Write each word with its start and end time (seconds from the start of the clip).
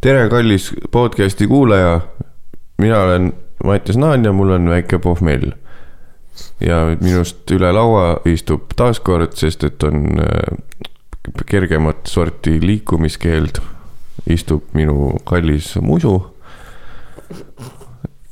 tere, 0.00 0.28
kallis 0.28 0.74
podcast'i 0.90 1.46
kuulaja. 1.46 2.00
mina 2.78 2.98
olen 2.98 3.32
Mattias 3.64 3.96
Naan 3.96 4.24
ja 4.24 4.32
mul 4.32 4.50
on 4.50 4.68
väike 4.68 4.98
pohmell. 4.98 5.50
ja 6.60 6.96
minust 7.00 7.50
üle 7.50 7.72
laua 7.72 8.20
istub 8.24 8.72
taaskord, 8.76 9.32
sest 9.36 9.64
et 9.64 9.82
on 9.82 10.20
äh, 10.20 10.56
kergemat 11.46 12.06
sorti 12.06 12.60
liikumiskeeld, 12.66 13.60
istub 14.26 14.64
minu 14.72 15.18
kallis 15.24 15.76
musu. 15.80 16.36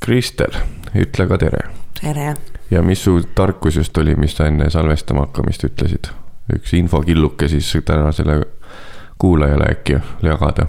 Kristel, 0.01 0.57
ütle 0.95 1.27
ka 1.29 1.39
tere 1.39 1.69
tere. 2.01 2.35
ja 2.71 2.83
mis 2.83 3.05
su 3.05 3.21
tarkus 3.35 3.77
just 3.77 3.99
oli, 3.99 4.15
mis 4.17 4.37
sa 4.37 4.47
enne 4.47 4.71
salvestama 4.71 5.27
hakkamist 5.27 5.65
ütlesid? 5.65 6.13
üks 6.49 6.73
infokilluke 6.73 7.49
siis 7.49 7.77
tänasele 7.85 8.43
kuulajale 9.19 9.65
äkki 9.65 9.99
jagada. 10.23 10.67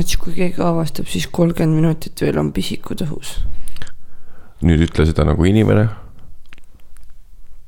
Et 0.00 0.08
siis, 0.08 0.20
kui 0.20 0.34
keegi 0.36 0.62
avastab, 0.62 1.08
siis 1.10 1.28
kolmkümmend 1.32 1.80
minutit 1.80 2.22
veel 2.22 2.38
on 2.40 2.52
pisikud 2.56 3.04
õhus. 3.06 3.36
nüüd 4.66 4.86
ütle 4.86 5.04
seda 5.08 5.26
nagu 5.28 5.44
inimene, 5.44 5.86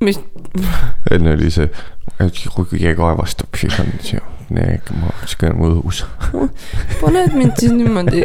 mis, 0.04 0.20
enne 1.14 1.34
oli 1.37 1.51
see, 1.52 1.68
et 2.18 2.42
kui 2.54 2.68
keegi 2.74 3.04
avastab, 3.04 3.56
siis 3.60 3.78
on 3.82 3.92
see, 4.04 4.20
ma 4.51 5.12
sihuke 5.24 5.52
õhus. 5.68 6.04
paned 7.02 7.37
mind 7.37 7.59
siis 7.60 7.74
niimoodi. 7.77 8.24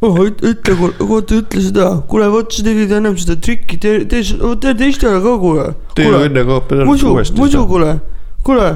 oh, 0.00 0.20
ütle, 0.24 0.76
oota, 1.04 1.42
ütle 1.42 1.64
seda, 1.66 1.90
kuule, 2.08 2.30
vot 2.32 2.52
sa 2.56 2.64
tegid 2.64 2.94
ennem 2.96 3.18
seda 3.20 3.36
trikki, 3.36 3.76
tee, 3.82 4.04
tee, 4.08 4.24
tee 4.64 4.76
teistele 4.78 5.20
ka, 5.20 5.36
kuule. 5.42 5.66
tee 5.98 6.08
õnne 6.08 6.46
kaapa 6.48 6.84
muidu, 6.88 7.12
muidu, 7.36 7.66
kuule, 7.68 7.98
kuule, 8.46 8.70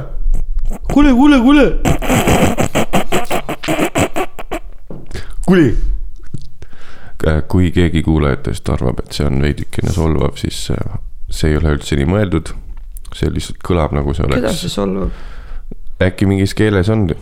kuule, 0.92 1.16
kuule, 1.16 1.40
kuule. 1.48 1.68
kuli. 5.46 5.76
kui 7.48 7.70
keegi 7.72 8.02
kuulajatest 8.02 8.68
arvab, 8.68 9.00
et 9.04 9.16
see 9.16 9.26
on 9.26 9.40
veidikene 9.42 9.92
solvav, 9.92 10.36
siis 10.36 10.66
äh, 10.74 10.98
see 11.30 11.52
ei 11.52 11.58
ole 11.60 11.76
üldse 11.78 11.96
nii 11.96 12.08
mõeldud. 12.10 12.52
see 13.14 13.30
lihtsalt 13.30 13.60
kõlab 13.64 13.94
nagu 13.94 14.14
see 14.14 14.26
keda 14.26 14.40
oleks 14.40 14.64
see, 14.64 14.72
solvab? 14.72 15.10
äkki 16.02 16.26
mingis 16.26 16.54
keeles 16.54 16.90
on. 16.92 17.08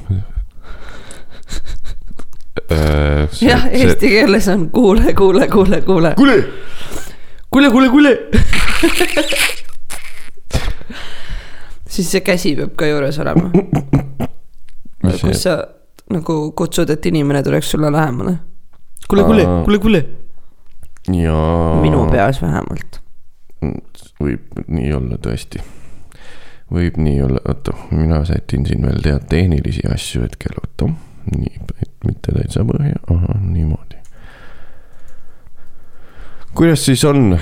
Äh, 2.72 3.28
jah, 3.40 3.64
eesti 3.72 4.08
keeles 4.12 4.46
on 4.52 4.66
kuule, 4.70 5.14
kuule, 5.16 5.46
kuule, 5.48 5.80
kuule, 5.82 6.12
kuule, 6.16 6.36
kuule, 7.50 7.70
kuule, 7.70 7.88
kuule. 7.88 8.12
siis 11.88 12.10
see 12.12 12.20
käsi 12.24 12.52
peab 12.56 12.74
ka 12.76 12.88
juures 12.88 13.18
olema, 13.24 13.48
mis 15.02 15.16
see 15.20 15.32
kus 15.32 15.44
sa 15.48 15.56
nagu 16.10 16.52
kutsud, 16.56 16.90
et 16.90 17.06
inimene 17.06 17.42
tuleks 17.42 17.70
sulle 17.70 17.92
lähemale. 17.92 18.36
kuule, 19.08 19.24
kuule 19.24 19.44
kuule, 19.64 19.78
kuule. 19.78 20.04
jaa. 21.22 21.80
minu 21.82 22.06
peas 22.10 22.42
vähemalt. 22.42 23.00
võib 24.22 24.62
nii 24.66 24.92
olla 24.96 25.18
tõesti. 25.22 25.62
võib 26.72 26.96
nii 26.96 27.22
olla, 27.22 27.42
oota, 27.48 27.74
mina 27.90 28.24
sätin 28.24 28.66
siin 28.66 28.86
veel 28.86 29.02
tead 29.04 29.26
tehnilisi 29.28 29.86
asju 29.94 30.22
hetkel, 30.26 30.58
oota. 30.60 30.92
nii, 31.36 31.58
et 31.82 31.92
mitte 32.06 32.34
täitsa 32.34 32.64
põhja, 32.66 32.98
ahah, 33.10 33.42
niimoodi. 33.42 34.00
kuidas 36.54 36.84
siis 36.84 37.04
on, 37.04 37.36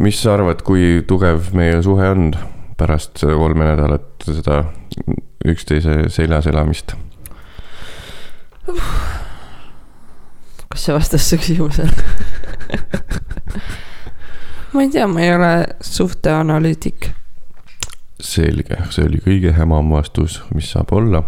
mis 0.00 0.22
sa 0.22 0.34
arvad, 0.34 0.62
kui 0.62 1.02
tugev 1.06 1.52
meie 1.56 1.82
suhe 1.82 2.10
on 2.10 2.30
pärast 2.76 3.16
seda 3.20 3.36
kolme 3.38 3.64
nädalat 3.64 4.26
seda 4.28 4.62
üksteise 5.46 6.06
seljas 6.12 6.48
elamist? 6.50 6.96
kas 10.70 10.84
see 10.84 10.94
vastas 10.94 11.30
su 11.30 11.38
küsimusele? 11.40 11.96
ma 14.74 14.82
ei 14.82 14.90
tea, 14.90 15.06
ma 15.06 15.20
ei 15.20 15.34
ole 15.34 15.66
suhteanalüütik. 15.80 17.10
selge, 18.20 18.78
see 18.90 19.06
oli 19.06 19.20
kõige 19.24 19.52
hämam 19.56 19.90
vastus, 19.92 20.40
mis 20.54 20.70
saab 20.72 20.92
olla. 20.96 21.22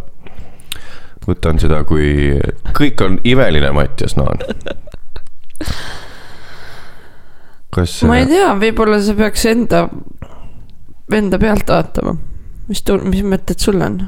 võtan 1.29 1.61
seda 1.61 1.83
kui, 1.85 2.39
kõik 2.77 3.03
on 3.05 3.19
imeline, 3.29 3.71
Mattias 3.77 4.17
Naan. 4.17 4.41
kas 7.75 8.01
ma 8.09 8.23
ei 8.23 8.29
tea, 8.29 8.53
võib-olla 8.61 9.01
sa 9.05 9.17
peaks 9.17 9.45
enda, 9.49 9.87
enda 11.13 11.39
pealt 11.39 11.69
vaatama. 11.69 12.17
mis 12.69 12.85
mis 13.05 13.25
mõtted 13.25 13.61
sul 13.63 13.83
on? 13.85 14.03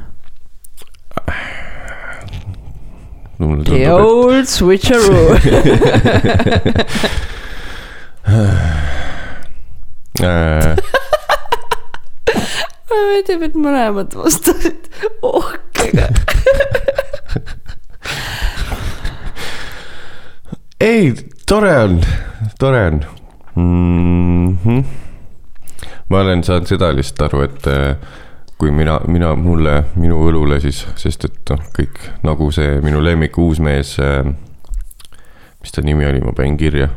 Mulle 3.47 3.63
The 3.63 3.85
tundub, 3.85 4.05
old 4.05 4.47
switcheroo. 4.47 5.35
et 10.21 10.27
äh, 10.27 10.75
meeldib, 12.91 13.45
et 13.47 13.55
mõlemad 13.57 14.13
vastasid 14.17 14.89
ohkega. 15.25 16.07
ei, 20.81 21.13
tore 21.49 21.73
on, 21.85 22.01
tore 22.59 22.81
on 22.91 22.99
mm. 23.55 24.57
-hmm. 24.63 24.83
ma 26.09 26.19
olen 26.21 26.43
saanud 26.43 26.67
seda 26.67 26.91
lihtsalt 26.95 27.21
aru, 27.29 27.43
et 27.47 27.67
äh, 27.67 27.95
kui 28.61 28.69
mina, 28.69 28.99
mina 29.09 29.31
mulle, 29.33 29.79
minu 29.97 30.19
õlule 30.27 30.59
siis, 30.61 30.83
sest 30.99 31.25
et 31.25 31.49
noh, 31.49 31.61
kõik 31.73 31.97
nagu 32.21 32.51
see 32.53 32.75
minu 32.85 32.99
lemmik 33.01 33.39
uusmees 33.41 33.95
äh,. 34.03 34.27
mis 35.61 35.73
ta 35.73 35.81
nimi 35.85 36.05
oli, 36.05 36.21
ma 36.21 36.33
panin 36.37 36.59
kirja 36.61 36.91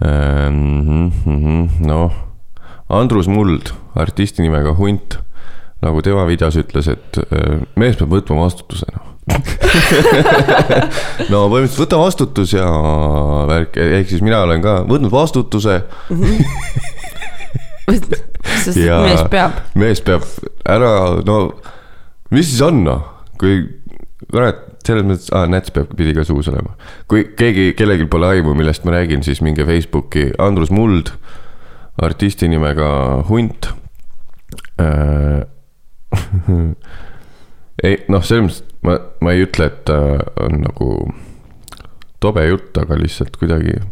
äh,. 0.00 0.48
Mm 0.48 1.10
-hmm, 1.10 1.84
noh, 1.84 2.12
Andrus 2.88 3.28
Muld, 3.28 3.74
artisti 3.94 4.42
nimega 4.42 4.72
Hunt, 4.78 5.18
nagu 5.82 6.02
tema 6.02 6.26
videos 6.26 6.56
ütles, 6.56 6.88
et 6.88 7.20
äh, 7.20 7.60
mees 7.76 8.00
peab 8.00 8.16
võtma 8.16 8.40
vastutuse 8.46 8.88
noh 8.94 9.12
no 11.32 11.48
põhimõtteliselt 11.50 11.82
võta 11.82 11.98
vastutus 11.98 12.52
ja 12.54 12.66
värk, 13.50 13.76
ehk 13.76 14.08
siis 14.08 14.22
mina 14.22 14.38
olen 14.46 14.62
ka 14.62 14.86
võtnud 14.86 15.10
vastutuse. 15.10 15.82
sest 18.64 18.76
Ja- 18.80 19.00
mees 19.04 19.22
peab. 19.32 19.52
mees 19.74 20.00
peab 20.04 20.22
ära, 20.68 20.90
no 21.26 21.36
mis 22.30 22.48
siis 22.50 22.60
on 22.66 22.82
noh, 22.84 23.02
kui 23.40 23.54
kurat, 24.32 24.56
selles 24.86 25.04
mõttes, 25.06 25.28
aa, 25.34 25.46
näts 25.50 25.70
peab, 25.74 25.88
pidi 25.98 26.12
ka 26.16 26.22
suus 26.26 26.48
olema. 26.50 26.72
kui 27.10 27.24
keegi, 27.38 27.72
kellelgi 27.78 28.06
pole 28.10 28.26
aimu, 28.36 28.54
millest 28.58 28.84
ma 28.86 28.90
räägin, 28.96 29.22
siis 29.26 29.40
minge 29.44 29.64
Facebooki, 29.66 30.24
Andrus 30.42 30.70
Muld, 30.70 31.06
artisti 32.02 32.48
nimega 32.48 32.88
Hunt 33.28 33.62
äh. 34.80 35.42
ei 37.86 37.94
noh, 38.08 38.22
selles 38.24 38.44
mõttes 38.46 38.62
ma, 38.86 38.92
ma 39.20 39.28
ei 39.34 39.40
ütle, 39.46 39.64
et 39.70 39.78
ta 39.88 39.96
on 40.46 40.52
nagu 40.64 40.88
tobe 42.22 42.42
jutt, 42.48 42.72
aga 42.80 42.92
lihtsalt 43.00 43.34
kuidagi 43.40 43.74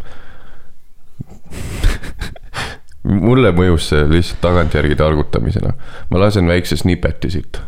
mulle 3.05 3.53
mõjus 3.53 3.91
see 3.93 4.09
lihtsalt 4.09 4.41
tagantjärgi 4.41 4.97
targutamisena. 4.97 5.73
ma 6.11 6.21
lasen 6.21 6.49
väikse 6.49 6.77
snippeti 6.77 7.31
siit. 7.31 7.61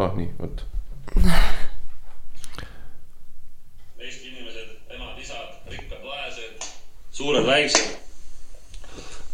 ah 0.00 0.12
nii, 0.16 0.28
vot. 0.40 0.64
Eesti 3.98 4.28
inimesed, 4.28 4.68
emad, 4.96 5.16
isad, 5.20 5.56
rikkad, 5.72 6.02
vaesed, 6.04 6.68
suured, 7.10 7.46
väiksed. 7.46 7.96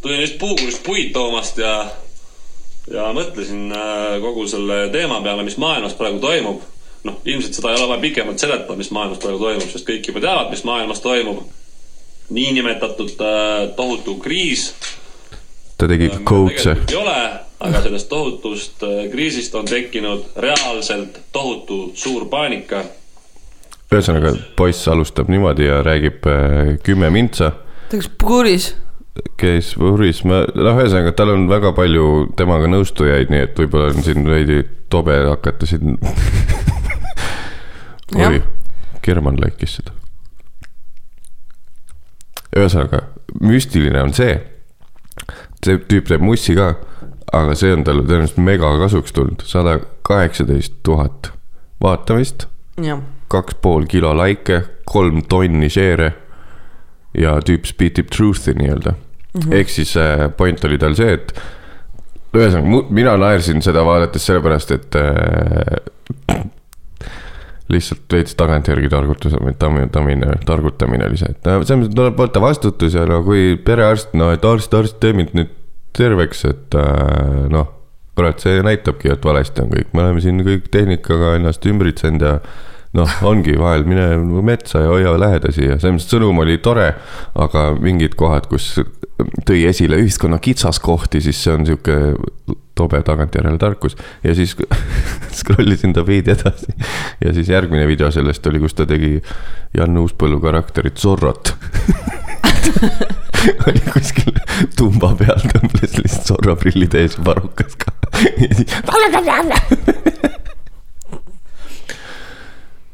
tulin 0.02 0.20
just 0.20 0.38
puukulist 0.38 0.82
puid 0.86 1.12
toomast 1.12 1.58
ja, 1.58 1.90
ja 2.90 3.10
mõtlesin 3.14 3.72
äh, 3.74 4.16
kogu 4.22 4.46
selle 4.50 4.86
teema 4.94 5.20
peale, 5.22 5.42
mis 5.46 5.58
maailmas 5.58 5.94
praegu 5.98 6.22
toimub. 6.22 6.62
noh, 7.06 7.20
ilmselt 7.24 7.56
seda 7.56 7.72
ei 7.72 7.80
ole 7.80 7.88
vaja 7.92 8.02
pikemalt 8.02 8.42
seletada, 8.42 8.76
mis 8.78 8.90
maailmas 8.94 9.22
praegu 9.22 9.40
toimub, 9.42 9.70
sest 9.70 9.88
kõik 9.88 10.10
juba 10.10 10.22
teavad, 10.24 10.52
mis 10.52 10.64
maailmas 10.66 11.02
toimub. 11.04 11.44
niinimetatud 12.26 13.20
äh, 13.22 13.68
tohutu 13.76 14.16
kriis 14.18 14.72
ta 15.78 15.88
tegi 15.88 16.08
mida 16.08 16.22
coach'e. 16.24 16.74
tegelikult 16.74 16.90
ei 16.90 16.96
ole, 16.96 17.18
aga 17.68 17.82
sellest 17.84 18.08
tohutust 18.08 18.82
äh, 18.82 19.04
kriisist 19.12 19.54
on 19.54 19.68
tekkinud 19.68 20.24
reaalselt 20.36 21.20
tohutu 21.32 21.92
suur 21.94 22.26
paanika. 22.32 22.84
ühesõnaga, 23.92 24.34
poiss 24.56 24.88
alustab 24.88 25.30
niimoodi 25.30 25.68
ja 25.68 25.82
räägib 25.86 26.26
äh, 26.26 26.74
kümme 26.82 27.10
mintsa, 27.10 27.52
ta 27.90 28.00
kas 28.00 28.10
puuris? 28.18 28.74
käis 29.40 29.72
Võhris, 29.80 30.22
ma, 30.28 30.42
noh, 30.54 30.76
ühesõnaga 30.80 31.14
tal 31.16 31.32
on 31.32 31.46
väga 31.48 31.72
palju 31.76 32.32
temaga 32.36 32.68
nõustujaid, 32.68 33.32
nii 33.32 33.46
et 33.46 33.60
võib-olla 33.60 33.92
on 33.94 34.04
siin 34.04 34.28
veidi 34.28 34.60
tobe 34.92 35.16
hakata 35.28 35.68
siin. 35.68 35.96
Oi, 38.14 38.42
German 39.02 39.40
laikis 39.42 39.80
seda. 39.80 39.94
ühesõnaga, 42.56 43.02
müstiline 43.42 44.00
on 44.00 44.14
see, 44.16 44.36
see 45.64 45.80
tüüp 45.90 46.06
teeb 46.08 46.22
mussi 46.24 46.54
ka, 46.56 46.70
aga 47.34 47.56
see 47.58 47.74
on 47.74 47.82
talle 47.84 48.06
tõenäoliselt 48.06 48.38
mega 48.40 48.70
kasuks 48.80 49.12
tulnud, 49.12 49.42
sada 49.44 49.80
kaheksateist 50.06 50.78
tuhat 50.86 51.32
vaatamist, 51.82 52.46
kaks 53.28 53.58
pool 53.60 53.84
kilo 53.90 54.14
laike, 54.16 54.62
kolm 54.86 55.24
tonni 55.28 55.68
share'e 55.72 56.14
ja 57.18 57.34
tüüp 57.44 57.66
spitib 57.68 58.08
truth'i 58.14 58.54
nii-öelda 58.54 58.92
mm 58.92 59.40
-hmm.. 59.40 59.54
ehk 59.58 59.68
siis 59.68 59.96
äh, 59.96 60.30
point 60.36 60.64
oli 60.64 60.78
tal 60.78 60.94
see, 60.94 61.12
et 61.12 61.34
ühesõnaga, 62.36 62.86
mina 62.90 63.16
naersin 63.16 63.62
seda 63.62 63.84
vaadates 63.84 64.26
sellepärast, 64.26 64.70
et 64.70 64.96
äh, 64.96 66.46
lihtsalt 67.72 68.12
veits 68.12 68.36
tagantjärgi 68.38 68.90
targutus, 68.92 69.34
tammi, 69.58 69.86
tammine, 69.92 70.36
targutamine 70.46 71.08
oli 71.08 71.18
see, 71.18 71.32
et 71.34 71.46
selles 71.46 71.80
mõttes 71.80 71.96
tuleb 71.98 72.20
võtta 72.20 72.42
vastutus 72.42 72.94
ja 72.94 73.06
no 73.10 73.22
kui 73.26 73.56
perearst, 73.58 74.14
no 74.18 74.30
et 74.34 74.44
arst, 74.46 74.74
arst, 74.78 75.00
tee 75.02 75.16
mind 75.16 75.34
nüüd 75.34 75.50
terveks, 75.96 76.44
et 76.46 76.76
äh, 76.78 77.48
noh, 77.50 77.72
kurat, 78.16 78.40
see 78.40 78.62
näitabki, 78.64 79.10
et 79.12 79.26
valesti 79.26 79.64
on 79.64 79.72
kõik, 79.72 79.90
me 79.92 80.04
oleme 80.04 80.22
siin 80.24 80.40
kõik 80.46 80.70
tehnikaga 80.72 81.34
ennast 81.40 81.66
ümbritsenud 81.68 82.24
ja 82.24 82.38
noh, 82.96 83.16
ongi 83.28 83.56
vahel 83.60 83.84
mine 83.88 84.06
metsa 84.46 84.84
ja 84.84 84.92
hoia 84.92 85.16
lähedasi 85.20 85.66
ja 85.66 85.76
selles 85.76 85.98
mõttes 85.98 86.12
sõnum 86.14 86.40
oli 86.44 86.58
tore, 86.64 86.92
aga 87.34 87.68
mingid 87.82 88.16
kohad, 88.18 88.48
kus 88.50 88.74
tõi 89.46 89.64
esile 89.68 89.98
ühiskonna 90.02 90.38
kitsaskohti, 90.42 91.20
siis 91.24 91.38
see 91.42 91.54
on 91.54 91.66
sihuke 91.68 91.96
tobe 92.76 93.00
tagantjärele 93.02 93.58
tarkus. 93.58 93.96
Ja 94.24 94.34
siis 94.36 94.56
scroll 95.38 95.72
isin 95.72 95.94
ta 95.96 96.04
feed'i 96.06 96.34
edasi. 96.34 96.74
Ja 97.24 97.32
siis 97.36 97.48
järgmine 97.52 97.86
video 97.88 98.10
sellest 98.12 98.46
oli, 98.46 98.60
kus 98.62 98.76
ta 98.76 98.86
tegi 98.88 99.16
Jan 99.76 99.96
Uuspõllu 100.02 100.40
karakterit 100.44 101.00
Zorrot. 101.00 101.54
Oli 103.68 103.82
kuskil 103.92 104.34
tumba 104.76 105.12
peal, 105.18 105.38
tõmbles 105.52 105.94
lihtsalt 106.00 106.32
Zorro 106.32 106.56
prillid 106.60 106.96
ees 106.98 107.18
ja 107.18 107.26
varrukas 107.28 107.78
ka. 107.80 107.92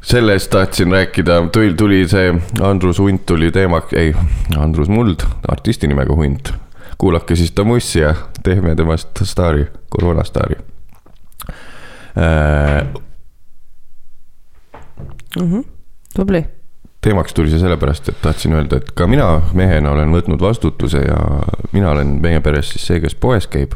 sellest 0.02 0.50
tahtsin 0.50 0.93
rääkida, 0.93 1.49
tuli, 1.52 1.75
tuli 1.75 2.08
see 2.08 2.34
Andrus 2.60 2.99
Hunt 2.99 3.26
tuli 3.26 3.50
teemaks, 3.50 3.93
ei, 3.93 4.14
Andrus 4.58 4.88
Muld, 4.88 5.22
artisti 5.49 5.87
nimega 5.87 6.14
Hunt. 6.14 6.52
kuulake 6.99 7.37
siis 7.37 7.52
ta 7.52 7.64
mussi 7.64 7.99
ja 7.99 8.14
teeme 8.43 8.75
temast 8.75 9.08
staari, 9.22 9.66
koroonastaari 9.88 10.56
äh,. 12.19 12.87
tubli. 16.16 16.44
teemaks 17.00 17.34
tuli 17.34 17.50
see 17.50 17.58
sellepärast, 17.58 18.08
et 18.08 18.20
tahtsin 18.22 18.52
öelda, 18.52 18.76
et 18.76 18.90
ka 18.94 19.06
mina 19.06 19.40
mehena 19.55 19.90
olen 19.90 20.10
võtnud 20.14 20.40
vastutuse 20.40 20.98
ja 20.98 21.19
mina 21.72 21.90
olen 21.90 22.19
meie 22.22 22.40
peres 22.40 22.70
siis 22.75 22.87
see, 22.87 23.00
kes 23.00 23.14
poes 23.14 23.46
käib. 23.46 23.75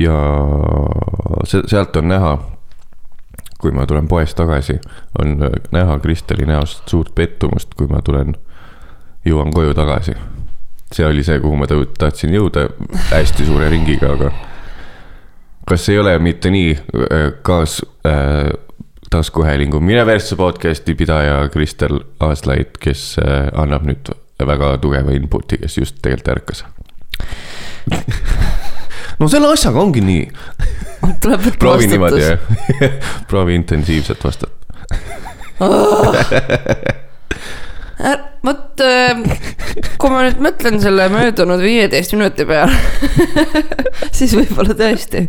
ja 0.00 0.16
see, 1.44 1.62
sealt 1.66 1.96
on 1.96 2.08
näha, 2.08 2.38
kui 3.60 3.72
ma 3.76 3.86
tulen 3.86 4.08
poest 4.08 4.36
tagasi, 4.38 4.78
on 5.20 5.36
näha 5.72 5.98
Kristeli 6.00 6.46
näost 6.48 6.88
suurt 6.88 7.14
pettumust, 7.14 7.74
kui 7.76 7.90
ma 7.90 8.00
tulen, 8.04 8.34
jõuan 9.26 9.52
koju 9.54 9.74
tagasi. 9.76 10.16
see 10.90 11.06
oli 11.06 11.22
see, 11.22 11.38
kuhu 11.38 11.56
ma 11.56 11.68
tahtsin 11.70 12.32
jõuda 12.34 12.64
hästi 13.12 13.44
suure 13.46 13.68
ringiga, 13.70 14.10
aga 14.16 14.30
kas 15.68 15.88
ei 15.88 15.98
ole 15.98 16.16
mitte 16.18 16.50
nii, 16.50 16.72
kaas 17.46 17.76
äh, 18.06 18.50
taskuhäälingu 19.10 19.80
Mine 19.80 20.06
Versse 20.06 20.36
podcast'i 20.36 20.94
pidaja 20.94 21.48
Kristel 21.48 22.00
Aaslaid, 22.20 22.74
kes 22.80 23.16
äh, 23.22 23.48
annab 23.54 23.86
nüüd 23.86 24.10
väga 24.46 24.76
tugeva 24.82 25.14
input'i, 25.14 25.60
kes 25.62 25.78
just 25.78 26.02
tegelikult 26.02 26.34
ärkas. 26.36 26.64
no 29.20 29.28
selle 29.28 29.52
asjaga 29.52 29.82
ongi 29.82 30.02
nii, 30.04 30.24
proovi 31.60 31.90
niimoodi 31.90 32.22
vastutus. 32.24 32.80
jah, 32.80 33.12
proovi 33.30 33.54
intensiivselt 33.58 34.24
vastata. 34.24 34.54
vot, 38.46 38.84
kui 40.00 40.12
ma 40.12 40.22
nüüd 40.24 40.40
mõtlen 40.40 40.80
selle 40.82 41.08
möödunud 41.12 41.60
viieteist 41.60 42.16
minuti 42.16 42.46
peale, 42.48 42.76
siis 44.16 44.32
võib-olla 44.38 44.76
tõesti. 44.78 45.26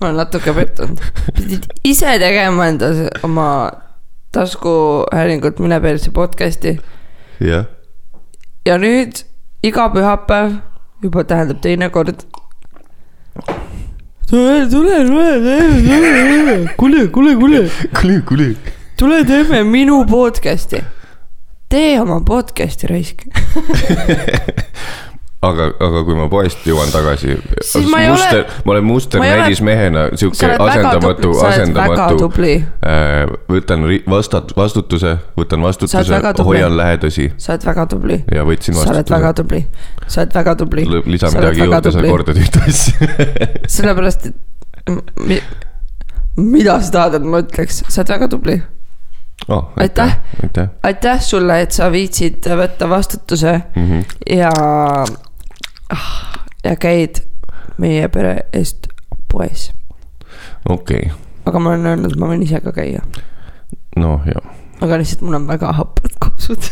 ma 0.00 0.08
olen 0.08 0.18
natuke 0.24 0.54
pettunud. 0.56 0.98
pidid 1.36 1.70
ise 1.86 2.18
tegema 2.18 2.66
enda 2.72 2.90
oma 3.22 3.46
taskuhäälingut 4.32 5.60
Mine 5.62 5.78
perse 5.84 6.10
podcast'i 6.10 6.74
jah, 7.44 7.68
ja 8.66 8.78
nüüd 8.82 9.22
iga 9.62 9.86
pühapäev 9.94 10.58
juba 11.02 11.24
tähendab 11.24 11.60
teine 11.62 11.88
kord. 11.90 12.22
tule, 14.28 14.68
tule, 14.70 14.96
tule, 15.06 15.30
tule, 15.86 16.68
kuule, 16.76 17.06
kuule, 17.08 17.36
kuule, 17.36 17.70
kuule, 18.00 18.20
kuule. 18.20 18.56
tule 18.96 19.24
teeme 19.24 19.62
minu 19.64 20.04
podcast'i. 20.06 20.82
tee 21.68 22.00
oma 22.00 22.20
podcast'i 22.20 22.86
raisk. 22.86 23.26
aga, 25.42 25.68
aga 25.82 26.02
kui 26.06 26.14
ma 26.16 26.28
poest 26.30 26.62
jõuan 26.66 26.90
tagasi. 26.92 27.34
Ma 27.90 28.02
ei 28.02 28.10
ole- 28.10 28.14
muster, 28.14 28.44
ma 28.64 28.74
olen 28.74 28.84
ma 28.84 28.92
ei 28.92 28.92
ole- 28.92 28.92
musternäidis 28.92 29.62
mehena 29.66 30.04
sihuke 30.14 30.50
asendamatu, 30.54 31.32
asendamatu. 31.48 32.18
tubli, 32.20 32.54
võtan 33.50 33.86
vastat-, 34.10 34.54
vastutuse, 34.56 35.16
võtan 35.38 35.64
vastutuse 35.66 36.20
hoian 36.44 36.76
lähedasi 36.76 37.32
sa 37.36 37.56
oled 37.56 37.66
väga 37.66 37.86
tubli, 37.90 38.20
ja 38.34 38.46
võtsin 38.46 38.78
sa 38.78 38.90
oled 38.92 39.10
väga 39.10 39.32
vastutuse. 39.32 39.42
tubli, 39.42 40.06
sa 40.06 40.20
oled 40.22 40.38
väga 40.38 40.54
tubli. 40.62 40.86
lisa 41.06 41.32
midagi 41.34 41.66
juurde, 41.66 41.92
sa 41.92 42.06
kordad 42.06 42.42
ühte 42.44 42.62
asja. 42.68 43.10
sellepärast, 43.76 44.30
et 44.30 44.94
mi, 45.26 45.40
mida 46.36 46.78
sa 46.82 46.94
tahad, 46.98 47.18
et 47.18 47.26
ma 47.34 47.42
ütleks, 47.42 47.82
sa 47.88 48.04
oled 48.04 48.14
väga 48.14 48.30
tubli. 48.36 48.60
oh, 49.48 49.72
Aitäh. 49.76 50.16
aitäh 50.44 50.68
aitäh 50.86 51.20
sulle, 51.24 51.58
et 51.64 51.74
sa 51.74 51.90
viitsid 51.90 52.46
võtta 52.46 52.86
vastutuse 52.88 53.56
mm. 53.74 53.86
-hmm. 53.88 54.04
ja, 54.38 54.52
ja 56.64 56.76
käid 56.76 57.22
meie 57.78 58.08
pere 58.12 58.36
eest 58.52 58.88
poes. 59.32 59.70
okei 60.68 61.06
okay., 61.06 61.16
aga 61.46 61.58
ma 61.58 61.72
olen 61.74 61.86
öelnud, 61.92 62.16
ma 62.20 62.30
võin 62.30 62.44
ise 62.46 62.60
ka 62.64 62.74
käia, 62.76 63.04
noh 63.96 64.26
ja 64.28 64.42
aga 64.82 64.98
lihtsalt 65.00 65.22
mul 65.26 65.38
on 65.38 65.46
väga 65.50 65.72
haprad 65.78 66.18
kopsud. 66.22 66.68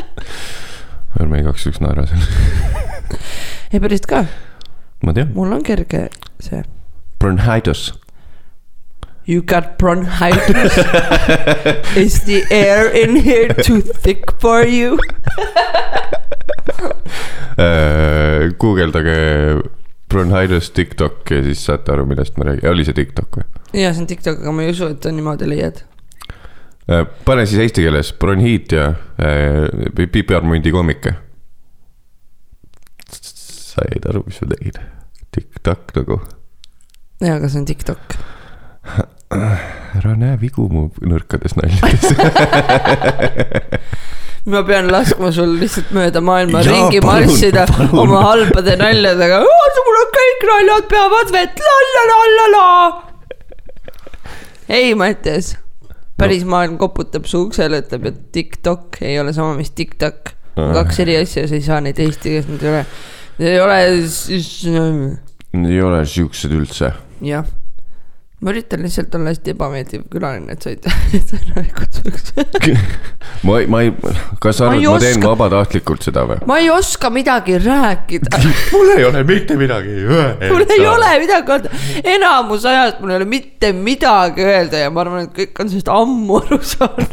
ärme 1.20 1.40
igaks 1.42 1.66
juhuks 1.66 1.80
naera 1.82 2.06
selle, 2.08 2.26
ei 3.72 3.80
päriselt 3.80 4.08
ka, 4.10 4.24
ma 5.04 5.16
tean, 5.16 5.32
mul 5.36 5.52
on 5.56 5.64
kerge 5.66 6.08
see. 6.42 6.62
bronchitis. 7.20 7.90
You 9.30 9.42
got 9.42 9.78
bronchitis. 9.78 10.74
Is 11.96 12.24
the 12.24 12.42
air 12.50 12.90
in 12.90 13.14
here 13.14 13.54
too 13.54 13.80
thick 13.80 14.32
for 14.40 14.66
you? 14.66 14.98
Äh, 17.60 18.54
guugeldage 18.58 19.60
bronchitis 20.08 20.70
TikTok 20.70 21.30
ja 21.30 21.42
siis 21.44 21.64
saate 21.66 21.92
aru, 21.92 22.06
millest 22.08 22.38
ma 22.40 22.46
räägin, 22.48 22.70
oli 22.70 22.86
see 22.88 22.96
TikTok 22.96 23.36
või? 23.36 23.44
ja 23.76 23.90
see 23.92 24.00
on 24.00 24.08
TikTok, 24.08 24.40
aga 24.40 24.54
ma 24.56 24.64
ei 24.64 24.72
usu, 24.72 24.88
et 24.94 25.04
sa 25.04 25.12
niimoodi 25.12 25.48
leiad. 25.50 25.82
Äh, 26.88 27.04
pane 27.26 27.44
siis 27.50 27.60
eesti 27.66 27.84
keeles 27.84 28.14
bronhiit 28.16 28.72
ja 28.72 28.86
äh, 29.20 30.08
piparmundi 30.14 30.72
koomike. 30.72 31.14
said 33.12 34.08
aru, 34.08 34.24
mis 34.26 34.40
ma 34.40 34.52
tegin? 34.54 34.82
TikTok 35.36 35.96
nagu, 36.00 36.20
jaa, 37.20 37.36
aga 37.36 37.52
see 37.52 37.60
on 37.60 37.68
TikTok. 37.68 38.20
ära 39.30 40.16
näe 40.18 40.34
vigu 40.40 40.64
mu 40.70 40.88
nõrkades 41.06 41.54
naljades. 41.58 42.10
ma 44.50 44.62
pean 44.66 44.88
laskma 44.90 45.30
sul 45.34 45.52
lihtsalt 45.60 45.90
mööda 45.94 46.20
maailma 46.24 46.62
Jaa, 46.64 46.72
ringi 46.74 47.00
palun, 47.04 47.28
marssida 47.28 47.66
palun. 47.70 47.98
oma 48.04 48.20
halbade 48.24 48.74
naljadega. 48.80 49.36
mul 49.44 49.98
on 50.00 50.08
kõik 50.16 50.40
naljad 50.50 50.84
peavad 50.90 51.28
vett, 51.36 51.56
la-la-la-la-la. 51.68 52.66
ei, 54.68 54.94
Mattias, 54.98 55.46
päris 56.18 56.44
maailm 56.48 56.76
koputab 56.80 57.24
su 57.30 57.36
uksele, 57.46 57.76
ütleb, 57.84 58.02
et 58.10 58.18
TikTok 58.34 58.86
ei 59.04 59.14
ole 59.22 59.32
sama, 59.36 59.52
mis 59.58 59.70
TikTok. 59.70 60.18
kaks 60.58 60.96
eri 61.06 61.14
asja, 61.20 61.46
sa 61.46 61.54
ei 61.54 61.64
saa 61.64 61.80
neid 61.84 61.98
eesti 62.02 62.26
keeles, 62.34 62.48
need 62.50 62.62
ei 62.66 62.70
ole, 62.74 62.82
ei 63.38 63.58
ole 63.62 63.76
ei 65.70 65.80
ole 65.82 66.06
siuksed 66.06 66.52
üldse. 66.56 66.92
jah. 67.22 67.46
Ma 68.40 68.54
üritan 68.54 68.80
lihtsalt 68.80 69.14
olla 69.14 69.28
hästi 69.34 69.52
ebameeldiv 69.52 70.06
külaline, 70.12 70.54
et 70.54 70.64
sa 70.64 70.70
ei, 70.72 70.78
et 71.18 71.28
sa 71.28 71.36
ei 71.60 71.72
kutsuks. 71.76 72.30
ma 73.46 73.58
ei, 73.60 73.66
ma 73.68 73.82
ei, 73.84 73.90
kas 74.40 74.60
sa 74.60 74.70
arvad, 74.70 74.80
ma 74.86 75.00
teen 75.02 75.18
oska- 75.18 75.32
vabatahtlikult 75.34 76.06
seda 76.08 76.24
või? 76.28 76.38
ma 76.48 76.56
ei 76.62 76.70
oska 76.72 77.10
midagi 77.12 77.58
rääkida 77.60 78.40
mul 78.74 78.94
ei 78.96 79.04
ole 79.04 79.24
mitte 79.28 79.58
midagi 79.60 79.92
öelda. 80.06 80.48
mul 80.54 80.64
ei 80.76 80.86
ole 80.88 81.12
midagi 81.24 81.54
öelda, 81.56 81.74
enamus 82.14 82.64
ajast 82.70 83.04
mul 83.04 83.12
ei 83.12 83.20
ole 83.20 83.28
mitte 83.34 83.74
midagi 83.76 84.48
öelda 84.48 84.82
ja 84.86 84.90
ma 84.94 85.04
arvan, 85.04 85.28
et 85.28 85.36
kõik 85.36 85.60
on 85.60 85.72
sellest 85.74 85.92
ammu 85.92 86.40
aru 86.40 86.60
saanud. 86.72 87.12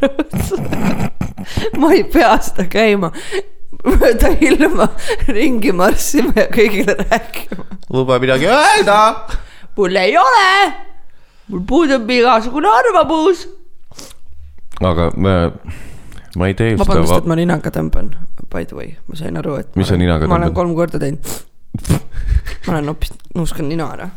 ma 1.83 1.91
ei 1.95 2.07
pea 2.13 2.33
seda 2.47 2.69
käima. 2.71 3.11
mööda 3.87 4.31
ilma 4.43 4.87
ringi 5.27 5.75
marssima 5.75 6.31
ja 6.39 6.47
kõigile 6.55 6.95
rääkima. 7.03 7.67
luba 7.91 8.15
midagi 8.23 8.47
öelda. 8.47 8.99
mul 9.75 9.95
ei 9.99 10.15
ole, 10.17 10.51
mul 11.47 11.63
puudub 11.67 12.09
igasugune 12.11 12.67
arvamus. 12.71 13.47
aga 14.83 15.09
ma, 15.15 15.35
ma 16.35 16.49
ei 16.49 16.55
tee 16.57 16.75
vabandust, 16.77 17.13
et 17.13 17.23
seda. 17.23 17.31
ma 17.31 17.39
ninaga 17.39 17.71
tõmban, 17.73 18.11
by 18.51 18.67
the 18.67 18.77
way, 18.77 18.93
ma 19.07 19.19
sain 19.19 19.39
aru, 19.39 19.57
et. 19.63 19.71
Mis 19.79 19.89
sa 19.89 19.97
ninaga 19.99 20.27
ma 20.27 20.37
olen 20.37 20.51
tõmbad? 20.51 20.59
kolm 20.59 20.75
korda 20.77 21.01
teinud. 21.01 21.33
ma 22.67 22.75
olen 22.75 22.91
hoopis, 22.91 23.15
nuuskan 23.35 23.69
nina 23.71 23.89
ära. 23.95 24.09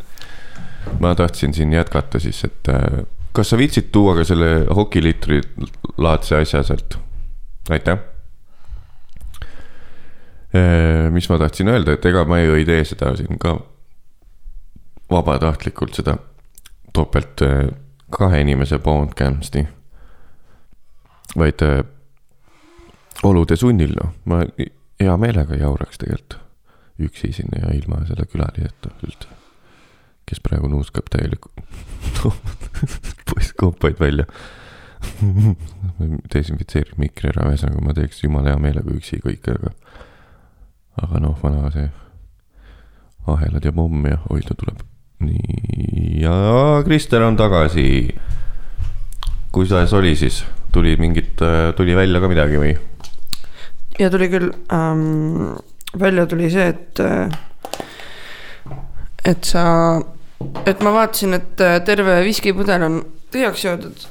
ma 1.00 1.14
tahtsin 1.18 1.54
siin 1.56 1.72
jätkata 1.76 2.20
siis, 2.22 2.42
et 2.49 2.72
äh, 2.72 3.02
kas 3.37 3.52
sa 3.52 3.58
viitsid 3.60 3.92
tuua 3.94 4.16
ka 4.18 4.26
selle 4.26 4.66
hokiliitri 4.75 5.40
laadse 5.99 6.40
asja 6.42 6.64
sealt? 6.66 6.99
aitäh. 7.70 7.99
mis 11.14 11.28
ma 11.30 11.38
tahtsin 11.38 11.70
öelda, 11.70 11.94
et 11.94 12.06
ega 12.10 12.25
ma 12.26 12.40
ju 12.42 12.58
ei 12.58 12.66
tee 12.66 12.82
seda 12.84 13.14
siin 13.14 13.38
ka 13.38 13.54
vabatahtlikult 15.10 15.94
seda 15.94 16.16
topelt 16.92 17.42
äh, 17.42 17.68
kahe 18.11 18.40
inimese 18.40 18.78
podcast'i. 18.78 19.66
vaid 21.38 21.62
äh, 21.62 21.85
olude 23.23 23.56
sunnil, 23.56 23.94
noh, 23.97 24.14
ma 24.25 24.44
hea 25.00 25.16
meelega 25.16 25.56
jauraks 25.56 25.99
tegelikult 25.99 26.40
üksi 27.00 27.32
siin 27.32 27.54
ja 27.56 27.70
ilma 27.73 28.02
selle 28.04 28.26
külaliseta 28.28 28.90
üldse 29.06 29.40
kes 30.30 30.40
praegu 30.47 30.68
nuuskab 30.70 31.09
täielikult 31.11 31.59
poiss 33.30 33.54
koopaid 33.59 33.99
välja. 34.00 34.26
desinfitseerib 36.35 36.99
mikri 37.00 37.32
ära, 37.32 37.49
ühesõnaga 37.49 37.82
ma 37.82 37.94
teeks 37.97 38.20
jumala 38.23 38.52
hea 38.52 38.61
meelega 38.61 38.92
üksi 38.94 39.18
kõike, 39.25 39.56
aga, 39.56 39.73
aga 41.06 41.23
noh, 41.25 41.38
vana 41.40 41.70
see 41.75 41.88
ahelad 43.30 43.64
ja 43.64 43.73
pomm 43.75 44.04
ja 44.11 44.20
oi 44.30 44.44
ta 44.44 44.54
tuleb. 44.61 44.85
Nii 45.20 46.20
ja 46.20 46.34
Krister 46.84 47.22
on 47.22 47.36
tagasi. 47.36 48.14
kuidas 49.52 49.92
oli 49.92 50.16
siis, 50.16 50.44
tuli 50.72 50.96
mingit, 50.96 51.40
tuli 51.76 51.96
välja 51.96 52.20
ka 52.20 52.28
midagi 52.28 52.60
või? 52.60 52.76
ja 53.98 54.10
tuli 54.10 54.28
küll 54.32 54.52
ähm,, 54.72 55.56
välja 55.98 56.26
tuli 56.26 56.50
see, 56.50 56.68
et, 56.68 57.00
et 59.24 59.44
sa, 59.44 59.64
et 60.66 60.82
ma 60.84 60.94
vaatasin, 60.94 61.34
et 61.36 61.64
äh, 61.64 61.80
terve 61.84 62.20
viskipudel 62.24 62.86
on 62.86 63.00
tühjaks 63.32 63.64
joodud. 63.64 64.06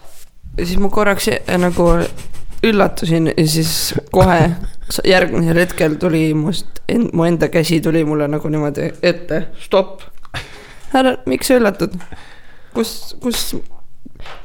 ja 0.58 0.66
siis 0.66 0.80
ma 0.80 0.90
korraks 0.90 1.30
nagu 1.58 1.88
üllatusin 2.64 3.32
ja 3.32 3.48
siis 3.48 3.94
kohe 4.12 4.52
järgmisel 5.08 5.62
hetkel 5.62 5.96
tuli 6.02 6.34
must, 6.34 6.82
mu 7.14 7.26
enda 7.26 7.48
käsi 7.48 7.80
tuli 7.82 8.04
mulle 8.06 8.28
nagu 8.28 8.50
niimoodi 8.50 8.92
ette, 9.02 9.48
stopp. 9.64 10.02
härra, 10.94 11.18
miks 11.30 11.50
sa 11.50 11.60
üllatud? 11.60 11.96
kus, 12.74 13.16
kus, 13.24 13.44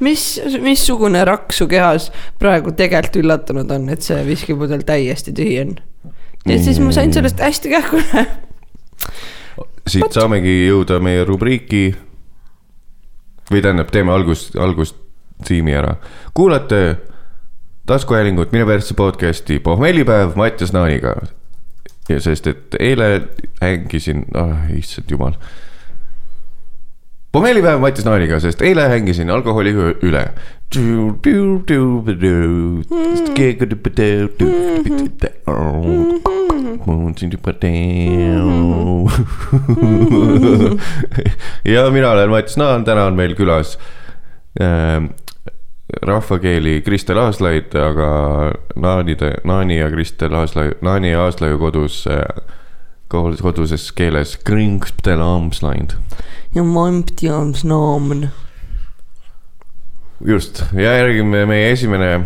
mis, 0.03 0.23
missugune 0.63 1.21
rakk 1.27 1.53
su 1.55 1.67
kehas 1.71 2.09
praegu 2.41 2.73
tegelikult 2.77 3.21
üllatunud 3.23 3.71
on, 3.75 3.89
et 3.93 4.05
see 4.05 4.21
viskipudel 4.27 4.85
täiesti 4.87 5.33
tühi 5.35 5.59
on? 5.63 5.77
ja 6.45 6.59
siis 6.61 6.79
ma 6.81 6.91
sain 6.95 7.13
sellest 7.13 7.41
hästi 7.41 7.73
kähku 7.73 8.01
üle. 8.01 8.25
siit 9.87 10.17
saamegi 10.17 10.57
jõuda 10.65 10.99
meie 11.03 11.25
rubriiki. 11.25 11.87
või 13.51 13.61
tähendab, 13.61 13.91
teeme 13.93 14.13
algust, 14.13 14.55
algust 14.57 14.95
tiimi 15.45 15.75
ära. 15.75 15.95
kuulate 16.33 16.97
taskuhäälingut 17.85 18.51
Mine 18.51 18.65
persse 18.65 18.93
podcast'i 18.93 19.59
pohmellipäev 19.59 20.35
Mattias 20.35 20.73
Naaniga. 20.73 21.15
ja 22.09 22.19
sest, 22.21 22.47
et 22.47 22.75
eile 22.79 23.27
hängisin, 23.61 24.25
ah 24.33 24.69
issand 24.77 25.11
jumal. 25.11 25.33
Pohmellipäev 27.35 27.81
Mattias 27.83 28.05
Naaniga, 28.07 28.37
sest 28.39 28.61
eile 28.63 28.85
hängisin 28.87 29.31
alkoholi 29.33 29.73
üle. 30.07 30.21
ja 41.75 41.83
mina 41.91 42.11
olen 42.11 42.29
Mats 42.31 42.57
Naan, 42.57 42.87
täna 42.87 43.05
on 43.09 43.19
meil 43.19 43.35
külas 43.35 43.75
äh, 44.61 45.03
rahvakeeli 46.01 46.81
Kristel 46.87 47.19
Aaslaid, 47.19 47.75
aga 47.75 48.09
Naanide, 48.79 49.33
Naani 49.43 49.79
ja 49.79 49.91
Kristel 49.91 50.33
Aaslai, 50.39 50.71
Naani 50.81 51.11
ja 51.11 51.27
Aaslaiu 51.27 51.59
kodus 51.59 52.05
äh, 52.07 52.23
koduses 53.09 53.91
keeles 53.95 54.37
ja 56.55 56.63
just, 60.25 60.63
ja 60.73 60.97
järgime 60.99 61.45
meie 61.45 61.71
esimene. 61.71 62.19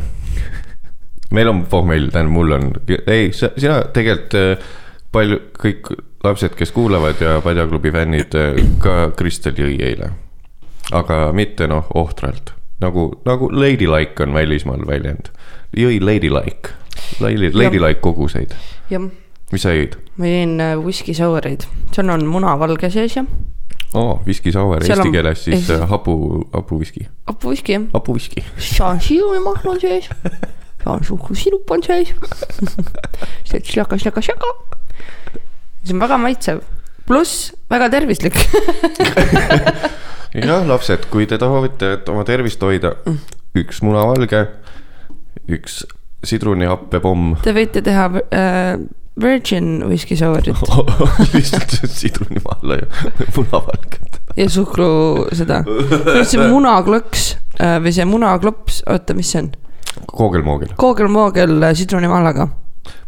meil 1.32 1.48
on 1.48 1.66
pohmell, 1.70 2.10
tähendab, 2.10 2.34
mul 2.34 2.52
on, 2.52 2.72
ei, 3.08 3.32
sina 3.34 3.82
tegelikult 3.94 4.38
äh, 4.40 4.70
palju, 5.12 5.42
kõik 5.60 5.92
lapsed, 6.24 6.56
kes 6.58 6.72
kuulavad 6.76 7.22
ja 7.22 7.38
Padjaklubi 7.44 7.92
fännid, 7.94 8.36
ka 8.82 9.12
Kristel 9.18 9.58
jõi 9.58 9.78
eile. 9.84 10.12
aga 10.92 11.30
mitte 11.34 11.68
noh, 11.70 11.86
ohtralt, 11.94 12.54
nagu, 12.82 13.12
nagu 13.26 13.52
ladylike 13.54 14.24
on 14.24 14.34
välismaal 14.34 14.88
väljend. 14.88 15.30
jõi 15.78 16.00
ladylike, 16.02 16.76
lady, 17.20 17.52
ladylike 17.54 18.02
koguseid, 18.02 18.56
jah, 18.90 19.10
mis 19.52 19.62
sa 19.66 19.74
jõid? 19.76 19.96
ma 20.20 20.26
jõin 20.30 20.56
äh, 20.62 20.76
whisky 20.84 21.14
sour'eid, 21.18 21.66
seal 21.96 22.10
on 22.14 22.26
munavalge 22.30 22.90
sees 22.94 23.16
ja 23.18 23.26
oo, 23.98 24.20
viski 24.26 24.52
sour 24.54 24.84
eesti 24.84 25.00
on- 25.08 25.12
keeles 25.16 25.44
siis 25.44 25.64
siis- 25.66 25.72
äh, 25.80 25.88
hapu, 25.90 26.16
hapuviski, 26.54 27.08
hapuviski 27.28 27.74
jah. 27.78 27.88
hapuviski. 27.94 28.44
šansiivimahl 28.58 29.70
on 29.74 29.80
sees, 29.82 30.10
šansuhkrusirup 30.84 31.72
on 31.74 31.82
sees. 31.84 32.14
see 33.50 33.62
šlaka, 33.66 33.98
šlaka, 33.98 34.22
šlaka. 34.22 34.52
see 35.84 35.96
on 35.96 36.04
väga 36.06 36.18
maitsev, 36.22 36.62
pluss 37.10 37.50
väga 37.72 37.90
tervislik. 37.96 38.38
jah, 40.38 40.62
lapsed, 40.70 41.08
kui 41.10 41.26
te 41.30 41.38
tahate 41.42 41.96
oma 42.14 42.24
tervist 42.28 42.62
hoida, 42.62 42.94
üks 43.58 43.82
munavalge, 43.86 44.44
üks 45.50 45.82
sidrunihappepomm. 46.30 47.38
Te 47.44 47.54
võite 47.56 47.82
teha 47.86 48.06
äh, 48.30 48.76
virgin 49.22 49.84
whisky 49.88 50.16
sour'it 50.20 50.48
lihtsalt 51.34 51.76
see 51.76 51.90
sidrunimaal 51.94 52.76
ja 52.78 52.88
munavalget. 53.36 54.20
ja 54.38 54.50
suhkru 54.50 54.90
seda. 55.36 55.62
see 56.24 56.42
munaklõks 56.42 57.26
äh, 57.60 57.78
või 57.84 57.94
see 57.96 58.08
munaklops, 58.10 58.84
oota, 58.90 59.16
mis 59.18 59.32
see 59.34 59.44
on? 59.44 59.52
koogelmoogel, 60.10 60.74
koogelmoogel 60.80 61.58
äh, 61.64 61.76
sidrunimahlaga, 61.78 62.50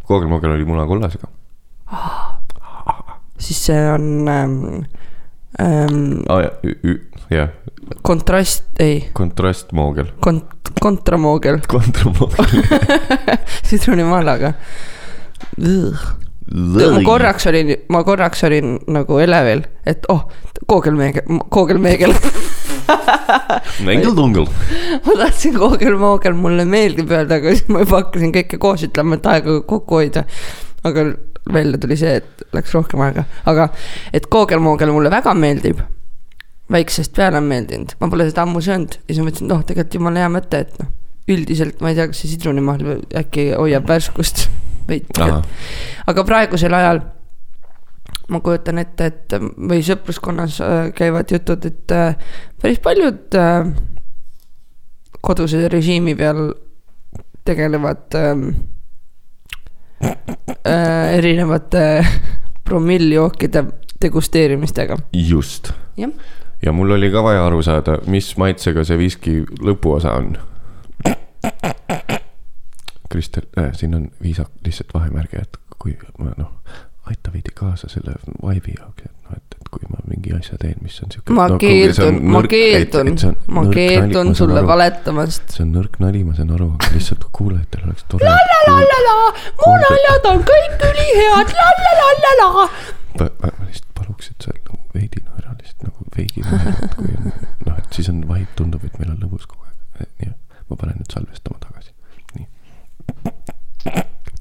koogelmoogel 0.10 0.58
oli 0.58 0.68
munakollasega. 0.68 1.32
siis 3.42 3.66
see 3.68 3.82
on 3.94 4.08
ähm, 4.30 4.56
ähm, 5.62 6.22
ah,, 6.30 6.48
jah, 7.32 7.54
kontrast, 8.08 8.68
ei, 8.80 9.08
kontrastmoogel, 9.18 10.14
kont-, 10.24 10.74
kontramoogel 10.82 11.62
kontramoogel. 11.68 12.66
sidrunimahlaga. 13.70 14.54
Ma 16.52 17.02
korraks 17.06 17.48
olin, 17.48 17.74
ma 17.90 18.04
korraks 18.04 18.44
olin 18.48 18.76
nagu 18.92 19.20
elevil, 19.24 19.64
et 19.88 20.06
oh, 20.12 20.26
koogelmeegel, 20.68 21.40
koogelmeegel. 21.54 22.14
mängel-tungel. 23.88 24.48
ma 25.06 25.18
tahtsin 25.22 25.56
koogelmoogel 25.56 26.36
mulle 26.36 26.66
meeldib 26.68 27.12
öelda, 27.14 27.40
aga 27.40 27.56
siis 27.56 27.70
ma 27.72 27.86
juba 27.86 28.02
hakkasin 28.02 28.34
kõike 28.36 28.60
koos 28.62 28.84
ütlema, 28.88 29.20
et 29.20 29.30
aega 29.32 29.60
kokku 29.68 30.02
hoida. 30.02 30.26
aga 30.84 31.12
välja 31.54 31.80
tuli 31.82 31.98
see, 32.00 32.18
et 32.22 32.46
läks 32.56 32.74
rohkem 32.76 33.04
aega, 33.06 33.26
aga 33.48 33.70
et 34.14 34.28
koogelmoogel 34.32 34.92
mulle 34.94 35.12
väga 35.14 35.34
meeldib. 35.38 35.84
väiksest 36.72 37.16
peale 37.16 37.40
on 37.40 37.48
meeldinud, 37.52 37.96
ma 38.00 38.10
pole 38.12 38.28
seda 38.30 38.46
ammu 38.48 38.64
söönud 38.64 38.98
ja 38.98 39.14
siis 39.14 39.22
ma 39.22 39.30
mõtlesin, 39.30 39.46
et 39.48 39.54
noh, 39.54 39.64
tegelikult 39.68 40.00
jumala 40.00 40.26
hea 40.26 40.34
mõte, 40.36 40.66
et 40.66 40.82
noh. 40.82 40.92
üldiselt 41.32 41.80
ma 41.84 41.92
ei 41.92 42.00
tea, 42.00 42.10
kas 42.12 42.24
see 42.24 42.34
sidrunimahl 42.34 42.98
äkki 43.22 43.52
hoiab 43.54 43.88
värskust 43.88 44.50
ahah, 45.20 45.42
aga 46.08 46.24
praegusel 46.28 46.74
ajal 46.74 47.02
ma 48.32 48.40
kujutan 48.40 48.80
ette, 48.82 49.06
et 49.12 49.36
või 49.58 49.82
sõpruskonnas 49.86 50.60
äh, 50.64 50.92
käivad 50.96 51.32
jutud, 51.32 51.66
et 51.68 51.92
äh, 51.96 52.16
päris 52.62 52.80
paljud 52.84 53.36
äh, 53.38 53.72
koduse 55.22 55.68
režiimi 55.72 56.16
peal 56.18 56.54
tegelevad 57.46 58.16
äh, 58.16 58.36
erinevate 61.18 62.06
promilljookide 62.64 63.66
degusteerimistega. 64.02 64.98
just. 65.14 65.74
ja 66.62 66.72
mul 66.74 66.92
oli 66.92 67.12
ka 67.12 67.24
vaja 67.24 67.46
aru 67.46 67.62
saada, 67.62 67.98
mis 68.08 68.38
maitsega 68.38 68.84
see 68.88 68.98
viski 68.98 69.36
lõpuosa 69.60 70.16
on. 70.18 70.38
Kristel 73.12 73.48
äh,, 73.60 73.74
siin 73.78 73.96
on 73.98 74.08
viisak, 74.24 74.52
lihtsalt 74.66 74.94
vahemärge, 74.96 75.44
et 75.44 75.60
kui 75.82 75.98
ma 76.20 76.34
noh, 76.38 76.52
aita 77.10 77.34
veidi 77.34 77.52
kaasa 77.56 77.90
selle 77.92 78.14
vibe'i 78.42 78.76
jaoks, 78.78 79.06
et 79.08 79.14
noh, 79.26 79.38
et, 79.38 79.56
et 79.58 79.70
kui 79.74 79.88
ma 79.90 80.02
mingi 80.08 80.34
asja 80.38 80.58
teen, 80.62 80.78
mis 80.86 80.98
on 81.04 81.12
siuke. 81.14 81.34
ma 81.36 81.48
keeldun, 81.62 82.20
ma 82.36 82.42
keeldun, 82.54 83.12
ma 83.58 83.66
keeldun 83.74 84.34
sulle. 84.38 84.64
valetamast. 84.68 85.56
see 85.56 85.66
on 85.66 85.74
nõrk 85.78 85.98
nali, 86.04 86.24
ma 86.28 86.36
saan 86.38 86.54
aru, 86.56 86.70
aga 86.78 86.92
lihtsalt 86.96 87.26
kuulajatel 87.38 87.88
oleks 87.90 88.06
tore. 88.12 88.34
mu 89.64 89.74
naljad 89.86 90.30
on 90.34 90.44
kõik 90.52 90.86
ülihead, 90.92 91.56
la-la-la-la-la. 91.62 92.68
ma, 93.18 93.30
ma 93.30 93.54
ma 93.58 93.70
lihtsalt 93.70 93.90
paluks, 93.98 94.32
et 94.34 94.48
sa 94.48 94.54
nagu 94.56 94.80
veidi 94.96 95.24
naera 95.26 95.56
lihtsalt 95.58 95.88
nagu 95.90 96.12
veidi 96.18 96.46
naera, 96.46 96.76
et 96.86 97.00
kui 97.00 97.18
on 97.18 97.32
noh, 97.32 97.82
et 97.82 97.98
siis 97.98 98.12
on 98.14 98.22
vibe, 98.28 98.52
tundub, 98.60 98.86
et 98.86 99.02
meil 99.02 99.16
on 99.16 99.26
lõbus 99.26 99.50
kogu 99.50 99.66
aeg. 99.68 100.14
nii, 100.22 100.36
ma 100.70 100.80
panen 100.84 101.02
nüüd 101.02 101.18
salvestama 101.18 101.60
tagasi. 101.66 101.91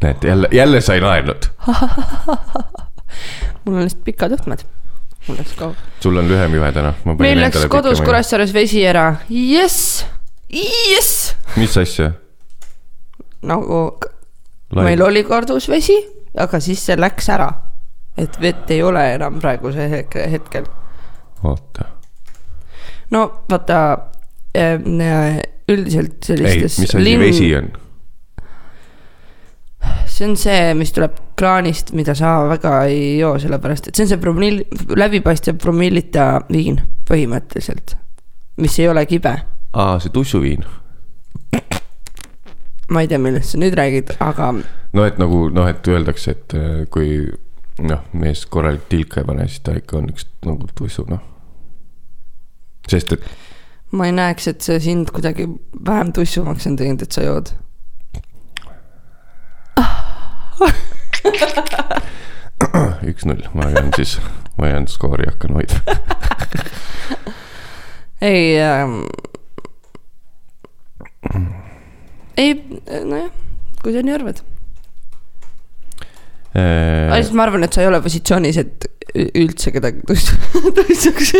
näed, 0.02 0.24
jälle, 0.24 0.48
jälle 0.52 0.80
sa 0.80 0.94
ei 0.94 1.00
naernud. 1.00 1.42
mul 3.64 3.74
on 3.76 3.82
lihtsalt 3.82 4.04
pikad 4.04 4.30
juhtmed. 4.30 4.58
mul 5.28 5.36
läks 5.38 5.52
ka. 5.56 5.74
sul 6.00 6.16
on 6.16 6.28
lühem 6.28 6.54
juhe 6.54 6.72
täna. 6.72 6.94
meil 7.18 7.40
läks 7.40 7.66
kodus. 7.68 8.00
Kuressaares 8.00 8.54
vesi 8.54 8.86
ära, 8.86 9.14
jess, 9.28 10.04
jess, 10.50 11.34
mis 11.56 11.76
asja? 11.78 12.12
nagu 13.42 13.98
meil 14.76 15.02
oli 15.02 15.24
kodus 15.24 15.68
vesi, 15.68 15.96
aga 16.38 16.60
siis 16.60 16.86
see 16.86 16.96
läks 17.00 17.28
ära. 17.32 17.50
et 18.18 18.40
vett 18.40 18.70
ei 18.70 18.82
ole 18.82 19.04
enam 19.14 19.38
praegusel 19.40 19.90
hetke- 19.90 20.28
hetkel. 20.30 20.64
oota, 21.42 21.84
no 23.10 23.44
vaata 23.50 23.98
äh, 24.56 25.40
üldiselt 25.68 26.30
ei, 26.30 26.36
sellistes 26.36 26.78
mis 26.78 26.94
asi 26.94 27.18
vesi 27.18 27.54
on? 27.56 27.70
See 30.06 30.28
on 30.28 30.36
see, 30.36 30.74
mis 30.76 30.92
tuleb 30.92 31.16
kraanist, 31.38 31.94
mida 31.96 32.14
sa 32.18 32.40
väga 32.50 32.74
ei 32.90 33.18
joo, 33.18 33.36
sellepärast 33.40 33.88
et 33.88 33.96
see 33.96 34.06
on 34.06 34.12
see 34.12 34.20
promill, 34.20 34.62
läbipaistev 34.96 35.58
promillita 35.62 36.26
viin 36.52 36.80
põhimõtteliselt, 37.08 37.96
mis 38.60 38.78
ei 38.80 38.90
ole 38.90 39.06
kibe. 39.10 39.34
aa, 39.72 39.98
see 40.02 40.12
tussuviin. 40.14 40.66
ma 42.90 43.04
ei 43.04 43.08
tea, 43.08 43.20
millest 43.22 43.54
sa 43.54 43.62
nüüd 43.62 43.76
räägid, 43.78 44.16
aga 44.20 44.52
no 44.92 45.06
et 45.06 45.20
nagu 45.22 45.46
noh, 45.54 45.68
et 45.70 45.88
öeldakse, 45.88 46.36
et 46.36 46.56
äh, 46.58 46.82
kui 46.92 47.22
noh, 47.80 48.04
mees 48.12 48.44
korralik 48.50 48.88
tilka 48.90 49.22
ei 49.22 49.28
pane, 49.28 49.46
siis 49.48 49.62
ta 49.64 49.76
ikka 49.78 50.00
on 50.00 50.10
üks 50.12 50.26
nagu 50.46 50.68
tussu, 50.76 51.06
noh. 51.08 51.22
sest 52.90 53.16
et 53.16 53.30
ma 53.96 54.06
ei 54.06 54.14
näeks, 54.14 54.46
et 54.50 54.62
see 54.64 54.78
sind 54.82 55.10
kuidagi 55.14 55.48
vähem 55.86 56.12
tussumaks 56.14 56.68
on 56.70 56.78
teinud, 56.78 57.02
et 57.02 57.16
sa 57.16 57.24
jood. 57.26 57.52
üks-null, 63.10 63.42
ma 63.54 63.70
jään 63.70 63.90
siis, 63.96 64.18
ma 64.58 64.70
jään 64.70 64.88
skoori 64.88 65.24
hakkan 65.28 65.56
hoidma. 65.56 65.80
ei 68.30 68.60
ähm,, 68.60 69.00
ei, 72.36 72.54
nojah, 73.04 73.30
kui 73.82 73.92
sa 73.94 74.02
nii 74.04 74.14
arvad. 74.14 74.42
aga 76.54 77.16
lihtsalt 77.16 77.36
ma 77.38 77.46
arvan, 77.46 77.64
et 77.64 77.76
sa 77.76 77.84
ei 77.84 77.90
ole 77.90 78.02
positsioonis, 78.04 78.56
et 78.60 78.78
üldse 79.14 79.72
kedagi 79.74 80.00
tussuks 80.06 81.32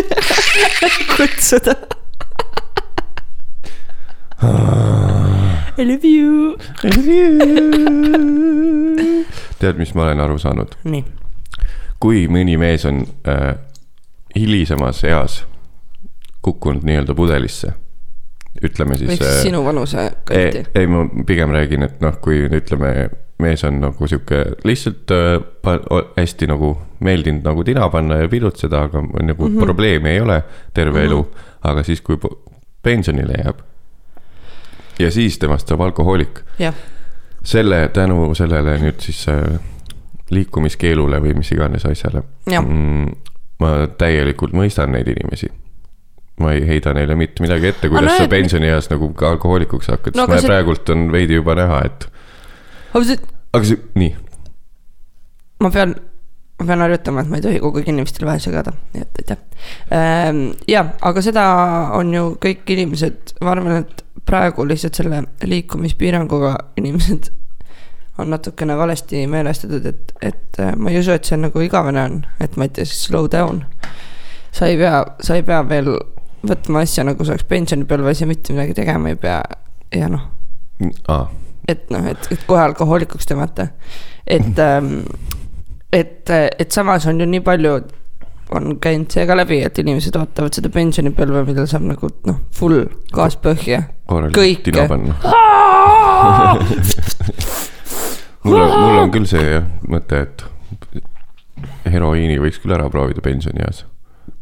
kutsuda. 1.16 1.74
I 5.80 5.84
love 5.84 6.04
you. 6.04 6.56
tead, 9.60 9.80
mis 9.80 9.94
ma 9.94 10.08
olen 10.08 10.20
aru 10.24 10.38
saanud? 10.40 10.76
kui 12.00 12.24
mõni 12.32 12.56
mees 12.60 12.86
on 12.88 13.02
äh, 13.28 13.54
hilisemas 14.36 15.02
eas 15.04 15.42
kukkunud 16.40 16.86
nii-öelda 16.88 17.14
pudelisse, 17.14 17.74
ütleme 18.64 18.96
siis. 18.96 19.10
või 19.10 19.18
siis 19.20 19.42
sinu 19.44 19.64
vanuse 19.64 20.06
kanti 20.24 20.62
ei,. 20.74 20.86
ma 20.88 21.04
pigem 21.28 21.52
räägin, 21.52 21.84
et 21.84 22.00
noh, 22.00 22.16
kui 22.24 22.46
ütleme, 22.48 23.10
mees 23.40 23.64
on 23.68 23.82
nagu 23.82 24.08
sihuke 24.08 24.40
lihtsalt 24.64 25.12
äh, 25.12 25.74
hästi 26.16 26.48
nagu 26.48 26.72
meeldinud 27.04 27.44
nagu 27.44 27.64
tina 27.68 27.88
panna 27.92 28.22
ja 28.22 28.30
pidutseda, 28.32 28.86
aga 28.88 29.02
nagu 29.02 29.48
mm 29.48 29.56
-hmm. 29.56 29.60
probleemi 29.60 30.16
ei 30.16 30.20
ole 30.20 30.42
terve 30.74 31.00
mm 31.00 31.04
-hmm. 31.04 31.10
elu. 31.10 31.28
aga 31.62 31.82
siis, 31.82 32.00
kui 32.00 32.16
pensionile 32.82 33.34
jääb 33.44 33.60
ja 35.00 35.10
siis 35.10 35.38
temast 35.38 35.68
saab 35.68 35.80
alkohoolik, 35.80 36.40
jah, 36.58 36.74
selle 37.42 37.88
tänu 37.94 38.34
sellele 38.34 38.76
nüüd 38.82 39.00
siis 39.00 39.22
äh, 39.28 39.58
liikumiskeelule 40.30 41.20
või 41.24 41.34
mis 41.38 41.50
iganes 41.54 41.86
asjale 41.88 42.22
mm,. 42.50 43.06
ma 43.60 43.70
täielikult 43.98 44.52
mõistan 44.56 44.92
neid 44.94 45.08
inimesi. 45.10 45.48
ma 46.40 46.52
ei 46.56 46.62
heida 46.68 46.94
neile 46.96 47.14
mitte 47.20 47.42
midagi 47.44 47.66
ette, 47.72 47.88
kuidas 47.92 48.12
no 48.12 48.16
sa 48.24 48.28
pensionieas 48.32 48.90
nagu 48.90 49.10
alkohoolikuks 49.28 49.90
hakkad 49.92 50.16
No 50.16 50.24
sest 50.26 50.32
see- 50.32 50.40
see... 50.46 50.48
praegult 50.52 50.88
on 50.94 51.08
veidi 51.12 51.34
juba 51.40 51.54
näha, 51.58 51.82
et 51.84 52.06
aga 53.52 53.64
see, 53.64 53.76
nii, 54.00 54.14
ma 55.60 55.70
pean, 55.74 55.94
ma 56.60 56.66
pean 56.68 56.84
harjutama, 56.84 57.24
et 57.24 57.32
ma 57.32 57.40
ei 57.40 57.44
tohi 57.44 57.60
kogu 57.62 57.80
aeg 57.80 57.88
inimestele 57.88 58.28
vahele 58.28 58.44
segada, 58.44 58.74
nii 58.92 59.02
et 59.02 59.20
aitäh. 59.22 59.42
ja, 60.68 60.84
aga 61.08 61.24
seda 61.24 61.44
on 61.96 62.14
ju 62.14 62.24
kõik 62.42 62.68
inimesed, 62.76 63.34
ma 63.40 63.54
arvan, 63.54 63.80
et 63.84 64.04
praegu 64.28 64.66
lihtsalt 64.68 65.00
selle 65.00 65.24
liikumispiiranguga 65.48 66.52
inimesed 66.80 67.30
on 68.20 68.30
natukene 68.34 68.76
valesti 68.76 69.24
meelestatud, 69.30 69.86
et, 69.88 70.12
et 70.20 70.60
äh, 70.60 70.74
ma 70.76 70.92
ei 70.92 71.00
usu, 71.00 71.14
et 71.16 71.24
see 71.24 71.38
nagu 71.40 71.64
igavene 71.64 72.02
on, 72.04 72.18
et 72.44 72.56
Mattias, 72.60 72.92
slow 73.06 73.30
down. 73.32 73.64
sa 74.52 74.68
ei 74.68 74.76
pea, 74.76 75.04
sa 75.24 75.38
ei 75.38 75.46
pea 75.46 75.62
veel 75.68 75.88
võtma 76.46 76.84
asja 76.84 77.04
nagu 77.06 77.24
sa 77.24 77.34
oleks 77.34 77.46
pensionipõlves 77.48 78.20
ja 78.20 78.28
mitte 78.28 78.52
midagi 78.52 78.74
tegema 78.76 79.12
ei 79.12 79.18
pea 79.20 79.40
ja 79.94 80.08
noh 80.10 80.26
aa, 81.12 81.28
et 81.68 81.90
noh, 81.92 82.06
et, 82.10 82.28
et 82.32 82.44
kohe 82.48 82.62
alkohoolikuks 82.64 83.28
tõmmata. 83.28 83.68
et, 84.26 84.58
et, 85.92 86.30
et 86.30 86.72
samas 86.72 87.06
on 87.10 87.20
ju 87.20 87.26
nii 87.26 87.40
palju, 87.46 87.80
on 88.56 88.78
käinud 88.82 89.10
see 89.14 89.26
ka 89.28 89.34
läbi, 89.38 89.58
et 89.66 89.78
inimesed 89.82 90.16
ootavad 90.18 90.52
seda 90.56 90.68
pensionipõlve, 90.74 91.44
millal 91.48 91.68
saab 91.70 91.84
nagu 91.86 92.06
noh, 92.26 92.38
full 92.54 92.78
gaas 93.14 93.36
põhja. 93.40 93.80
Kõike. 94.34 94.72
mul 98.44 98.60
on, 98.60 98.70
mul 98.74 98.98
on 99.04 99.10
küll 99.14 99.28
see 99.30 99.44
jah, 99.44 99.64
mõte, 99.90 100.16
et 100.26 100.38
heroiini 101.90 102.36
võiks 102.42 102.58
küll 102.62 102.74
ära 102.76 102.86
proovida 102.92 103.20
pensionieas. 103.24 103.78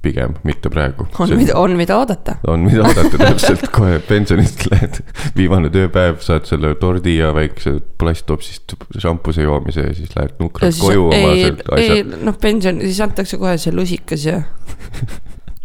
pigem, 0.09 0.35
mitte 0.49 0.73
praegu. 0.73 1.07
on 1.21 1.35
mida, 1.37 1.57
on 1.59 1.77
mida 1.79 1.99
oodata. 2.01 2.39
on, 2.49 2.67
mida 2.67 2.85
oodata 2.89 3.21
täpselt, 3.27 3.69
kohe 3.75 4.01
pensionist 4.09 4.65
lähed, 4.71 5.01
viimane 5.37 5.71
tööpäev, 5.75 6.21
saad 6.25 6.49
selle 6.49 6.75
tordi 6.81 7.19
ja 7.19 7.33
väikse 7.37 7.79
plasttopsist 8.01 8.77
šampuse 8.99 9.47
joomise 9.47 9.87
ja 9.91 9.95
siis 9.97 10.15
lähed 10.17 10.37
nukralt 10.43 10.81
koju 10.81 11.09
oma 11.11 11.33
ei 11.33 11.45
sealt, 11.45 11.65
ei 11.77 11.91
asjad. 11.93 12.21
noh, 12.29 12.39
pension, 12.41 12.83
siis 12.85 13.01
antakse 13.05 13.41
kohe 13.41 13.57
see 13.61 13.75
lusikas 13.77 14.29
ja 14.29 14.43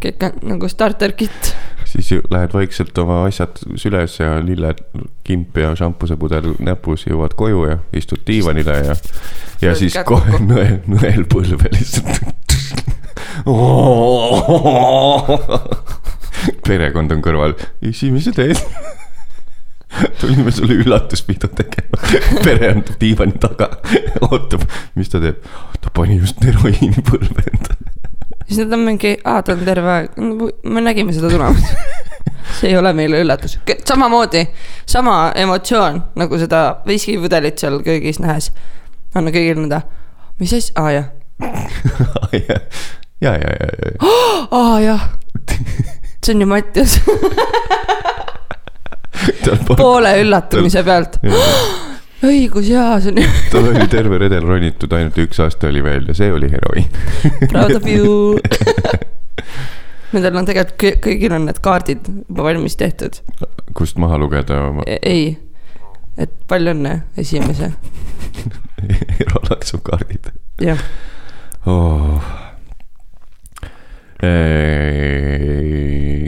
kõik 0.04 0.26
on 0.28 0.42
nagu 0.54 0.70
starter 0.72 1.14
kit. 1.18 1.54
siis 1.88 2.12
ju 2.12 2.22
lähed 2.34 2.54
vaikselt 2.56 2.98
oma 2.98 3.22
asjad 3.28 3.60
süles 3.80 4.18
ja 4.20 4.38
lilled, 4.44 4.82
kimp 5.24 5.58
ja 5.58 5.74
šampusepudel 5.78 6.56
näpus, 6.64 7.08
jõuad 7.08 7.36
koju 7.40 7.66
ja 7.70 7.78
istud 7.96 8.24
diivanile 8.28 8.78
ja, 8.88 8.96
ja 9.62 9.76
siis 9.78 9.98
kohe 10.08 10.40
nõel, 10.52 10.80
nõel 10.90 11.28
põlve 11.30 11.72
lihtsalt. 11.76 12.43
perekond 16.68 17.16
on 17.16 17.24
kõrval, 17.24 17.56
sa 17.94 18.32
teed? 18.36 18.60
tulime 20.22 20.52
sulle 20.52 20.74
üllatuspidu 20.74 21.48
tegema, 21.48 21.98
pere 22.46 22.72
on 22.76 22.84
diivani 23.02 23.38
taga, 23.42 23.70
ootab, 24.30 24.62
mis 24.98 25.12
ta 25.12 25.22
teeb, 25.24 25.38
ta 25.82 25.88
pani 25.94 26.20
just 26.20 26.42
heroiini 26.44 27.04
põlve 27.06 27.46
endale. 27.52 27.92
siis 28.48 28.64
nad 28.64 28.72
on 28.78 28.86
mingi, 28.88 29.12
aa, 29.24 29.44
ta 29.44 29.56
on 29.56 29.66
terve 29.68 29.90
aeg, 29.98 30.10
me 30.64 30.86
nägime 30.86 31.16
seda 31.16 31.32
tulemas. 31.34 31.66
see 32.60 32.72
ei 32.72 32.78
ole 32.78 32.94
meile 32.94 33.22
üllatus, 33.24 33.54
samamoodi, 33.88 34.44
sama 34.90 35.18
emotsioon 35.46 35.96
nagu 36.20 36.34
seda 36.42 36.64
viskipudelit 36.88 37.62
seal 37.62 37.76
köögis 37.86 38.20
nähes. 38.24 38.46
anna 39.16 39.30
kõigile 39.34 39.60
nõnda, 39.62 39.80
mis 40.42 40.54
asja, 40.58 40.74
aa 40.82 40.90
jah, 40.98 41.08
ja, 43.24 43.34
ja, 43.34 43.52
ja, 43.60 43.70
ja, 43.72 43.92
ja. 43.92 43.98
aa 44.60 44.80
jah, 44.84 45.08
see 46.26 46.36
on 46.36 46.44
ju 46.44 46.48
Mattias, 46.50 46.98
poole 49.78 50.12
üllatumise 50.22 50.84
pealt, 50.86 51.20
õigus 52.30 52.68
jaa, 52.72 52.98
see 53.04 53.14
on 53.14 53.22
tal 53.54 53.70
oli 53.72 53.88
terve 53.92 54.20
redel 54.26 54.46
ronitud, 54.48 54.92
ainult 54.98 55.18
üks 55.24 55.40
aasta 55.44 55.72
oli 55.72 55.84
veel 55.86 56.10
ja 56.12 56.18
see 56.18 56.32
oli 56.34 56.52
heroiin. 56.52 56.90
proud 57.50 57.76
of 57.80 57.88
you. 57.90 58.38
Nendel 60.14 60.36
on 60.38 60.46
tegelikult 60.46 60.78
kõ- 60.78 61.00
kõigil 61.08 61.34
on 61.34 61.48
need 61.50 61.58
kaardid 61.66 62.06
juba 62.12 62.46
valmis 62.46 62.76
tehtud, 62.78 63.18
kust 63.74 63.98
maha 64.02 64.20
lugeda 64.22 64.60
oma, 64.68 64.86
ei, 64.86 65.32
et 66.22 66.36
palju 66.52 66.76
õnne 66.76 67.00
esimese 67.18 67.72
eralaksukaardid 69.24 70.30
jah, 70.62 70.86
oh.. 71.66 72.43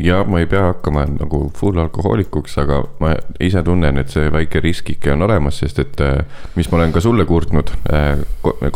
Ja 0.05 0.17
ma 0.27 0.39
ei 0.41 0.47
pea 0.51 0.65
hakkama 0.69 1.05
nagu 1.13 1.45
full 1.55 1.79
alkohoolikuks, 1.79 2.58
aga 2.62 2.81
ma 2.99 3.13
ise 3.39 3.63
tunnen, 3.63 3.97
et 4.01 4.12
see 4.12 4.31
väike 4.34 4.60
riskike 4.63 5.13
on 5.13 5.23
olemas, 5.27 5.62
sest 5.63 5.79
et 5.84 6.03
mis 6.58 6.69
ma 6.71 6.79
olen 6.81 6.95
ka 6.95 7.03
sulle 7.03 7.25
kurtnud, 7.29 7.71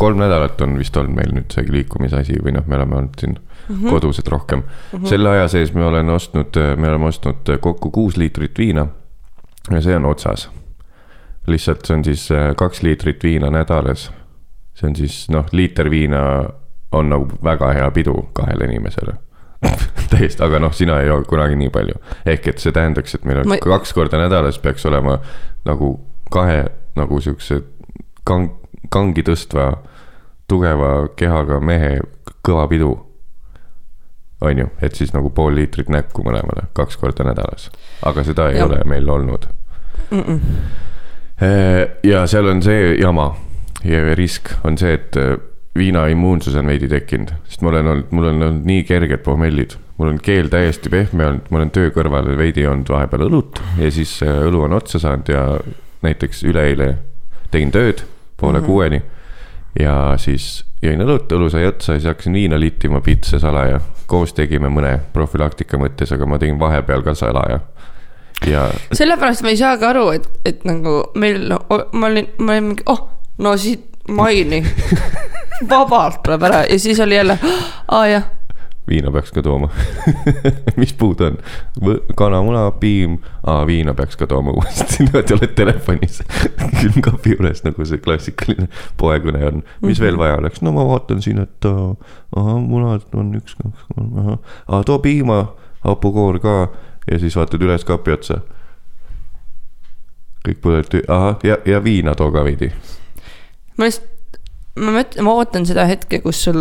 kolm 0.00 0.22
nädalat 0.22 0.60
on 0.64 0.78
vist 0.80 0.96
olnud 0.96 1.16
meil 1.18 1.34
nüüd 1.36 1.52
see 1.52 1.66
liikumisasi 1.68 2.40
või 2.44 2.56
noh, 2.56 2.66
me 2.66 2.78
oleme 2.78 3.00
olnud 3.02 3.20
siin 3.20 3.36
mm 3.36 3.76
-hmm. 3.76 3.90
kodused 3.90 4.28
rohkem 4.28 4.58
mm. 4.58 4.98
-hmm. 4.98 5.06
selle 5.06 5.28
aja 5.28 5.48
sees 5.48 5.74
me 5.74 5.84
olen 5.84 6.10
ostnud, 6.10 6.56
me 6.76 6.88
oleme 6.88 7.04
ostnud 7.04 7.58
kokku 7.60 7.90
kuus 7.90 8.16
liitrit 8.16 8.58
viina 8.58 8.86
ja 9.70 9.80
see 9.80 9.96
on 9.96 10.04
otsas. 10.04 10.50
lihtsalt 11.46 11.86
see 11.86 11.96
on 11.96 12.04
siis 12.04 12.28
kaks 12.56 12.82
liitrit 12.82 13.22
viina 13.22 13.50
nädalas 13.50 14.12
see 14.74 14.88
on 14.88 14.96
siis 14.96 15.28
noh, 15.28 15.46
liiter 15.52 15.90
viina 15.90 16.20
on 16.92 17.10
nagu 17.10 17.28
väga 17.44 17.72
hea 17.72 17.90
pidu 17.90 18.14
kahele 18.32 18.64
inimesele. 18.64 19.14
täiesti, 20.10 20.42
aga 20.42 20.58
noh, 20.58 20.72
sina 20.72 21.00
ei 21.00 21.06
joo 21.10 21.20
kunagi 21.28 21.56
nii 21.56 21.70
palju. 21.70 21.94
ehk 22.26 22.48
et 22.48 22.58
see 22.58 22.72
tähendaks, 22.72 23.14
et 23.14 23.24
meil 23.28 23.42
on 23.42 23.48
Ma- 23.48 23.58
kaks 23.60 23.92
korda 23.92 24.18
nädalas 24.18 24.58
peaks 24.58 24.86
olema 24.88 25.18
nagu 25.68 26.00
kahe 26.32 26.64
nagu 26.96 27.20
siukse 27.20 27.60
kang-, 28.30 28.54
kangi 28.88 29.22
tõstva 29.22 29.74
tugeva 30.48 31.08
kehaga 31.16 31.60
mehe 31.60 31.98
kõva 32.46 32.66
pidu. 32.68 32.94
on 34.40 34.58
ju, 34.58 34.66
et 34.80 34.94
siis 34.96 35.12
nagu 35.12 35.30
pool 35.30 35.52
liitrit 35.54 35.90
näkku 35.92 36.24
mõlemale 36.24 36.70
kaks 36.72 36.96
korda 36.96 37.24
nädalas, 37.28 37.68
aga 38.02 38.24
seda 38.24 38.48
ei 38.48 38.56
ja. 38.58 38.64
ole 38.64 38.80
meil 38.88 39.08
olnud. 39.08 39.44
ja 42.02 42.26
seal 42.26 42.48
on 42.48 42.62
see 42.62 42.96
jama 42.96 43.34
ja 43.84 44.14
risk 44.14 44.48
on 44.64 44.78
see, 44.78 44.94
et 44.96 45.16
viina 45.76 46.06
immuunsus 46.10 46.54
on 46.58 46.66
veidi 46.66 46.88
tekkinud, 46.90 47.30
sest 47.48 47.62
ma 47.62 47.70
olen 47.70 47.90
olnud, 47.92 48.08
mul 48.10 48.26
on 48.32 48.42
olnud 48.42 48.66
nii 48.66 48.84
kerged 48.88 49.22
pohmellid. 49.26 49.76
mul 49.98 50.08
on 50.08 50.18
keel 50.22 50.48
täiesti 50.48 50.90
pehme 50.90 51.26
olnud, 51.26 51.50
ma 51.50 51.60
olen 51.60 51.70
töö 51.70 51.90
kõrval 51.94 52.32
veidi 52.38 52.64
olnud 52.66 52.88
vahepeal 52.88 53.26
õlut 53.28 53.60
ja 53.78 53.90
siis 53.92 54.16
äh, 54.26 54.40
õlu 54.48 54.64
on 54.66 54.72
otsa 54.72 54.98
saanud 54.98 55.28
ja 55.28 55.44
näiteks 56.02 56.42
üleeile 56.48 56.94
tegin 57.50 57.70
tööd 57.70 58.02
poole 58.40 58.58
mm 58.58 58.62
-hmm. 58.62 58.66
kuueni. 58.66 59.02
ja 59.78 60.14
siis 60.16 60.64
jõin 60.82 61.04
õlut, 61.04 61.30
õlu 61.32 61.50
sai 61.50 61.66
otsa 61.66 61.92
ja 61.92 62.00
siis 62.00 62.08
hakkasin 62.08 62.32
viina 62.32 62.60
littima 62.60 63.00
pitse 63.00 63.38
salaja. 63.38 63.80
koos 64.06 64.32
tegime 64.32 64.68
mõne 64.68 64.98
profülaktika 65.12 65.78
mõttes, 65.78 66.12
aga 66.14 66.26
ma 66.26 66.38
tegin 66.38 66.58
vahepeal 66.58 67.02
ka 67.02 67.14
salaja. 67.14 67.60
ja 68.46 68.70
sellepärast 68.92 69.42
ma 69.42 69.48
ei 69.48 69.56
saagi 69.56 69.84
aru, 69.84 70.10
et, 70.10 70.28
et 70.44 70.64
nagu 70.64 71.04
meil, 71.14 71.48
ma 71.92 72.06
olin, 72.06 72.26
ma 72.38 72.52
olin 72.52 72.64
mingi, 72.64 72.82
oh, 72.86 73.08
no 73.38 73.56
siit 73.56 73.89
maini. 74.08 74.64
Vabalt 75.68 76.22
tuleb 76.22 76.42
ära. 76.42 76.64
Ja 76.70 76.78
siis 76.78 77.00
oli 77.00 77.16
jälle, 77.16 77.38
aa 77.88 78.06
jah, 78.06 78.28
viina 78.90 79.10
peaks 79.10 79.32
ka 79.32 79.42
tooma. 79.42 79.68
Mis 80.80 80.92
puud 80.92 81.20
on? 81.20 81.38
kanamuna, 82.16 82.70
piim, 82.70 83.18
viina 83.66 83.94
peaks 83.94 84.16
ka 84.16 84.26
tooma 84.26 84.52
uuesti, 84.56 85.04
niimoodi 85.04 85.36
oled 85.36 85.54
telefonis. 85.58 86.20
Külmkapi 86.80 87.36
juures 87.36 87.64
nagu 87.66 87.86
see 87.86 88.02
klassikaline 88.02 88.68
poekõne 89.00 89.44
on. 89.46 89.64
mis 89.86 90.00
veel 90.02 90.18
vaja 90.18 90.38
oleks, 90.40 90.62
no 90.66 90.74
ma 90.76 90.86
vaatan 90.88 91.22
siin, 91.22 91.42
et 91.44 91.70
ahah, 91.70 92.54
munad 92.58 93.06
on 93.14 93.34
üks, 93.38 93.56
kaks, 93.58 93.88
kolm, 93.94 94.14
ahah, 94.22 94.38
ah, 94.68 94.84
too 94.86 94.98
piima, 95.04 95.42
hapukoor 95.86 96.40
ka. 96.42 96.56
Ja 97.10 97.18
siis 97.18 97.34
vaatad 97.38 97.62
üles 97.64 97.86
kapi 97.86 98.12
otsa. 98.14 98.42
kõik 100.46 100.60
põleti, 100.64 101.04
ahah, 101.08 101.36
ja, 101.44 101.58
ja 101.66 101.84
viina 101.84 102.14
too 102.18 102.32
ka 102.32 102.44
veidi. 102.44 102.72
Ma 103.80 103.88
lihtsalt, 103.88 104.38
ma 104.80 104.92
mõtlen, 105.00 105.24
ma 105.26 105.34
ootan 105.40 105.64
seda 105.68 105.86
hetke, 105.88 106.20
kus 106.24 106.42
sul 106.46 106.60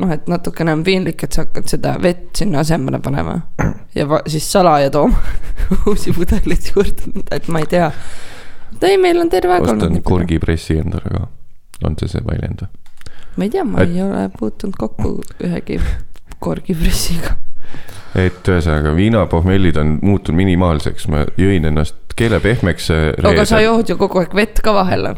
noh, 0.00 0.10
et 0.10 0.24
natukene 0.30 0.72
on 0.74 0.82
piinlik, 0.86 1.22
et 1.26 1.36
sa 1.36 1.44
hakkad 1.44 1.68
seda 1.70 1.92
vett 2.02 2.32
sinna 2.40 2.62
asemele 2.64 2.98
panema 3.04 3.36
ja 3.94 4.06
va- 4.10 4.24
siis 4.26 4.46
salaja 4.50 4.88
tooma 4.90 5.20
uusi 5.90 6.12
pudeleid 6.16 6.70
juurde, 6.72 7.12
et 7.30 7.46
ma 7.52 7.60
ei 7.62 7.68
tea. 7.70 7.90
ei, 8.82 8.96
meil 8.98 9.20
on 9.22 9.30
terve 9.30 9.54
aeg 9.54 9.68
ostan 9.68 9.84
olnud. 9.86 10.02
korgipressi 10.08 10.80
endale 10.82 11.12
ka, 11.14 11.28
on 11.86 11.94
see 12.00 12.08
see 12.10 12.24
väljend 12.26 12.64
või? 12.66 12.72
ma 13.36 13.46
ei 13.46 13.50
tea, 13.54 13.64
ma 13.68 13.82
Et- 13.84 13.94
ei 13.94 14.02
ole 14.02 14.24
puutunud 14.38 14.74
kokku 14.78 15.14
ühegi 15.46 15.78
korgipressiga. 16.42 17.36
et 18.18 18.48
ühesõnaga 18.50 18.92
viinapohmellid 18.96 19.76
on 19.80 19.98
muutunud 20.02 20.38
minimaalseks, 20.42 21.06
ma 21.10 21.24
jõin 21.38 21.64
ennast 21.70 21.96
keele 22.18 22.38
pehmeks. 22.40 22.90
aga 23.30 23.44
sa 23.48 23.60
jood 23.62 23.88
ju 23.90 23.96
kogu 23.98 24.20
aeg 24.22 24.34
vett 24.34 24.60
ka 24.62 24.74
vahele. 24.74 25.14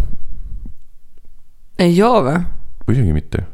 Ei 1.79 1.97
joo 1.97 2.23
või? 2.25 2.41
muidugi 2.87 3.12
mitte. 3.12 3.45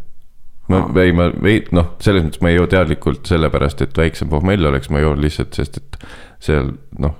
ma 0.69 0.83
Aa., 0.85 1.03
ei, 1.03 1.13
ma 1.17 1.29
ei, 1.49 1.63
noh, 1.75 1.95
selles 2.01 2.25
mõttes 2.27 2.43
ma 2.45 2.53
ei 2.53 2.59
joo 2.59 2.69
teadlikult 2.71 3.27
sellepärast, 3.29 3.83
et 3.85 3.99
väiksem 3.99 4.31
pohmell 4.33 4.71
oleks, 4.71 4.91
ma 4.91 5.03
joon 5.03 5.21
lihtsalt, 5.23 5.55
sest 5.59 5.81
et 5.81 5.99
seal 6.43 6.73
noh, 6.99 7.17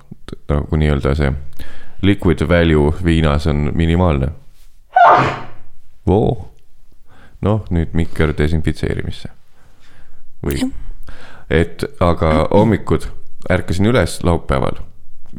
nagu 0.49 0.79
nii-öelda 0.79 1.15
see 1.19 1.33
liquid 2.03 2.43
value 2.49 2.93
viinas 3.03 3.47
on 3.47 3.69
minimaalne. 3.75 4.31
Voo, 6.07 6.49
noh 7.43 7.67
nüüd 7.71 7.93
mikker 7.95 8.33
desinfitseerimisse. 8.37 9.29
või, 10.43 10.65
et 11.49 11.85
aga 12.03 12.49
hommikud 12.51 13.07
ärkasin 13.51 13.87
üles 13.87 14.17
laupäeval, 14.23 14.81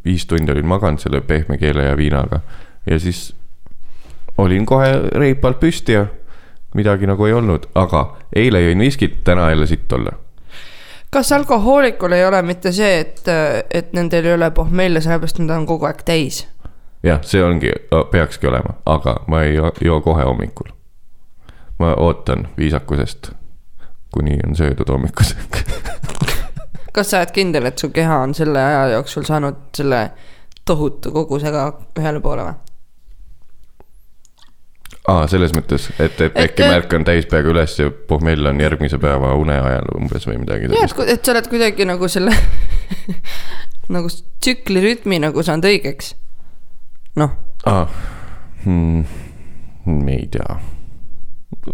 viis 0.05 0.25
tundi 0.27 0.53
olin 0.53 0.67
maganud 0.67 1.03
selle 1.03 1.21
pehme 1.21 1.59
keele 1.61 1.85
ja 1.91 1.97
viinaga 1.97 2.41
ja 2.87 2.99
siis 3.01 3.35
olin 4.39 4.67
kohe 4.67 4.93
reipalt 5.15 5.61
püsti 5.61 5.93
ja 5.93 6.07
midagi 6.75 7.07
nagu 7.07 7.27
ei 7.27 7.33
olnud, 7.33 7.69
aga 7.75 8.05
eile 8.37 8.61
jõin 8.65 8.83
viskit, 8.83 9.21
täna 9.25 9.49
jälle 9.51 9.67
sitt 9.67 9.93
olla. 9.93 10.13
kas 11.11 11.33
alkohoolikul 11.33 12.13
ei 12.13 12.25
ole 12.27 12.43
mitte 12.43 12.73
see, 12.73 12.99
et, 13.01 13.23
et 13.71 13.93
nendel 13.93 14.25
ei 14.27 14.35
ole 14.35 14.51
pohmelle, 14.51 15.01
sellepärast 15.01 15.39
nad 15.39 15.55
on 15.57 15.67
kogu 15.67 15.87
aeg 15.87 16.03
täis? 16.05 16.47
jah, 17.03 17.23
see 17.23 17.45
ongi, 17.45 17.73
peakski 18.11 18.47
olema, 18.51 18.75
aga 18.87 19.17
ma 19.27 19.43
ei 19.43 19.55
joo- 19.81 20.01
kohe 20.01 20.25
hommikul. 20.25 20.69
ma 21.79 21.95
ootan 21.95 22.49
viisakusest, 22.59 23.31
kuni 24.13 24.39
on 24.47 24.57
söödud 24.57 24.89
hommikusöök. 24.89 25.63
kas 26.95 27.11
sa 27.11 27.19
oled 27.23 27.31
kindel, 27.35 27.67
et 27.67 27.79
su 27.79 27.89
keha 27.89 28.19
on 28.23 28.35
selle 28.35 28.63
aja 28.63 28.89
jooksul 28.89 29.23
saanud 29.23 29.57
selle 29.77 30.11
tohutu 30.65 31.11
kogusega 31.13 31.73
ühele 31.99 32.21
poole 32.21 32.43
või? 32.43 32.55
aa, 35.09 35.27
selles 35.31 35.53
mõttes, 35.57 35.89
et, 36.01 36.21
et 36.25 36.39
äkki 36.45 36.65
ma 36.65 36.79
ärkan 36.79 37.05
täispeaga 37.07 37.51
üles 37.53 37.77
ja 37.79 37.91
pohmell 38.09 38.49
on 38.49 38.61
järgmise 38.63 38.99
päeva 39.03 39.35
une 39.41 39.57
ajal 39.61 39.91
umbes 39.99 40.29
või 40.29 40.39
midagi 40.43 40.71
jah, 40.71 40.87
et 40.87 40.95
sellist., 40.95 41.25
sa 41.27 41.35
oled 41.35 41.51
kuidagi 41.53 41.89
nagu 41.89 42.09
selle 42.09 42.33
nagu 43.95 44.13
tsükli 44.13 44.85
rütmi 44.85 45.21
nagu 45.23 45.45
saanud 45.45 45.69
õigeks. 45.69 46.15
noh, 47.21 47.37
aa, 47.69 47.85
hmm, 48.65 49.05
me 49.85 50.21
ei 50.21 50.31
tea. 50.33 50.61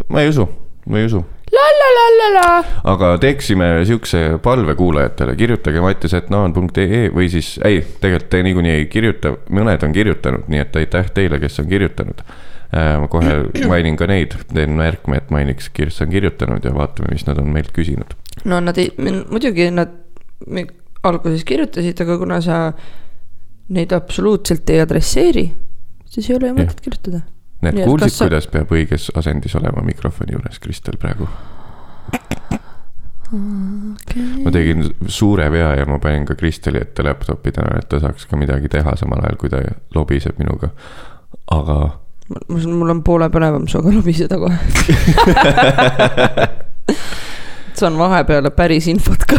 ma 0.09 0.25
ei 0.25 0.33
usu, 0.33 0.49
ma 0.91 0.99
ei 0.99 1.11
usu 1.11 1.23
la 1.51 1.67
la 1.79 1.89
la 1.97 2.07
la 2.19 2.29
la. 2.35 2.65
aga 2.93 3.15
teeksime 3.19 3.85
siukse 3.87 4.39
palve 4.43 4.75
kuulajatele, 4.75 5.35
kirjutage 5.37 5.83
mattisetnaan.ee 5.83 7.09
või 7.15 7.31
siis, 7.33 7.57
ei, 7.65 7.81
tegelikult 8.03 8.31
te 8.31 8.43
niikuinii 8.47 8.77
ei 8.77 8.87
kirjuta, 8.91 9.35
mõned 9.51 9.87
on 9.87 9.95
kirjutanud, 9.95 10.47
nii 10.51 10.63
et 10.63 10.79
aitäh 10.83 11.11
teile, 11.15 11.41
kes 11.43 11.63
on 11.63 11.69
kirjutanud. 11.71 12.23
Ma 12.73 13.09
kohe 13.11 13.33
mainin 13.67 13.97
ka 13.99 14.07
neid, 14.07 14.37
teen 14.53 14.77
märkme, 14.79 15.19
et 15.19 15.31
mainiks, 15.35 15.71
kes 15.75 16.01
on 16.05 16.13
kirjutanud 16.13 16.65
ja 16.65 16.75
vaatame, 16.75 17.11
mis 17.15 17.27
nad 17.27 17.39
on 17.43 17.51
meilt 17.55 17.73
küsinud. 17.77 18.15
no 18.45 18.61
nad 18.63 18.79
ei, 18.79 18.93
muidugi 18.99 19.71
nad 19.75 19.97
alguses 21.03 21.45
kirjutasid, 21.49 22.01
aga 22.05 22.19
kuna 22.21 22.41
sa 22.45 22.61
neid 23.75 23.93
absoluutselt 23.93 24.71
ei 24.71 24.81
adresseeri, 24.83 25.47
siis 26.11 26.31
ei 26.31 26.37
ole 26.37 26.51
ju 26.51 26.59
mõtet 26.59 26.83
kirjutada. 26.85 27.23
Need 27.61 27.83
kuulsid 27.85 28.15
sa- 28.15 28.25
kuidas 28.29 28.47
peab 28.49 28.71
õiges 28.73 29.11
asendis 29.15 29.55
olema 29.59 29.83
mikrofoni 29.85 30.33
juures, 30.33 30.59
Kristel, 30.59 30.97
praegu? 31.01 31.29
ma 33.31 34.51
tegin 34.51 34.89
suure 35.07 35.45
vea 35.53 35.75
ja 35.79 35.85
ma 35.87 36.01
panin 36.03 36.25
ka 36.27 36.35
Kristeli 36.35 36.81
ette 36.83 37.05
laptop'i 37.07 37.53
täna, 37.55 37.77
et 37.79 37.87
ta 37.89 38.01
saaks 38.03 38.27
ka 38.27 38.37
midagi 38.37 38.69
teha 38.69 38.97
samal 38.99 39.23
ajal, 39.23 39.37
kui 39.39 39.53
ta 39.53 39.61
lobiseb 39.95 40.39
minuga. 40.39 40.73
aga 41.51 42.00
mul, 42.49 42.67
mul 42.81 42.95
on 42.95 43.03
poole 43.07 43.31
põnevam 43.33 43.69
sinuga 43.71 43.95
lobiseda 43.95 44.39
kohe. 44.41 44.59
saan 47.81 47.97
vahepeale 47.99 48.51
päris 48.53 48.89
infot 48.93 49.23
ka. 49.29 49.39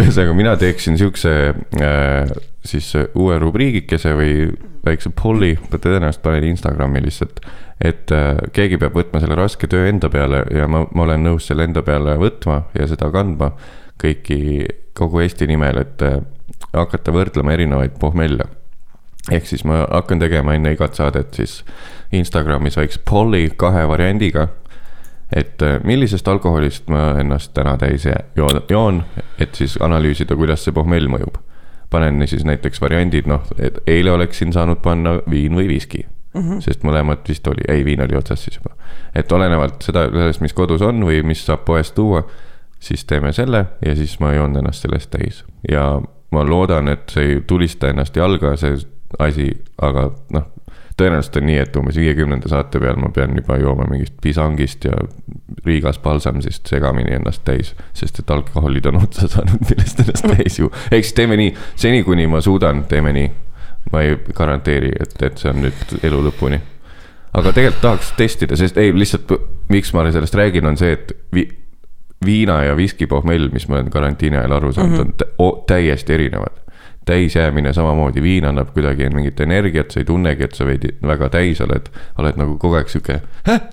ühesõnaga, 0.00 0.34
mina 0.36 0.56
teeksin 0.60 0.98
siukse 1.00 1.32
äh, 1.80 2.32
siis 2.64 2.92
uue 3.14 3.38
rubriigikese 3.40 4.14
või 4.16 4.34
väikse 4.84 5.12
polli, 5.16 5.54
tõenäoliselt 5.70 6.22
panen 6.24 6.44
Instagrami 6.52 7.02
lihtsalt. 7.04 7.40
et 7.80 8.12
äh, 8.12 8.36
keegi 8.52 8.78
peab 8.80 8.96
võtma 8.96 9.20
selle 9.20 9.36
raske 9.38 9.68
töö 9.70 9.88
enda 9.88 10.10
peale 10.12 10.44
ja 10.54 10.68
ma, 10.68 10.84
ma 10.94 11.06
olen 11.06 11.24
nõus 11.24 11.46
selle 11.48 11.64
enda 11.68 11.82
peale 11.82 12.16
võtma 12.20 12.62
ja 12.76 12.86
seda 12.88 13.10
kandma 13.12 13.52
kõiki, 14.00 14.66
kogu 14.96 15.20
Eesti 15.24 15.48
nimel, 15.48 15.80
et 15.84 16.02
äh, 16.04 16.20
hakata 16.72 17.12
võrdlema 17.14 17.54
erinevaid 17.56 17.96
pohmelle. 18.00 18.46
Ehk 19.30 19.46
siis 19.46 19.64
ma 19.68 19.84
hakkan 19.90 20.18
tegema 20.18 20.54
enne 20.56 20.72
igat 20.72 20.94
saadet 20.96 21.34
siis 21.34 21.60
Instagramis 22.12 22.76
väikse 22.76 23.00
polli 23.10 23.50
kahe 23.56 23.88
variandiga. 23.88 24.48
et 25.36 25.62
äh, 25.62 25.80
millisest 25.84 26.28
alkoholist 26.28 26.88
ma 26.88 27.14
ennast 27.20 27.52
täna 27.54 27.76
täis 27.78 28.04
joon, 28.36 28.62
joon, 28.68 29.04
et 29.38 29.54
siis 29.54 29.76
analüüsida, 29.80 30.36
kuidas 30.36 30.64
see 30.64 30.72
pohmell 30.72 31.06
mõjub. 31.08 31.38
panen 31.90 32.28
siis 32.28 32.44
näiteks 32.44 32.80
variandid, 32.80 33.26
noh, 33.26 33.42
et 33.58 33.78
eile 33.86 34.12
oleksin 34.12 34.52
saanud 34.52 34.78
panna 34.82 35.18
viin 35.30 35.56
või 35.56 35.68
viski 35.68 36.06
mm. 36.34 36.40
-hmm. 36.40 36.60
sest 36.60 36.82
mõlemat 36.82 37.28
vist 37.28 37.46
oli, 37.46 37.62
ei, 37.68 37.84
viin 37.84 38.02
oli 38.02 38.16
otsas 38.16 38.44
siis 38.44 38.56
juba. 38.56 38.74
et 39.14 39.32
olenevalt 39.32 39.82
seda, 39.82 40.08
sellest, 40.10 40.40
mis 40.40 40.52
kodus 40.52 40.82
on 40.82 41.04
või 41.04 41.22
mis 41.22 41.46
saab 41.46 41.64
poest 41.64 41.94
tuua, 41.94 42.22
siis 42.80 43.04
teeme 43.04 43.32
selle 43.32 43.66
ja 43.86 43.96
siis 43.96 44.20
ma 44.20 44.32
joon 44.32 44.56
ennast 44.56 44.82
sellest 44.82 45.10
täis 45.10 45.44
ja 45.70 46.00
ma 46.30 46.44
loodan, 46.44 46.88
et 46.88 47.10
see 47.10 47.24
ei 47.26 47.40
tulista 47.46 47.88
ennast 47.90 48.16
jalga, 48.16 48.56
see 48.56 48.78
asi, 49.18 49.50
aga 49.82 50.10
noh, 50.34 50.46
tõenäoliselt 51.00 51.38
on 51.40 51.46
nii, 51.48 51.58
et 51.62 51.76
umbes 51.80 51.98
viiekümnenda 52.00 52.50
saate 52.50 52.80
peal 52.82 52.98
ma 53.00 53.10
pean 53.14 53.34
juba 53.38 53.56
jooma 53.60 53.86
mingist 53.90 54.16
pisangist 54.22 54.84
ja 54.88 54.96
Riigas 55.64 55.98
palsamsist 56.02 56.68
segamini 56.70 57.14
ennast 57.16 57.42
täis, 57.44 57.72
sest 57.96 58.20
et 58.22 58.30
alkoholid 58.30 58.86
on 58.90 59.00
otsa 59.02 59.28
saanud, 59.30 59.62
millest 59.68 60.02
ennast 60.04 60.28
täis 60.34 60.58
ju. 60.60 60.70
ehk 60.90 61.06
siis 61.06 61.16
teeme 61.16 61.38
nii, 61.40 61.54
seni 61.76 62.02
kuni 62.06 62.26
ma 62.30 62.42
suudan, 62.44 62.84
teeme 62.90 63.14
nii. 63.16 63.30
ma 63.92 64.02
ei 64.04 64.18
garanteeri, 64.36 64.90
et, 65.00 65.16
et 65.24 65.40
see 65.40 65.50
on 65.50 65.64
nüüd 65.64 65.96
elu 66.04 66.20
lõpuni. 66.28 66.60
aga 67.32 67.54
tegelikult 67.56 67.82
tahaks 67.86 68.12
testida, 68.18 68.58
sest 68.60 68.78
ei, 68.78 68.92
lihtsalt 68.96 69.32
miks 69.72 69.94
ma 69.96 70.04
sellest 70.10 70.36
räägin, 70.36 70.66
on 70.68 70.76
see, 70.76 70.92
et 70.98 71.14
vi, 71.34 71.46
viina 72.24 72.62
ja 72.66 72.76
viski 72.76 73.08
pohmell, 73.08 73.48
mis 73.52 73.68
ma 73.68 73.78
olen 73.78 73.90
karantiini 73.90 74.36
ajal 74.36 74.58
aru 74.58 74.72
saanud 74.72 74.98
mm, 74.98 75.14
-hmm. 75.16 75.38
on 75.38 75.62
tä 75.64 75.74
täiesti 75.74 76.12
erinevad 76.12 76.60
täisjäämine 77.08 77.72
samamoodi, 77.72 78.22
viin 78.22 78.44
annab 78.44 78.74
kuidagi 78.74 79.08
mingit 79.14 79.40
energiat, 79.40 79.90
sa 79.90 80.00
ei 80.00 80.04
tunnegi, 80.04 80.44
et 80.44 80.54
sa 80.54 80.66
veidi 80.68 80.92
väga 81.06 81.30
täis 81.32 81.60
oled. 81.64 81.88
oled 82.18 82.36
nagu 82.40 82.58
kogu 82.58 82.78
aeg 82.80 82.92
sihuke, 82.92 83.20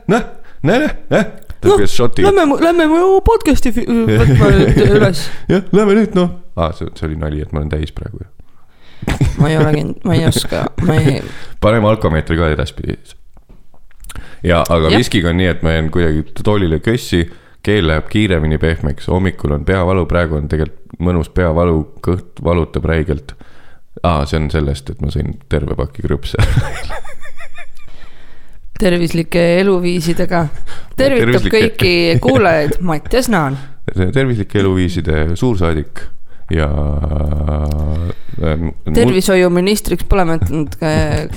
noh, 0.08 0.24
näe, 0.64 0.90
näe. 1.10 1.26
noh, 1.66 1.84
lähme, 2.32 2.58
lähme 2.64 2.88
mu 2.88 3.22
podcast'i 3.26 3.74
võtma 3.76 4.52
nüüd 4.56 4.82
üles. 4.98 5.28
jah, 5.50 5.70
lähme 5.72 6.00
nüüd 6.02 6.18
noh 6.18 6.34
ah,, 6.56 6.74
see, 6.74 6.90
see 6.96 7.08
oli 7.10 7.20
nali, 7.20 7.44
et 7.44 7.54
ma 7.54 7.62
olen 7.62 7.72
täis 7.74 7.94
praegu 7.96 8.24
ju 8.24 8.34
ma 9.42 9.52
ei 9.52 9.58
ole 9.58 9.74
kindel, 9.76 10.02
ma 10.08 10.16
ei 10.18 10.26
oska, 10.28 10.64
ma 10.88 10.98
ei. 10.98 11.22
paneme 11.64 11.90
alkomeetri 11.90 12.38
ka 12.40 12.50
edaspidi. 12.54 12.98
ja, 14.44 14.64
aga 14.64 14.94
viskiga 14.96 15.32
on 15.34 15.42
nii, 15.42 15.52
et 15.54 15.66
ma 15.66 15.76
jään 15.76 15.92
kuidagi 15.94 16.26
toolile 16.44 16.80
kössi 16.84 17.28
keel 17.68 17.88
läheb 17.90 18.08
kiiremini 18.12 18.58
pehmeks, 18.62 19.10
hommikul 19.12 19.58
on 19.58 19.66
peavalu, 19.68 20.06
praegu 20.10 20.40
on 20.40 20.48
tegelikult 20.52 20.98
mõnus 21.04 21.30
peavalu, 21.34 21.82
kõht 22.06 22.40
valutab 22.44 22.88
räigelt. 22.88 23.36
aa, 24.04 24.26
see 24.30 24.40
on 24.40 24.50
sellest, 24.54 24.90
et 24.94 25.02
ma 25.04 25.12
sõin 25.14 25.36
terve 25.50 25.76
paki 25.76 26.06
krõpse 26.06 26.38
tervislike 28.82 29.44
eluviisidega. 29.62 30.44
tervitab 30.98 31.26
tervislike... 31.26 31.58
kõiki 31.58 32.20
kuulajaid, 32.22 32.78
Mattias 32.86 33.30
Naan. 33.34 33.58
tervislike 34.18 34.60
eluviiside 34.62 35.24
suursaadik 35.36 36.06
ja 36.52 36.68
ähm,. 38.44 38.70
tervishoiuministriks 38.94 40.06
pole 40.08 40.24
mõtelnud 40.30 40.78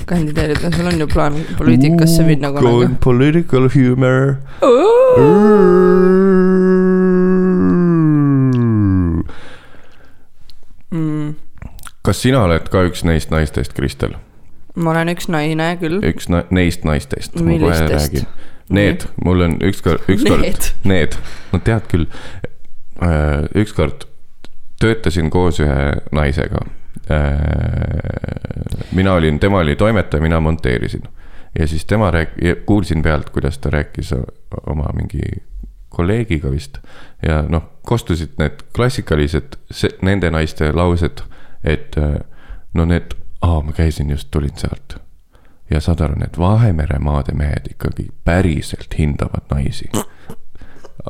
kandideerida, 0.07 0.71
sul 0.71 0.87
on 0.87 0.99
ju 1.03 1.07
plaan 1.11 1.39
poliitikasse 1.57 2.23
minna 2.27 2.51
kunagi. 2.55 2.93
Political 3.03 3.67
humor. 3.75 4.35
Mm. 10.91 11.35
kas 12.03 12.19
sina 12.23 12.43
oled 12.43 12.67
ka 12.71 12.83
üks 12.87 13.03
neist 13.07 13.31
naistest, 13.31 13.75
Kristel? 13.75 14.15
ma 14.75 14.93
olen 14.93 15.11
üks 15.11 15.27
naine 15.31 15.73
küll. 15.79 15.99
üks 16.07 16.29
na 16.31 16.45
neist 16.51 16.87
naistest. 16.87 17.35
millistest? 17.39 18.23
Need, 18.71 19.03
mul 19.19 19.43
on 19.43 19.57
ükskord, 19.67 20.05
ükskord, 20.07 20.69
need, 20.87 21.17
no 21.51 21.59
tead 21.59 21.89
küll. 21.91 22.07
Äh, 23.03 23.49
ükskord 23.59 24.05
töötasin 24.81 25.29
koos 25.29 25.59
ühe 25.61 25.93
naisega. 26.11 26.65
Äh, 27.11 27.27
mina 28.91 29.13
olin, 29.13 29.39
tema 29.39 29.61
oli 29.61 29.75
toimetaja, 29.75 30.21
mina 30.21 30.39
monteerisin. 30.39 31.03
ja 31.59 31.67
siis 31.67 31.85
tema 31.85 32.11
rääk-, 32.11 32.63
kuulsin 32.65 33.01
pealt, 33.03 33.29
kuidas 33.29 33.57
ta 33.57 33.69
rääkis 33.69 34.13
oma 34.67 34.89
mingi 34.93 35.21
kolleegiga 35.89 36.51
vist. 36.51 36.77
ja 37.27 37.43
noh, 37.49 37.63
kostusid 37.81 38.37
need 38.39 38.63
klassikalised, 38.75 39.57
nende 40.01 40.31
naiste 40.31 40.71
laused, 40.71 41.23
et 41.63 41.95
no 42.73 42.85
need, 42.85 43.13
aa, 43.41 43.61
ma 43.61 43.71
käisin 43.71 44.09
just, 44.09 44.31
tulin 44.31 44.55
sealt. 44.55 44.95
ja 45.69 45.79
saad 45.79 45.99
aru, 46.01 46.15
need 46.19 46.39
Vahemere 46.39 46.99
maade 46.99 47.35
mehed 47.35 47.73
ikkagi 47.75 48.07
päriselt 48.23 48.97
hindavad 48.99 49.51
naisi 49.51 49.89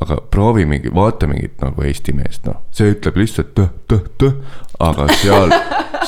aga 0.00 0.16
proovi 0.30 0.64
mingi, 0.66 0.90
vaata 0.94 1.26
mingit 1.28 1.60
nagu 1.60 1.84
Eesti 1.84 2.14
meest, 2.16 2.46
noh, 2.48 2.62
see 2.72 2.94
ütleb 2.94 3.18
lihtsalt 3.20 3.52
tõh, 3.58 3.72
tõh, 3.90 4.04
tõh. 4.20 4.60
aga 4.82 5.08
seal, 5.20 5.52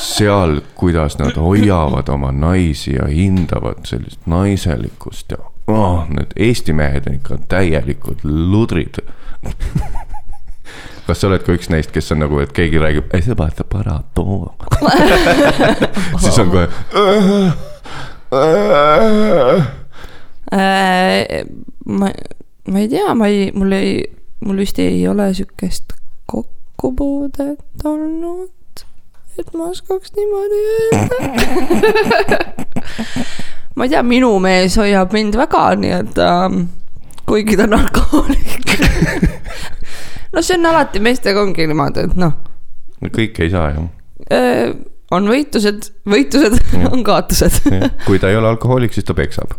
seal, 0.01 0.59
kuidas 0.79 1.19
nad 1.21 1.37
hoiavad 1.39 2.09
oma 2.09 2.31
naisi 2.33 2.95
ja 2.95 3.05
hindavad 3.11 3.85
sellist 3.89 4.25
naiselikkust 4.29 5.35
ja 5.37 5.43
oh, 5.67 6.05
need 6.09 6.33
Eesti 6.35 6.73
mehed 6.73 7.07
on 7.09 7.19
ikka 7.19 7.37
täielikud 7.51 8.25
ludrid. 8.25 9.01
Kas 11.05 11.21
sa 11.21 11.27
oled 11.29 11.43
ka 11.45 11.53
üks 11.53 11.69
neist, 11.69 11.91
kes 11.93 12.09
on 12.15 12.23
nagu, 12.23 12.39
et 12.41 12.53
keegi 12.55 12.81
räägib, 12.81 13.11
ei 13.13 13.21
see 13.21 13.37
vaata 13.37 13.61
paratoo 13.69 14.55
siis 16.23 16.39
on 16.41 16.49
kohe 16.49 16.65
äh, 20.55 21.45
ma 21.85 22.09
ma 22.71 22.79
ei 22.81 22.89
tea, 22.89 23.13
ma 23.13 23.27
ei, 23.27 23.51
mul 23.55 23.71
ei, 23.77 23.97
mul 24.45 24.57
vist 24.63 24.79
ei 24.81 25.07
ole 25.07 25.29
sihukest 25.33 25.93
kokkupuudet 26.25 27.85
olnud, 27.85 28.85
et 29.39 29.53
ma 29.53 29.69
oskaks 29.69 30.15
niimoodi 30.15 30.61
öelda. 30.77 31.17
Ma 33.75 33.83
ei 33.83 33.89
tea, 33.91 33.99
minu 34.07 34.29
mees 34.39 34.77
hoiab 34.79 35.11
mind 35.11 35.35
väga, 35.35 35.61
nii 35.75 35.89
et 35.91 36.19
äh, 36.23 36.53
kuigi 37.27 37.57
ta 37.59 37.65
on 37.65 37.73
alkohoolik 37.75 38.71
no 40.33 40.43
see 40.43 40.55
on 40.55 40.69
alati, 40.69 41.01
meestega 41.03 41.43
ongi 41.43 41.67
niimoodi, 41.67 42.05
et 42.07 42.15
noh. 42.19 42.37
no 43.01 43.11
kõike 43.11 43.43
ei 43.43 43.51
saa 43.51 43.73
ju. 43.75 43.83
Äh,. 44.31 44.71
on 45.11 45.27
võitlused, 45.27 45.89
võitlused 46.07 46.55
on 46.93 47.03
kaotused. 47.03 47.67
Kui 48.07 48.21
ta 48.21 48.31
ei 48.31 48.39
ole 48.39 48.53
alkohoolik, 48.53 48.95
siis 48.95 49.07
ta 49.07 49.17
peksab 49.17 49.57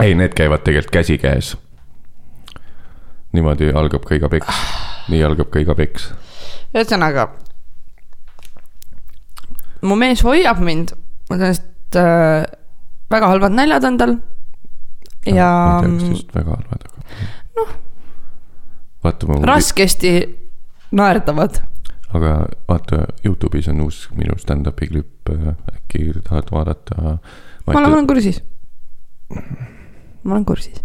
ei, 0.00 0.14
need 0.14 0.34
käivad 0.36 0.64
tegelikult 0.64 0.92
käsikäes. 0.92 1.56
niimoodi 3.32 3.70
algab 3.72 4.04
ka 4.04 4.14
iga 4.14 4.28
peks, 4.28 4.58
nii 5.08 5.22
algab 5.24 5.50
ka 5.52 5.62
iga 5.62 5.74
peks. 5.78 6.10
ühesõnaga, 6.74 7.28
mu 9.82 9.96
mees 9.96 10.24
hoiab 10.26 10.60
mind, 10.60 10.94
et 11.32 11.96
äh, 11.96 12.44
väga 13.10 13.32
halvad 13.32 13.56
naljad 13.56 13.84
on 13.88 13.98
tal. 13.98 14.16
ja. 15.26 15.48
ma 15.48 15.80
ei 15.80 15.88
tea, 15.88 15.98
kas 15.98 16.08
just 16.08 16.34
väga 16.34 16.56
halvad, 16.56 16.88
aga. 16.88 17.26
noh. 17.60 17.76
vaata 19.04 19.30
ma. 19.30 19.42
raskesti 19.54 20.16
naerdavad 20.92 21.62
aga 22.12 22.34
vaata, 22.68 23.06
Youtube'is 23.24 23.70
on 23.72 23.80
uus 23.86 24.04
minu 24.16 24.36
stand-up'i 24.40 24.88
klipp, 24.90 25.30
äh, 25.32 25.54
äkki 25.72 26.12
tahad 26.26 26.52
vaadata 26.52 27.16
ma 27.66 27.78
olen, 27.78 27.90
ma 27.90 27.96
olen 27.96 28.06
kursis. 28.06 28.42
ma 30.22 30.34
olen 30.34 30.44
kursis. 30.44 30.82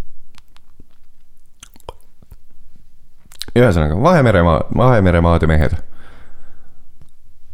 ühesõnaga 3.57 3.97
Vahemeremaa, 4.01 4.61
Vahemeremaade 4.77 5.47
mehed. 5.47 5.75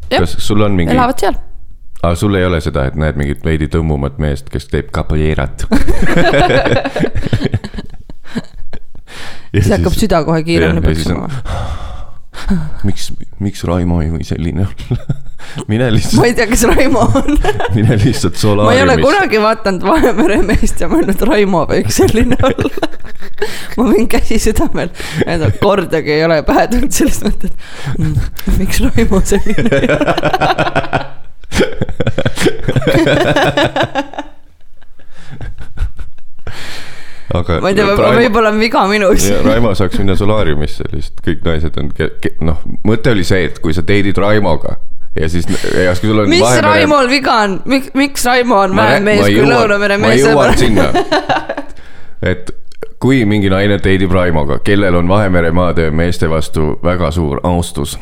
kas 0.10 0.36
sul 0.40 0.62
on 0.62 0.72
mingi? 0.76 0.94
elavad 0.94 1.20
seal 1.20 1.36
aga 2.04 2.16
sul 2.20 2.36
ei 2.36 2.46
ole 2.46 2.60
seda, 2.62 2.86
et 2.90 2.96
näed 3.00 3.16
mingit 3.20 3.46
veidi 3.46 3.68
tõmbumat 3.72 4.18
meest, 4.20 4.50
kes 4.52 4.68
teeb 4.68 4.92
capoeirat 4.96 5.64
siis 9.54 9.72
hakkab 9.72 9.96
süda 9.96 10.24
kohe 10.28 10.44
kiiremini 10.44 10.84
põksuma 10.84 11.30
miks, 12.88 13.12
miks 13.44 13.64
Raimo 13.68 14.02
ei 14.04 14.10
või 14.14 14.26
selline 14.28 14.66
olla 14.68 14.98
mine 15.72 15.90
lihtsalt. 15.94 16.20
ma 16.22 16.26
ei 16.30 16.36
tea, 16.38 16.48
kes 16.50 16.64
Raimo 16.70 17.04
on 17.20 17.38
mine 17.78 17.98
lihtsalt 18.02 18.40
solaariumisse. 18.40 18.66
ma 18.66 18.74
ei 18.78 18.84
ole 18.86 18.96
kunagi 19.02 19.38
vaadanud 19.44 19.84
Vahemere 19.88 20.40
meest 20.48 20.82
ja 20.84 20.88
mõelnud, 20.92 21.22
Raimo 21.30 21.62
võiks 21.70 21.96
selline 22.02 22.38
olla 22.42 22.70
ma 23.78 23.84
võin 23.90 24.08
käsi 24.12 24.38
südamel, 24.42 24.90
et 25.26 25.60
kordagi 25.62 26.12
ei 26.18 26.24
ole 26.26 26.38
pähe 26.48 26.68
tulnud 26.72 26.94
sellest 26.96 27.22
mõtet 27.28 27.54
mm,, 27.98 28.14
miks 28.60 28.78
Raimo 28.84 29.18
selline 29.34 29.70
ei 29.82 29.88
ole 29.98 30.14
aga. 37.40 37.60
ma 37.64 37.74
ei 37.74 37.78
tea, 37.78 37.90
võib-olla 37.98 38.54
on 38.54 38.62
viga 38.62 38.86
minus. 38.90 39.28
Raimo 39.46 39.74
saaks 39.78 40.00
minna 40.02 40.16
solaariumisse 40.20 40.88
lihtsalt, 40.92 41.22
kõik 41.26 41.46
naised 41.48 41.78
on, 41.82 41.92
noh, 42.50 42.64
mõte 42.88 43.14
oli 43.14 43.28
see, 43.28 43.48
et 43.50 43.62
kui 43.64 43.76
sa 43.76 43.86
date'id 43.86 44.20
Raimoga 44.22 44.78
ja 45.20 45.30
siis, 45.30 45.46
ja 45.78 45.94
kui 46.00 46.10
sul 46.10 46.24
on 46.24 46.32
mis 46.32 46.44
Raimol 46.66 47.10
viga 47.12 47.38
on, 47.46 47.60
miks, 47.70 47.92
miks 47.98 48.26
Raimo 48.26 48.64
on 48.66 48.76
Ma 48.76 48.90
vähem 48.90 49.08
mees 49.10 49.22
ma 49.22 49.30
kui 49.30 49.48
Lõunamere 49.50 50.00
ma 50.02 50.10
mees? 50.10 50.26
jõuan 50.26 50.58
sinna, 50.58 50.90
et 52.34 52.54
kui 53.04 53.26
mingi 53.28 53.50
naine 53.52 53.76
date'ib 53.76 54.14
Raimoga, 54.16 54.62
kellel 54.64 54.96
on 54.96 55.10
Vahemere 55.12 55.52
maade 55.52 55.90
meeste 55.92 56.30
vastu 56.32 56.78
väga 56.84 57.10
suur 57.12 57.42
austus 57.44 57.98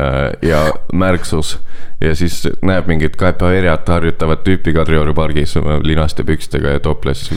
äh, 0.00 0.32
ja 0.48 0.62
märksus 0.92 1.58
ja 2.00 2.14
siis 2.16 2.38
näeb 2.64 2.88
mingit 2.88 3.18
capoeiriat 3.20 3.88
harjutavat 3.88 4.44
tüüpi 4.46 4.72
Kadrioru 4.72 5.12
pargis 5.14 5.52
oma 5.60 5.76
linaste 5.84 6.24
pükstega 6.24 6.72
ja 6.72 6.80
toples 6.80 7.28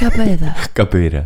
Capoeira, 0.00 0.54
capoeira 0.76 1.22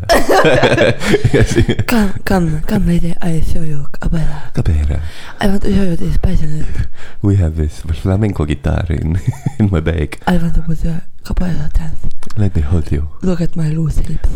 come, 1.91 2.11
come, 2.29 2.63
come 2.71 2.95
lady, 2.95 3.15
I 3.23 3.41
show 3.53 3.63
you 3.63 3.87
capoeira. 4.01 4.41
capoeira 4.55 4.99
I 5.41 5.47
want 5.47 5.63
to 5.63 5.71
show 5.71 5.85
you 5.85 5.97
this 5.97 6.19
passionate, 6.19 6.89
we 7.23 7.37
have 7.37 7.55
this 7.55 7.83
flamenco 8.03 8.47
guitar 8.47 8.91
in 8.91 9.21
in 9.61 9.71
my 9.71 9.81
bag. 9.81 10.19
I 10.27 10.37
want 10.43 10.55
to 10.55 10.63
put 10.63 10.83
the 10.83 11.01
capoeira 11.29 11.69
dance. 11.79 12.09
let 12.37 12.55
me 12.57 12.63
hold 12.63 12.91
you 12.93 13.05
Look 13.23 13.41
at 13.45 13.57
my 13.57 13.69
loose 13.75 14.01
hips. 14.01 14.29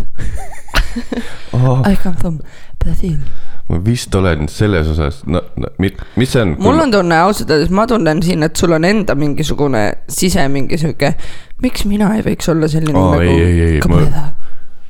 oh, 1.57 1.83
I 1.89 1.97
come 1.97 2.17
from 2.21 2.39
Brazil. 2.85 3.19
ma 3.71 3.79
vist 3.85 4.15
olen 4.19 4.49
selles 4.51 4.89
osas 4.91 5.21
no, 5.27 5.41
no 5.57 5.69
mi- 5.81 5.95
mis 6.19 6.33
see 6.35 6.43
on 6.43 6.57
mul 6.61 6.81
on 6.83 6.91
tunne 6.93 7.17
ausalt 7.25 7.51
öeldes, 7.55 7.71
ma 7.71 7.87
tunnen 7.89 8.21
siin, 8.23 8.43
et 8.43 8.57
sul 8.59 8.75
on 8.77 8.85
enda 8.85 9.15
mingisugune 9.17 9.83
sise 10.11 10.45
mingi 10.53 10.77
sihuke, 10.83 11.13
miks 11.63 11.85
mina 11.89 12.11
ei 12.19 12.25
võiks 12.27 12.51
olla 12.53 12.69
selline 12.69 12.99
Aa, 12.99 13.13
nagu 13.15 13.23
ei, 13.23 13.39
ei, 13.47 13.61
ei, 13.69 13.79
ma- 13.87 13.87
capoeira. 13.87 14.25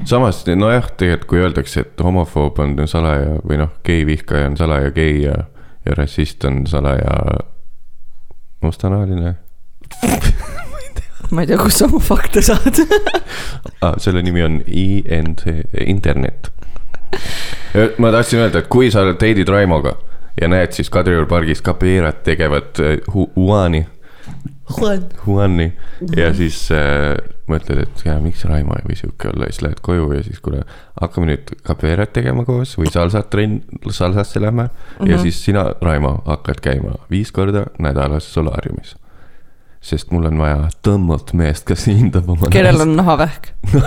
samas 0.09 0.41
nojah, 0.57 0.89
tegelikult 0.99 1.29
kui 1.31 1.43
öeldakse, 1.45 1.85
et 1.85 2.01
homofoob 2.03 2.59
on 2.65 2.75
salaja 2.91 3.37
või 3.45 3.61
noh, 3.61 3.71
geivihkaja 3.87 4.49
on 4.51 4.57
salaja 4.59 4.91
gei 4.97 5.21
ja, 5.29 5.37
ja 5.87 5.95
rassist 6.01 6.43
on 6.49 6.65
salaja 6.67 7.15
mustanahaline 8.65 9.37
ma 11.33 11.45
ei 11.45 11.51
tea, 11.51 11.59
kust 11.61 11.81
sa 11.81 11.89
oma 11.89 12.01
fakte 12.03 12.43
saad. 12.45 12.83
ah,. 13.81 13.97
selle 13.99 14.23
nimi 14.23 14.45
on 14.45 14.61
INT, 14.67 15.45
internet. 15.87 16.53
ma 17.99 18.13
tahtsin 18.13 18.45
öelda, 18.45 18.63
et 18.63 18.71
kui 18.73 18.91
sa 18.93 19.05
date'id 19.09 19.49
Raimoga 19.49 19.97
ja 20.41 20.49
näed 20.49 20.73
siis 20.77 20.91
Kadrioru 20.93 21.27
pargis 21.29 21.63
capoeirat 21.65 22.23
tegevat 22.25 22.81
äh, 22.81 22.99
hu- 23.15 23.31
Juani, 23.37 23.87
Juan. 24.79 25.05
Juani 25.27 25.73
ja 26.17 26.31
siis 26.35 26.65
äh, 26.73 27.17
mõtled, 27.51 27.83
et 27.83 28.05
ja 28.07 28.17
miks 28.23 28.45
Raimo 28.49 28.77
ei 28.79 28.87
või 28.87 28.97
sihuke 28.97 29.29
olla 29.33 29.49
siis 29.51 29.63
lähed 29.67 29.83
koju 29.85 30.09
ja 30.17 30.23
siis 30.25 30.41
kuule, 30.41 30.63
hakkame 31.01 31.33
nüüd 31.33 31.53
capoeirat 31.67 32.15
tegema 32.17 32.47
koos 32.49 32.77
või 32.79 32.93
salsat 32.93 33.29
trenn, 33.33 33.61
salsasse 33.91 34.41
lähme 34.41 34.69
mm 34.69 34.73
-hmm. 34.73 35.11
ja 35.11 35.21
siis 35.23 35.45
sina, 35.45 35.67
Raimo, 35.83 36.23
hakkad 36.27 36.63
käima 36.65 36.97
viis 37.11 37.33
korda 37.33 37.67
nädalas 37.79 38.33
solaariumis. 38.35 38.97
Sest 39.83 40.13
mul 40.15 40.29
on 40.31 40.39
vaja 40.39 40.69
tõmmut 40.87 41.33
meest, 41.39 41.67
kes 41.67 41.89
hindab 41.91 42.29
oma 42.31 42.51
kellel 42.55 42.85
on 42.85 42.95
nahavähk? 42.99 43.51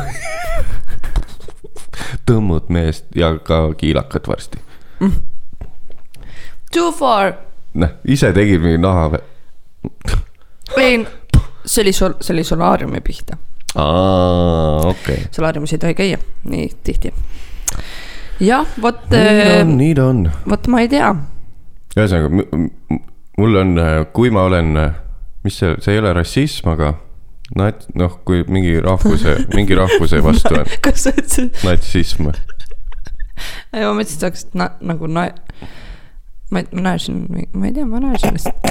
tõmmut 2.28 2.70
meest 2.74 3.08
ja 3.16 3.36
ka 3.40 3.70
kiilakat 3.78 4.28
varsti. 4.28 4.60
Too 6.74 6.92
far. 6.96 7.34
noh, 7.76 7.92
ise 8.08 8.32
tegid 8.36 8.64
mingi 8.64 8.80
naha 8.84 9.10
või? 9.14 9.24
ei, 10.80 11.00
see 11.66 11.84
oli 11.84 11.94
sol-, 11.94 12.18
see 12.24 12.34
oli 12.36 12.44
solaariumi 12.48 13.02
pihta. 13.04 13.38
aa, 13.76 14.88
okei 14.88 15.16
okay.. 15.16 15.32
solaariumis 15.32 15.76
ei 15.76 15.82
tohi 15.84 15.96
käia 15.96 16.20
nii 16.50 16.70
tihti. 16.84 17.14
jah, 18.40 18.68
vot, 18.82 19.04
nii 19.12 19.24
ta 19.44 19.62
on, 19.62 19.78
nii 19.78 19.96
ta 19.96 20.10
on. 20.12 20.22
vot 20.50 20.68
ma 20.72 20.84
ei 20.84 20.92
tea. 20.92 21.14
ühesõnaga, 21.96 22.46
mul 23.38 23.62
on, 23.64 23.76
kui 24.16 24.32
ma 24.34 24.48
olen, 24.50 24.72
mis 25.46 25.60
see, 25.62 25.76
see 25.84 25.94
ei 25.96 26.02
ole 26.02 26.14
rassism, 26.18 26.72
aga 26.74 26.96
nat-, 27.60 27.86
noh, 27.98 28.20
kui 28.26 28.44
mingi 28.50 28.80
rahvuse, 28.84 29.38
mingi 29.54 29.78
rahvuse 29.78 30.22
vastu 30.26 30.58
on 30.58 30.76
kas 30.86 31.06
sa 31.06 31.14
ütlesid, 31.14 31.54
natsism. 31.66 32.32
ei 33.76 33.86
ma 33.86 33.94
mõtlesin, 33.94 34.18
et 34.18 34.20
sa 34.20 34.32
hakkasid 34.32 34.58
na-, 34.58 34.74
nagu 34.94 35.10
na-, 35.12 35.30
ma 36.54 36.66
ma 36.72 36.86
naersin, 36.90 37.24
ma 37.54 37.70
ei 37.70 37.76
tea, 37.76 37.88
ma 37.90 38.02
naersin 38.02 38.38
lihtsalt. 38.38 38.70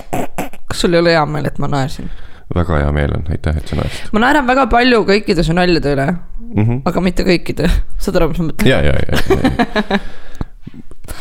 kas 0.70 0.84
sul 0.84 0.96
ei 0.96 1.04
ole 1.04 1.14
hea 1.14 1.24
meel, 1.30 1.50
et 1.50 1.60
ma 1.62 1.70
naersin? 1.70 2.10
väga 2.54 2.82
hea 2.82 2.92
meel 2.94 3.14
on, 3.16 3.24
aitäh, 3.32 3.56
et 3.60 3.70
sa 3.70 3.78
naersid 3.78 4.12
ma 4.14 4.26
naeran 4.26 4.46
väga 4.50 4.66
palju 4.72 5.02
kõikide 5.08 5.46
su 5.46 5.56
naljade 5.56 5.94
üle, 5.94 6.10
mm. 6.10 6.62
-hmm. 6.64 6.82
aga 6.90 7.04
mitte 7.04 7.26
kõikide, 7.26 7.70
saad 8.02 8.20
aru, 8.20 8.32
mis 8.32 8.42
ma 8.42 8.50
mõtlen? 8.50 8.70
ja, 8.70 8.82
ja, 8.82 8.94
ja. 9.06 10.00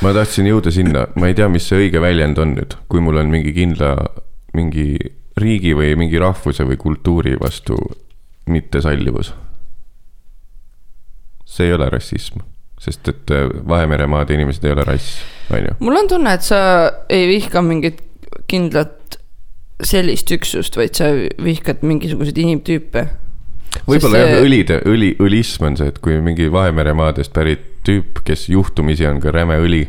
ma 0.03 0.13
tahtsin 0.17 0.49
jõuda 0.49 0.73
sinna, 0.73 1.07
ma 1.19 1.29
ei 1.29 1.37
tea, 1.37 1.49
mis 1.51 1.67
see 1.69 1.85
õige 1.85 2.01
väljend 2.01 2.41
on 2.41 2.57
nüüd, 2.57 2.77
kui 2.89 3.03
mul 3.03 3.21
on 3.21 3.29
mingi 3.33 3.53
kindla, 3.55 3.95
mingi 4.57 4.87
riigi 5.39 5.73
või 5.77 5.95
mingi 5.97 6.19
rahvuse 6.21 6.65
või 6.67 6.77
kultuuri 6.77 7.35
vastu 7.41 7.77
mittesallivus. 8.49 9.33
see 11.45 11.67
ei 11.67 11.73
ole 11.73 11.89
rassism, 11.89 12.39
sest 12.81 13.07
et 13.07 13.31
äh, 13.31 13.49
Vahemeremaade 13.67 14.33
inimesed 14.33 14.63
ei 14.65 14.71
ole 14.73 14.85
rass, 14.87 15.19
on 15.51 15.67
ju. 15.67 15.75
mul 15.79 15.99
on 15.99 16.07
tunne, 16.09 16.33
et 16.33 16.41
sa 16.45 16.59
ei 17.09 17.27
vihka 17.27 17.61
mingit 17.61 18.01
kindlat 18.49 19.19
sellist 19.83 20.31
üksust, 20.31 20.77
vaid 20.77 20.95
sa 20.97 21.11
vihkad 21.43 21.83
mingisuguseid 21.85 22.37
inimtüüpe. 22.37 23.05
võib-olla 23.87 24.17
Sest 24.17 24.21
jah 24.21 24.31
see-, 24.31 24.45
õlide, 24.47 24.79
õli, 24.89 25.11
õlism 25.21 25.69
on 25.69 25.77
see, 25.77 25.91
et 25.93 25.99
kui 26.03 26.17
mingi 26.21 26.49
Vahemeremaadest 26.51 27.33
pärit 27.35 27.69
tüüp, 27.83 28.23
kes 28.25 28.47
juhtumisi 28.49 29.07
on 29.09 29.19
ka 29.21 29.33
räme 29.35 29.59
õli. 29.59 29.83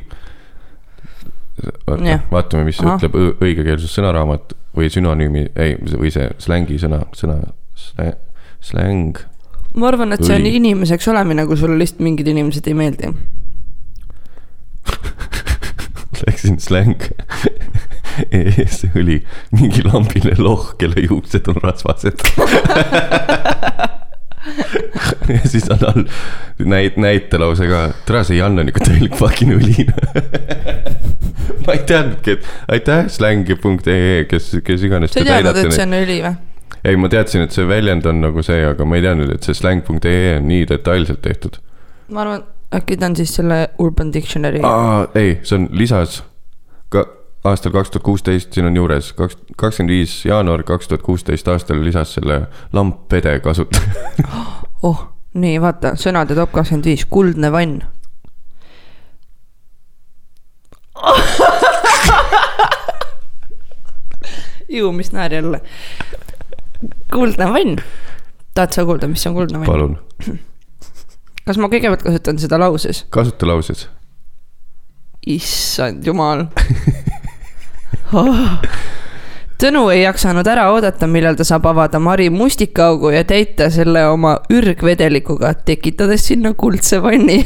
Vaatame, 1.87 2.65
mis 2.67 2.81
Ahah. 2.83 2.99
ütleb 2.99 3.15
õigekeelsus 3.45 3.95
sõnaraamat 3.95 4.57
või 4.77 4.91
sünonüümi, 4.93 5.47
ei, 5.61 5.77
või 5.95 6.11
see 6.15 6.29
slängi 6.43 6.79
sõna, 6.83 7.05
sõna, 7.17 7.39
släng. 8.65 9.21
ma 9.75 9.89
arvan, 9.91 10.15
et 10.17 10.25
see 10.25 10.37
on 10.37 10.47
inimeseks 10.51 11.09
olemine, 11.13 11.47
kui 11.47 11.59
sulle 11.61 11.79
lihtsalt 11.81 12.05
mingid 12.05 12.31
inimesed 12.31 12.67
ei 12.71 12.77
meeldi. 12.79 13.13
Läksin 16.25 16.61
släng 16.63 17.01
ees 18.31 18.87
oli 18.97 19.19
mingi 19.51 19.83
lambine 19.85 20.35
lohh, 20.39 20.75
kelle 20.79 21.07
juuksed 21.09 21.49
on 21.51 21.61
rasvased. 21.63 22.25
ja 25.35 25.41
siis 25.49 25.69
on 25.73 25.85
all 25.89 26.03
näit-, 26.59 26.99
näitelause 27.01 27.69
ka, 27.71 27.85
tere, 28.09 28.25
see 28.29 28.39
Jan 28.39 28.59
on 28.61 28.71
ikka 28.71 28.85
täielik 28.89 29.17
fucking 29.19 29.55
õli. 29.57 29.87
ma 31.65 31.77
ei 31.77 31.85
teadnudki, 31.89 32.37
et 32.39 32.51
aitäh 32.77 33.07
släng.ee, 33.13 34.25
kes, 34.31 34.51
kes 34.65 34.85
iganes 34.89 35.15
sa 35.15 35.23
ei 35.23 35.31
teadnud, 35.31 35.63
et 35.65 35.77
see 35.77 35.87
on 35.87 35.97
õli 36.01 36.19
või? 36.25 36.35
ei, 36.85 36.99
ma 37.01 37.09
teadsin, 37.13 37.47
et 37.47 37.57
see 37.57 37.69
väljend 37.69 38.07
on 38.11 38.21
nagu 38.25 38.45
see, 38.45 38.61
aga 38.69 38.87
ma 38.89 38.99
ei 38.99 39.07
teadnud, 39.07 39.33
et 39.35 39.47
see 39.47 39.57
släng.ee 39.57 40.37
on 40.39 40.49
nii 40.51 40.69
detailselt 40.71 41.23
tehtud. 41.25 41.59
ma 42.13 42.25
arvan, 42.27 42.45
äkki 42.75 43.01
ta 43.01 43.11
on 43.11 43.19
siis 43.19 43.33
selle 43.39 43.65
Urban 43.81 44.13
Dictionary. 44.13 44.61
aa, 44.67 45.07
ei, 45.17 45.39
see 45.43 45.63
on 45.63 45.69
lisas 45.73 46.21
aastal 47.45 47.73
kaks 47.73 47.91
tuhat 47.91 48.03
kuusteist, 48.03 48.53
siin 48.53 48.67
on 48.67 48.77
juures 48.77 49.13
kaks, 49.13 49.37
kakskümmend 49.57 49.91
viis 49.93 50.25
jaanuar 50.25 50.63
kaks 50.65 50.89
tuhat 50.89 51.03
kuusteist 51.05 51.49
aastal 51.49 51.85
lisas 51.85 52.15
selle 52.17 52.47
lamppede 52.73 53.41
kasutaja. 53.45 53.93
oh, 54.89 55.01
nii 55.35 55.61
vaata, 55.61 55.93
sõnade 56.01 56.35
top 56.39 56.53
kakskümmend 56.57 56.85
viis, 56.89 57.05
kuldne 57.11 57.53
vann. 57.53 57.83
ju, 64.79 64.93
mis 64.93 65.13
näer 65.13 65.33
jälle. 65.35 65.61
kuldne 67.13 67.53
vann. 67.53 67.77
tahad 68.55 68.73
sa 68.73 68.85
kuulda, 68.85 69.09
mis 69.09 69.27
on 69.27 69.35
kuldne 69.35 69.59
vann? 69.59 69.67
palun, 69.69 69.99
kas 71.47 71.57
ma 71.61 71.69
kõigepealt 71.69 72.03
kasutan 72.09 72.39
seda 72.41 72.59
lauses? 72.63 73.05
kasuta 73.13 73.47
lauses. 73.53 73.89
issand 75.27 76.07
jumal 76.07 76.47
oh.. 78.15 78.49
Tõnu 79.55 79.85
ei 79.95 80.01
jaksanud 80.03 80.47
ära 80.51 80.65
oodata, 80.75 81.07
millal 81.07 81.37
ta 81.39 81.45
saab 81.47 81.67
avada 81.71 82.01
Mari 82.03 82.27
mustikaugu 82.35 83.13
ja 83.15 83.23
täita 83.25 83.71
selle 83.73 84.03
oma 84.11 84.33
ürgvedelikuga, 84.51 85.55
tekitades 85.65 86.27
sinna 86.27 86.53
kuldse 86.59 86.99
vanni. 87.03 87.39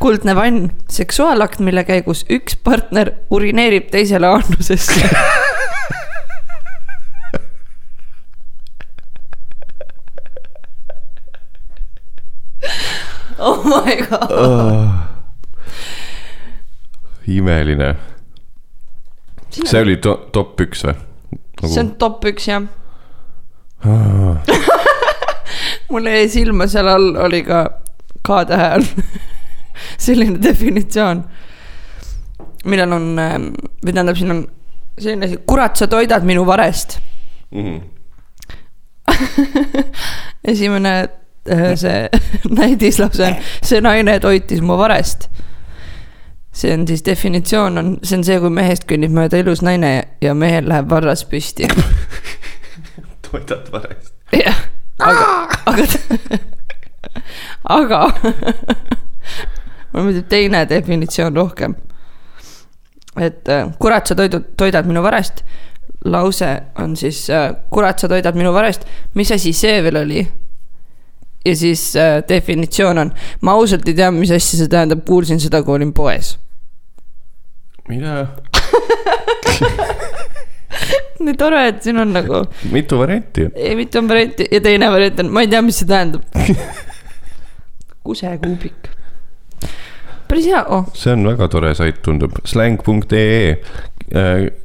kuldne 0.00 0.34
vann, 0.34 0.70
seksuaalakt, 0.88 1.60
mille 1.60 1.84
käigus 1.84 2.24
üks 2.32 2.56
partner 2.64 3.12
urineerib 3.30 3.90
teisele 3.92 4.26
aanusesse. 4.26 5.00
oh 13.38 13.64
my 13.68 13.96
god. 14.08 14.30
imeline, 17.28 17.94
see 19.50 19.82
oli 19.82 19.96
to, 20.02 20.14
top 20.32 20.60
üks 20.62 20.84
või? 20.86 20.94
see 21.66 21.82
on 21.82 21.90
top 22.00 22.24
üks 22.30 22.46
jah. 22.48 22.68
mul 25.90 26.06
jäi 26.06 26.28
silma 26.32 26.66
seal 26.70 26.88
all 26.88 27.14
oli 27.26 27.42
ka 27.46 27.64
K-tähe 28.26 28.66
all 28.76 28.86
selline 30.06 30.38
definitsioon. 30.42 31.22
millel 32.64 32.92
on, 32.92 33.06
või 33.16 33.92
tähendab, 33.92 34.18
siin 34.18 34.34
on 34.34 34.42
selline 35.00 35.30
asi, 35.30 35.38
kurat, 35.48 35.78
sa 35.80 35.88
toidad 35.88 36.26
minu 36.28 36.44
varest. 36.46 36.98
Mhm. 37.50 37.78
esimene 40.52 40.92
äh, 41.50 41.72
see 41.74 42.08
näidislause 42.50 43.26
on, 43.26 43.38
see 43.64 43.80
naine 43.80 44.18
toitis 44.20 44.60
mu 44.64 44.76
varest. 44.78 45.30
See 46.60 46.72
on 46.74 46.86
siis 46.88 47.04
definitsioon 47.06 47.78
on, 47.78 47.90
see 48.02 48.18
on 48.18 48.24
see, 48.26 48.38
kui 48.42 48.52
mehest 48.52 48.86
kõnnib 48.88 49.14
mööda 49.16 49.40
ilus 49.40 49.62
naine 49.64 49.92
ja 50.20 50.34
mehel 50.36 50.68
läheb 50.68 50.90
varras 50.90 51.24
püsti. 51.28 51.68
toidad 53.30 53.70
varest. 53.72 54.12
jah, 54.34 54.64
aga, 54.98 55.28
aga, 55.70 55.86
aga 57.80 58.00
mulle 59.92 60.04
meeldib 60.06 60.28
teine 60.30 60.64
definitsioon 60.68 61.36
rohkem. 61.36 61.74
et 63.20 63.48
äh, 63.48 63.72
kurat, 63.78 64.06
sa 64.06 64.14
toidud, 64.14 64.52
toidad 64.56 64.86
minu 64.86 65.02
varest. 65.02 65.44
lause 66.04 66.50
on 66.78 66.96
siis 66.96 67.30
äh, 67.30 67.54
kurat, 67.70 67.98
sa 67.98 68.08
toidad 68.08 68.36
minu 68.36 68.52
varest, 68.54 68.86
mis 69.14 69.32
asi 69.32 69.52
see 69.52 69.82
veel 69.82 69.96
oli? 69.96 70.28
ja 71.44 71.56
siis 71.56 71.96
äh, 71.96 72.22
definitsioon 72.28 72.98
on, 72.98 73.12
ma 73.40 73.52
ausalt 73.52 73.88
ei 73.88 73.94
tea, 73.94 74.10
mis 74.10 74.30
asja 74.30 74.58
see 74.58 74.68
tähendab, 74.68 75.04
kuulsin 75.06 75.40
seda, 75.40 75.62
kui 75.62 75.74
olin 75.74 75.92
poes. 75.92 76.36
Mida? 77.88 78.26
nii 81.24 81.36
tore, 81.38 81.64
et 81.68 81.82
siin 81.84 82.00
on 82.00 82.12
nagu 82.14 82.44
mitu 82.72 82.98
varianti. 83.00 83.48
ei, 83.54 83.74
mitte 83.78 84.00
on 84.00 84.08
varianti 84.08 84.46
ja 84.50 84.60
teine 84.64 84.90
variant 84.92 85.20
on, 85.24 85.32
ma 85.34 85.44
ei 85.44 85.50
tea, 85.52 85.62
mis 85.64 85.82
see 85.82 85.90
tähendab. 85.90 86.24
kusekuubik. 88.06 88.88
päris 90.28 90.46
hea, 90.46 90.64
oh, 90.68 90.88
see 90.94 91.12
on 91.12 91.26
väga 91.28 91.48
tore 91.52 91.74
sait, 91.74 92.02
tundub, 92.02 92.38
släng.ee. 92.44 93.56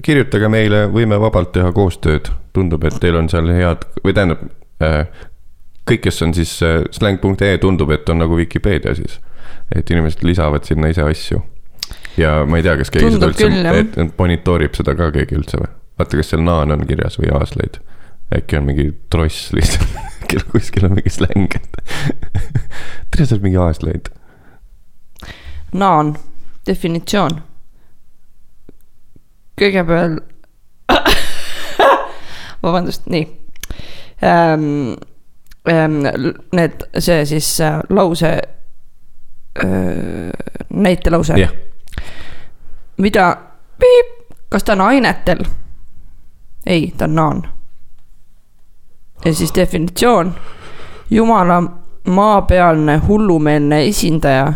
kirjutage 0.06 0.50
meile, 0.50 0.86
võime 0.94 1.20
vabalt 1.22 1.52
teha 1.54 1.72
koostööd, 1.76 2.32
tundub, 2.54 2.86
et 2.88 2.98
teil 3.02 3.18
on 3.20 3.30
seal 3.30 3.50
head 3.54 3.86
või 4.06 4.16
tähendab, 4.16 4.46
kõik, 5.86 6.06
kes 6.08 6.22
on 6.26 6.34
siis 6.38 6.56
äh, 6.66 6.80
släng.ee, 6.96 7.58
tundub, 7.62 7.92
et 7.94 8.10
on 8.10 8.24
nagu 8.24 8.38
Vikipeedia 8.38 8.96
siis. 8.98 9.20
et 9.76 9.90
inimesed 9.90 10.24
lisavad 10.24 10.66
sinna 10.66 10.88
ise 10.94 11.02
asju. 11.02 11.42
Ja 12.18 12.46
ma 12.46 12.60
ei 12.60 12.64
tea, 12.64 12.78
kas 12.80 12.92
keegi 12.94 13.16
seda 13.16 13.32
Tundub 13.32 13.66
jah. 13.66 13.80
üldse, 13.80 14.06
et 14.06 14.20
monitoorib 14.20 14.78
seda 14.78 14.96
ka 14.98 15.10
keegi 15.16 15.38
üldse 15.40 15.60
või? 15.62 15.72
vaata, 16.00 16.20
kas 16.20 16.32
seal 16.32 16.44
naan 16.44 16.76
on 16.76 16.86
kirjas 16.88 17.20
või 17.20 17.32
aasleid. 17.36 17.80
äkki 18.36 18.60
on 18.60 18.68
mingi 18.70 18.90
tross 19.14 19.52
lihtsalt, 19.56 19.98
kuskil 20.52 20.88
on 20.90 20.96
mingi 20.98 21.14
släng, 21.14 21.56
et. 21.56 21.82
tere, 23.12 23.26
sa 23.26 23.36
oled 23.36 23.46
mingi 23.48 23.60
aasleid. 23.62 24.12
naan, 25.74 26.16
definitsioon. 26.68 27.42
kõigepealt, 29.62 30.24
vabandust, 32.66 33.10
nii 33.12 33.28
ähm,. 34.24 34.96
Ähm, 35.66 36.04
need, 36.54 36.84
see 37.02 37.24
siis 37.26 37.48
äh, 37.66 37.80
lause 37.90 38.28
äh,, 39.58 40.30
näitelause 40.70 41.40
jah, 41.42 41.56
mida, 42.98 43.38
kas 44.50 44.64
ta 44.64 44.74
on 44.74 44.82
ainetel? 44.82 45.46
ei, 46.66 46.94
ta 46.98 47.06
on 47.06 47.16
naan. 47.16 47.48
ja 49.26 49.34
siis 49.34 49.56
definitsioon, 49.56 50.36
jumala 51.10 51.64
maapealne 52.08 52.98
hullumeelne 53.08 53.84
esindaja, 53.86 54.54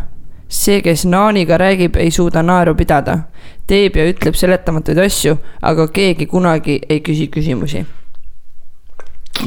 see, 0.47 0.81
kes 0.81 1.05
naaniga 1.05 1.57
räägib, 1.57 1.95
ei 1.95 2.11
suuda 2.11 2.43
naeru 2.43 2.75
pidada, 2.75 3.17
teeb 3.67 3.95
ja 3.95 4.05
ütleb 4.09 4.37
seletamatuid 4.37 4.97
asju, 4.97 5.37
aga 5.61 5.87
keegi 5.87 6.25
kunagi 6.25 6.79
ei 6.89 7.01
küsi 7.01 7.27
küsimusi. 7.27 7.85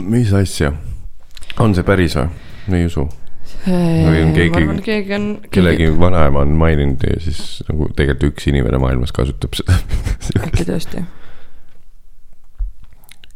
mis 0.03 0.33
asja? 0.33 0.73
on 1.59 1.75
see 1.75 1.85
päris 1.85 2.17
või? 2.17 2.29
ei 2.73 2.87
usu. 2.87 3.09
Või 3.67 4.23
on 4.25 4.33
keegi- 4.35 4.65
ma 4.67 4.75
keegi 4.83 5.15
on. 5.15 5.27
kellegi 5.55 5.89
vanaema 6.01 6.41
on 6.43 6.55
maininud 6.59 7.03
ja 7.07 7.19
siis 7.23 7.63
nagu 7.69 7.89
tegelikult 7.97 8.33
üks 8.33 8.49
inimene 8.51 8.79
maailmas 8.83 9.13
kasutab 9.15 9.55
seda. 9.55 9.77
äkki 10.47 10.65
tõesti. 10.69 11.05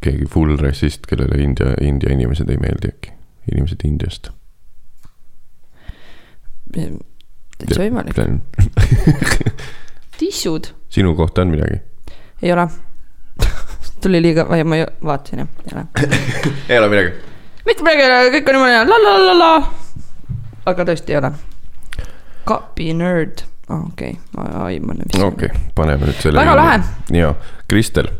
keegi 0.01 0.25
full 0.29 0.57
rassist, 0.61 1.07
kellele 1.09 1.39
India, 1.43 1.73
India 1.81 2.11
inimesed 2.13 2.49
ei 2.49 2.57
meeldi 2.61 2.91
äkki, 2.93 3.11
inimesed 3.53 3.85
Indiast. 3.87 4.29
täitsa 6.73 7.79
võimalik. 7.81 8.19
tissud 10.19 10.69
sinu 10.93 11.15
kohta 11.15 11.41
on 11.45 11.51
midagi? 11.55 11.79
ei 12.41 12.51
ole. 12.53 12.67
tuli 14.01 14.21
liiga, 14.21 14.45
ma 14.49 14.77
ju- 14.77 14.93
vaatasin 15.05 15.39
jah, 15.39 15.49
ei 15.65 15.73
ole. 15.77 15.85
ei 16.69 16.77
ole 16.79 16.89
midagi. 16.93 17.11
mitte 17.65 17.83
midagi 17.87 18.31
kõik 18.37 18.49
on 18.53 18.59
niimoodi 18.59 18.79
la 18.91 19.01
la 19.03 19.17
la 19.25 19.35
la. 19.41 19.51
Aga 20.67 20.87
tõesti 20.87 21.15
ei 21.15 21.19
ole. 21.21 21.31
Kapi 22.47 22.93
nerd, 22.97 23.43
okei, 23.73 24.15
ma 24.35 24.47
aiman. 24.67 25.03
okei 25.11 25.49
okay,, 25.49 25.65
paneme 25.75 26.09
nüüd 26.09 26.21
selle. 26.23 26.39
Väga 26.39 26.55
lahe.. 26.59 26.79
ja, 27.15 27.33
Kristel. 27.67 28.11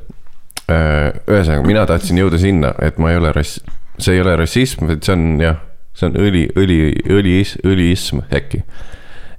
ühesõnaga, 0.68 1.64
mina 1.64 1.86
tahtsin 1.88 2.20
jõuda 2.20 2.40
sinna, 2.42 2.74
et 2.84 3.00
ma 3.00 3.14
ei 3.14 3.22
ole 3.22 3.32
rass-, 3.36 3.62
see 4.00 4.18
ei 4.18 4.24
ole 4.24 4.36
rassism, 4.40 4.88
vaid 4.90 5.06
see 5.08 5.16
on 5.16 5.28
jah, 5.40 5.62
see 5.96 6.10
on 6.10 6.18
õli, 6.20 6.44
õli, 6.60 6.80
õli, 7.08 7.38
õliism 7.68 8.26
äkki. 8.28 8.64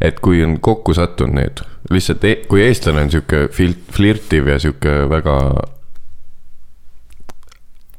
et 0.01 0.21
kui 0.25 0.41
on 0.45 0.57
kokku 0.63 0.95
sattunud 0.97 1.37
need, 1.37 1.61
lihtsalt 1.93 2.25
e 2.25 2.37
kui 2.49 2.63
eestlane 2.65 3.05
on 3.05 3.13
sihuke 3.13 3.49
fil-, 3.53 3.77
flirtiv 3.93 4.49
ja 4.49 4.61
sihuke 4.63 5.03
väga. 5.11 5.37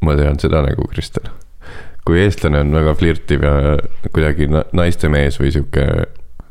ma 0.01 0.15
tean 0.17 0.41
seda 0.41 0.63
nägu, 0.65 0.87
Kristel. 0.89 1.29
Kui 2.09 2.23
eestlane 2.23 2.63
on 2.65 2.73
väga 2.73 2.95
flirtiv 2.97 3.45
ja 3.45 3.77
kuidagi 4.09 4.49
na- 4.49 4.65
naistemees 4.73 5.39
või 5.41 5.53
sihuke 5.53 5.85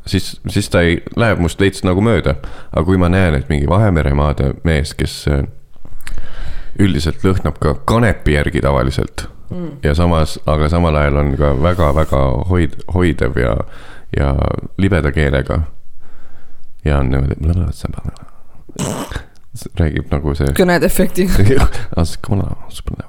siis, 0.09 0.41
siis 0.49 0.69
ta 0.69 0.81
ei, 0.85 0.99
läheb 1.19 1.41
must 1.43 1.59
veits 1.61 1.83
nagu 1.85 2.01
mööda. 2.03 2.35
aga 2.71 2.85
kui 2.85 2.97
ma 2.97 3.09
näen, 3.11 3.35
et 3.35 3.49
mingi 3.49 3.67
Vahemeremaade 3.69 4.53
mees, 4.63 4.93
kes 4.97 5.21
äh, 5.31 5.43
üldiselt 6.79 7.23
lõhnab 7.25 7.59
ka 7.61 7.75
kanepi 7.89 8.37
järgi 8.37 8.63
tavaliselt 8.63 9.27
mm. 9.49 9.71
ja 9.83 9.95
samas, 9.95 10.37
aga 10.49 10.69
samal 10.71 10.95
ajal 10.95 11.21
on 11.23 11.33
ka 11.39 11.53
väga-väga 11.61 12.23
hoid-, 12.49 12.79
hoidev 12.93 13.37
ja, 13.39 13.55
ja 14.17 14.33
libeda 14.77 15.11
keelega. 15.11 15.61
ja 16.85 16.99
on 16.99 17.11
niimoodi, 17.11 17.39
räägib 19.79 20.11
nagu 20.13 20.35
see. 20.37 20.53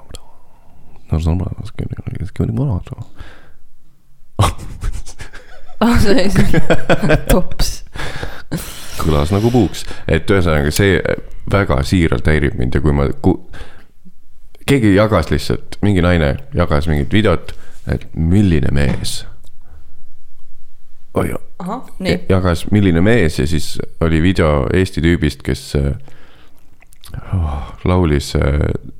kõned 2.37 2.55
efektiga. 2.57 3.03
ah, 5.81 5.97
see 6.01 6.29
tops. 7.31 7.83
kõlas 9.01 9.33
nagu 9.33 9.51
puuks, 9.51 9.85
et 10.07 10.29
ühesõnaga 10.29 10.71
see 10.73 10.99
väga 11.51 11.81
siiralt 11.87 12.27
häirib 12.29 12.57
mind 12.59 12.77
ja 12.77 12.83
kui 12.83 12.95
ma 12.95 13.07
ku..., 13.23 13.35
keegi 14.69 14.93
jagas 14.95 15.31
lihtsalt, 15.33 15.79
mingi 15.81 16.03
naine 16.05 16.35
jagas 16.55 16.87
mingit 16.87 17.13
videot, 17.13 17.53
et 17.91 18.07
milline 18.15 18.71
mees. 18.75 19.25
nii, 21.99 22.17
jagas 22.29 22.65
milline 22.71 23.01
mees 23.03 23.39
ja 23.41 23.47
siis 23.49 23.75
oli 24.01 24.21
video 24.23 24.67
Eesti 24.73 25.03
tüübist, 25.03 25.43
kes 25.43 25.65
äh, 25.75 25.91
oh, 25.91 26.20
laulis 27.85 28.35
äh, 28.35 28.41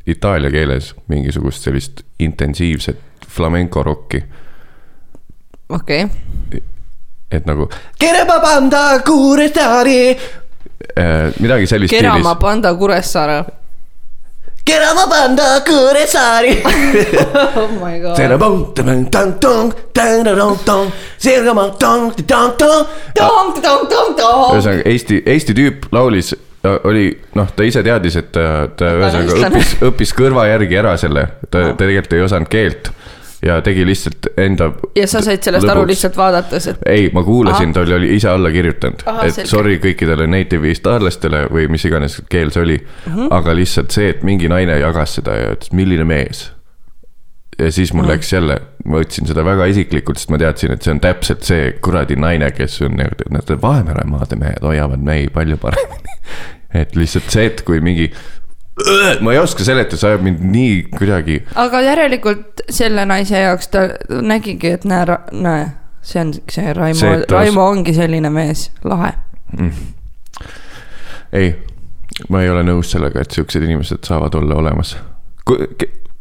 itaalia 0.08 0.52
keeles 0.52 0.96
mingisugust 1.08 1.64
sellist 1.64 2.02
intensiivset 2.20 3.00
flamenco 3.28 3.84
rocki, 3.84 4.24
okei 5.70 6.04
okay.. 6.04 6.62
et 7.32 7.46
nagu. 7.46 7.70
Äh, 10.98 11.34
midagi 11.40 11.68
sellist 11.68 11.94
Kerama 11.94 12.36
panda 12.36 12.74
Kuressaare. 12.76 13.44
Kerama 14.66 15.08
banda 15.08 15.62
Kuressaari. 15.66 16.64
oh 17.56 17.70
my 17.82 18.00
god. 18.00 18.16
ühesõnaga 24.58 24.86
Eesti, 24.90 25.22
Eesti 25.26 25.58
tüüp 25.58 25.88
laulis, 25.96 26.34
oli 26.64 27.06
noh, 27.36 27.52
ta 27.56 27.66
ise 27.66 27.84
teadis, 27.84 28.16
et 28.22 28.32
ta, 28.36 28.68
ta 28.78 28.94
ühesõnaga 28.98 29.50
õppis, 29.50 29.76
õppis 29.90 30.16
kõrva 30.18 30.46
järgi 30.52 30.78
ära 30.78 30.96
selle, 31.02 31.28
ta, 31.50 31.72
ta 31.72 31.78
tegelikult 31.80 32.18
ei 32.18 32.26
osanud 32.28 32.52
keelt 32.52 32.92
ja 33.46 33.62
tegi 33.62 33.86
lihtsalt 33.86 34.28
enda. 34.38 34.72
ja 34.96 35.08
sa 35.08 35.22
said 35.26 35.42
sellest 35.44 35.70
aru 35.70 35.86
lihtsalt 35.90 36.18
vaadates, 36.18 36.68
et 36.68 36.84
ei, 36.86 37.10
ma 37.14 37.24
kuulasin, 37.26 37.74
ta 37.74 37.82
oli, 37.82 37.94
oli 37.94 38.14
ise 38.16 38.30
alla 38.30 38.52
kirjutanud, 38.54 39.02
et 39.24 39.34
selge. 39.34 39.50
sorry 39.50 39.78
kõikidele 39.82 40.28
native 40.30 40.70
eestlastele 40.70 41.48
või 41.50 41.68
mis 41.72 41.86
iganes 41.90 42.20
keel 42.30 42.54
see 42.54 42.66
oli 42.68 42.78
mm. 42.78 43.12
Mhm. 43.12 43.20
-hmm. 43.20 43.34
aga 43.40 43.56
lihtsalt 43.58 43.92
see, 43.98 44.10
et 44.14 44.24
mingi 44.28 44.50
naine 44.52 44.78
jagas 44.80 45.18
seda 45.18 45.38
ja 45.40 45.54
ütles, 45.56 45.74
milline 45.74 46.06
mees. 46.06 46.52
Ja 47.62 47.72
siis 47.72 47.94
mul 47.94 48.08
läks 48.10 48.34
jälle, 48.34 48.58
ma 48.86 49.00
võtsin 49.02 49.28
seda 49.30 49.44
väga 49.46 49.68
isiklikult, 49.72 50.20
sest 50.20 50.32
ma 50.34 50.40
teadsin, 50.42 50.74
et 50.74 50.86
see 50.86 50.94
on 50.96 51.02
täpselt 51.04 51.46
see 51.46 51.72
kuradi 51.84 52.18
naine, 52.20 52.50
kes 52.56 52.80
on, 52.88 52.98
need 52.98 53.54
Vahemere 53.62 54.06
maade 54.10 54.38
mehed 54.40 54.64
hoiavad 54.66 55.04
mehi 55.06 55.28
palju 55.34 55.58
paremini. 55.62 56.18
et 56.82 56.96
lihtsalt 56.98 57.30
see, 57.34 57.50
et 57.52 57.62
kui 57.68 57.82
mingi, 57.84 58.10
ma 59.22 59.36
ei 59.36 59.42
oska 59.42 59.66
seletada, 59.68 60.00
see 60.00 60.10
ajab 60.10 60.26
mind 60.26 60.44
nii 60.54 60.76
kuidagi 60.96 61.42
aga 61.60 61.84
järelikult 61.86 62.64
selle 62.72 63.06
naise 63.06 63.44
jaoks 63.44 63.70
ta 63.74 63.86
nägigi, 64.10 64.76
et 64.80 64.88
näe, 64.90 65.18
näe, 65.36 65.66
see 66.02 66.24
on 66.24 66.34
see 66.50 66.74
Raimo 66.78 67.16
ta- 67.26 67.36
Raimo 67.36 67.68
ongi 67.74 67.94
selline 67.98 68.32
mees, 68.34 68.70
lahe. 68.88 69.14
ei, 71.36 71.54
ma 72.30 72.42
ei 72.42 72.50
ole 72.50 72.64
nõus 72.66 72.96
sellega, 72.96 73.22
et 73.22 73.36
siuksed 73.38 73.64
inimesed 73.68 74.08
saavad 74.08 74.40
olla 74.40 74.58
olemas. 74.64 74.96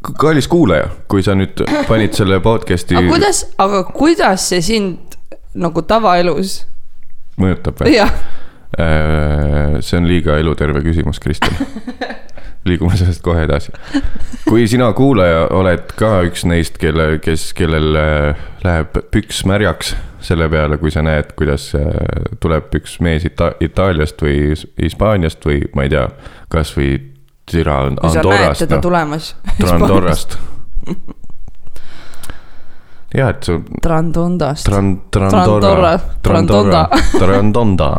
Kallis 0.01 0.47
kuulaja, 0.47 0.89
kui 1.07 1.23
sa 1.23 1.35
nüüd 1.37 1.63
panid 1.89 2.15
selle 2.17 2.39
podcast'i 2.43 2.97
aga 2.97 3.13
kuidas, 3.13 3.43
aga 3.61 3.83
kuidas 3.93 4.49
see 4.51 4.61
sind 4.65 5.17
nagu 5.53 5.83
tavaelus, 5.85 6.61
mõjutab 7.41 7.83
või? 7.83 7.95
jah, 7.99 8.13
see 9.83 9.99
on 9.99 10.09
liiga 10.09 10.39
eluterve 10.41 10.83
küsimus, 10.85 11.19
Kristel. 11.21 11.53
liigume 12.65 12.97
sellest 12.97 13.23
kohe 13.25 13.43
edasi. 13.43 13.71
kui 14.45 14.67
sina 14.69 14.91
kuulaja 14.93 15.47
oled 15.57 15.93
ka 15.97 16.21
üks 16.27 16.45
neist, 16.45 16.77
kelle, 16.81 17.17
kes, 17.23 17.51
kellel 17.57 17.97
äh, 17.97 18.41
läheb 18.65 18.97
püks 19.13 19.43
märjaks 19.49 19.95
selle 20.21 20.45
peale, 20.49 20.77
kui 20.77 20.93
sa 20.93 21.01
näed, 21.05 21.33
kuidas 21.37 21.71
äh, 21.77 21.89
tuleb 22.39 22.73
üks 22.77 22.99
mees 23.01 23.25
Ita-, 23.25 23.55
Itaaliast 23.61 24.21
või 24.21 24.53
Hispaaniast 24.81 25.45
või 25.45 25.63
ma 25.75 25.87
ei 25.87 25.93
tea, 25.95 26.05
kasvõi 26.53 26.93
Tira 27.51 27.81
kui 27.97 28.09
sa 28.13 28.21
näed 28.23 28.31
Andorrast 28.31 28.63
teda 28.63 28.77
no,, 28.77 28.81
tulemas. 28.85 29.35
Andorrast. 29.67 30.37
ja 33.17 33.29
et 33.33 33.43
su 33.43 33.57
Trandondast. 33.83 34.67
Tran-, 34.69 34.93
Trandorra, 35.11 35.97
Trandorra, 36.23 36.85
Trandonda 37.17 37.91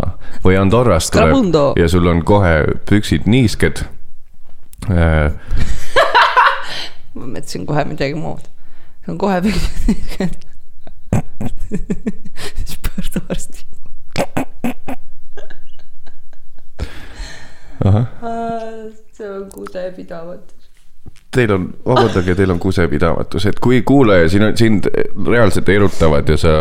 või 0.44 0.56
Andorrast 0.60 1.12
tuleb 1.12 1.76
ja 1.78 1.88
sul 1.92 2.08
on 2.08 2.24
kohe 2.24 2.54
püksid 2.88 3.28
niisked. 3.28 3.84
ma 7.14 7.26
mõtlesin 7.28 7.68
kohe 7.68 7.84
midagi 7.86 8.16
muud. 8.18 8.48
see 9.04 9.12
on 9.12 9.18
kohe 9.20 9.42
pigem. 9.44 10.32
siis 12.56 12.78
pöördu 12.88 13.20
arsti. 13.28 13.66
See 19.22 19.30
on 19.30 19.48
kusepidamatus. 19.50 20.70
Teil 21.34 21.52
on, 21.54 21.66
vabandage, 21.86 22.34
teil 22.34 22.50
on 22.50 22.60
kusepidamatus, 22.60 23.46
et 23.50 23.58
kui 23.62 23.82
kuulaja 23.86 24.28
siin 24.28 24.46
on, 24.48 24.56
sind 24.56 24.88
reaalselt 25.26 25.68
erutavad 25.72 26.28
ja 26.28 26.36
sa, 26.38 26.54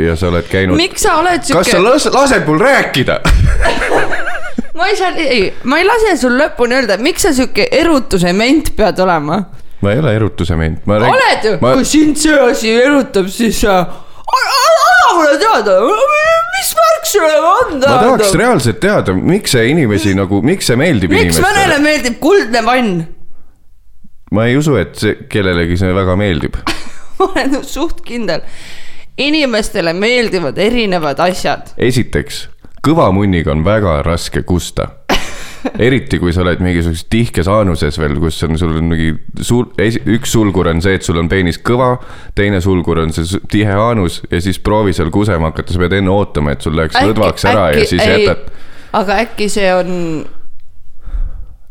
ja 0.00 0.16
sa 0.16 0.28
oled 0.32 0.48
käinud. 0.50 0.76
miks 0.76 1.04
sa 1.06 1.18
oled 1.20 1.40
kas 1.40 1.50
sa 1.52 1.64
siuke, 1.64 1.82
las-, 1.84 2.10
lased 2.14 2.48
mul 2.48 2.60
rääkida? 2.60 3.20
ma 4.78 4.88
ei 4.90 4.96
saa, 4.98 5.12
ei, 5.20 5.46
ma 5.64 5.80
ei 5.80 5.88
lase 5.88 6.16
sul 6.20 6.36
lõpuni 6.40 6.80
öelda, 6.80 6.98
miks 7.00 7.28
sa 7.28 7.32
siuke 7.36 7.68
erutuse 7.72 8.32
ment 8.36 8.74
pead 8.76 9.00
olema? 9.04 9.44
ma 9.84 9.92
ei 9.92 10.00
ole 10.02 10.16
erutuse 10.16 10.56
ment, 10.58 10.84
ma 10.88 10.98
oled 11.04 11.48
ju, 11.48 11.56
ma 11.62 11.76
kui 11.78 11.88
sind 11.88 12.18
see 12.20 12.36
asi 12.40 12.74
erutab, 12.74 13.28
siis 13.32 13.62
sa. 13.64 13.78
anna 14.34 15.14
mulle 15.14 15.38
teada, 15.38 15.78
mis 16.64 16.76
värk 16.78 17.06
sulle 17.06 17.40
on 17.40 17.80
ma 17.80 17.98
tahaks 17.98 18.32
reaalselt 18.38 18.80
teada, 18.80 19.14
miks 19.14 19.52
see 19.54 19.68
inimesi 19.72 20.14
nagu, 20.16 20.40
miks 20.46 20.70
see 20.70 20.78
meeldib 20.80 21.12
miks 21.12 21.36
inimestele 21.36 21.50
mõnele? 21.50 21.82
meeldib 21.84 22.16
kuldne 22.22 22.62
vann? 22.64 22.94
ma 24.32 24.46
ei 24.48 24.56
usu, 24.56 24.78
et 24.80 24.96
see 24.98 25.18
kellelegi 25.30 25.76
see 25.80 25.92
väga 25.94 26.16
meeldib. 26.18 26.56
ma 27.18 27.28
olen 27.28 27.60
suht 27.68 28.00
kindel. 28.06 28.46
inimestele 29.20 29.92
meeldivad 29.98 30.58
erinevad 30.58 31.20
asjad. 31.26 31.74
esiteks, 31.76 32.46
kõva 32.84 33.10
munniga 33.14 33.52
on 33.52 33.64
väga 33.66 34.00
raske 34.06 34.42
kusta. 34.48 34.88
Eriti 35.78 36.18
kui 36.20 36.32
sa 36.34 36.42
oled 36.44 36.62
mingisuguses 36.64 37.06
tihkes 37.12 37.48
aanuses 37.50 37.98
veel, 38.00 38.18
kus 38.22 38.40
on 38.46 38.58
sul 38.60 38.74
on 38.78 38.90
mingi 38.92 39.12
sul-, 39.40 39.70
üks 40.16 40.34
sulgur 40.34 40.68
on 40.70 40.82
see, 40.84 40.98
et 40.98 41.06
sul 41.06 41.18
on 41.20 41.30
peenis 41.30 41.60
kõva, 41.64 41.94
teine 42.36 42.60
sulgur 42.64 43.00
on 43.04 43.14
see 43.16 43.40
tihe 43.50 43.76
aanus 43.78 44.20
ja 44.30 44.40
siis 44.44 44.60
proovi 44.62 44.94
seal 44.96 45.12
kusema 45.14 45.52
hakata, 45.52 45.74
sa 45.74 45.82
pead 45.82 45.98
enne 46.00 46.12
ootama, 46.12 46.54
et 46.54 46.64
sul 46.64 46.76
läheks 46.78 47.00
lõdvaks 47.00 47.48
ära 47.50 47.68
ja 47.74 47.84
siis 47.88 48.04
jätad. 48.04 48.48
aga 48.94 49.20
äkki 49.24 49.50
see 49.52 49.70
on 49.74 49.92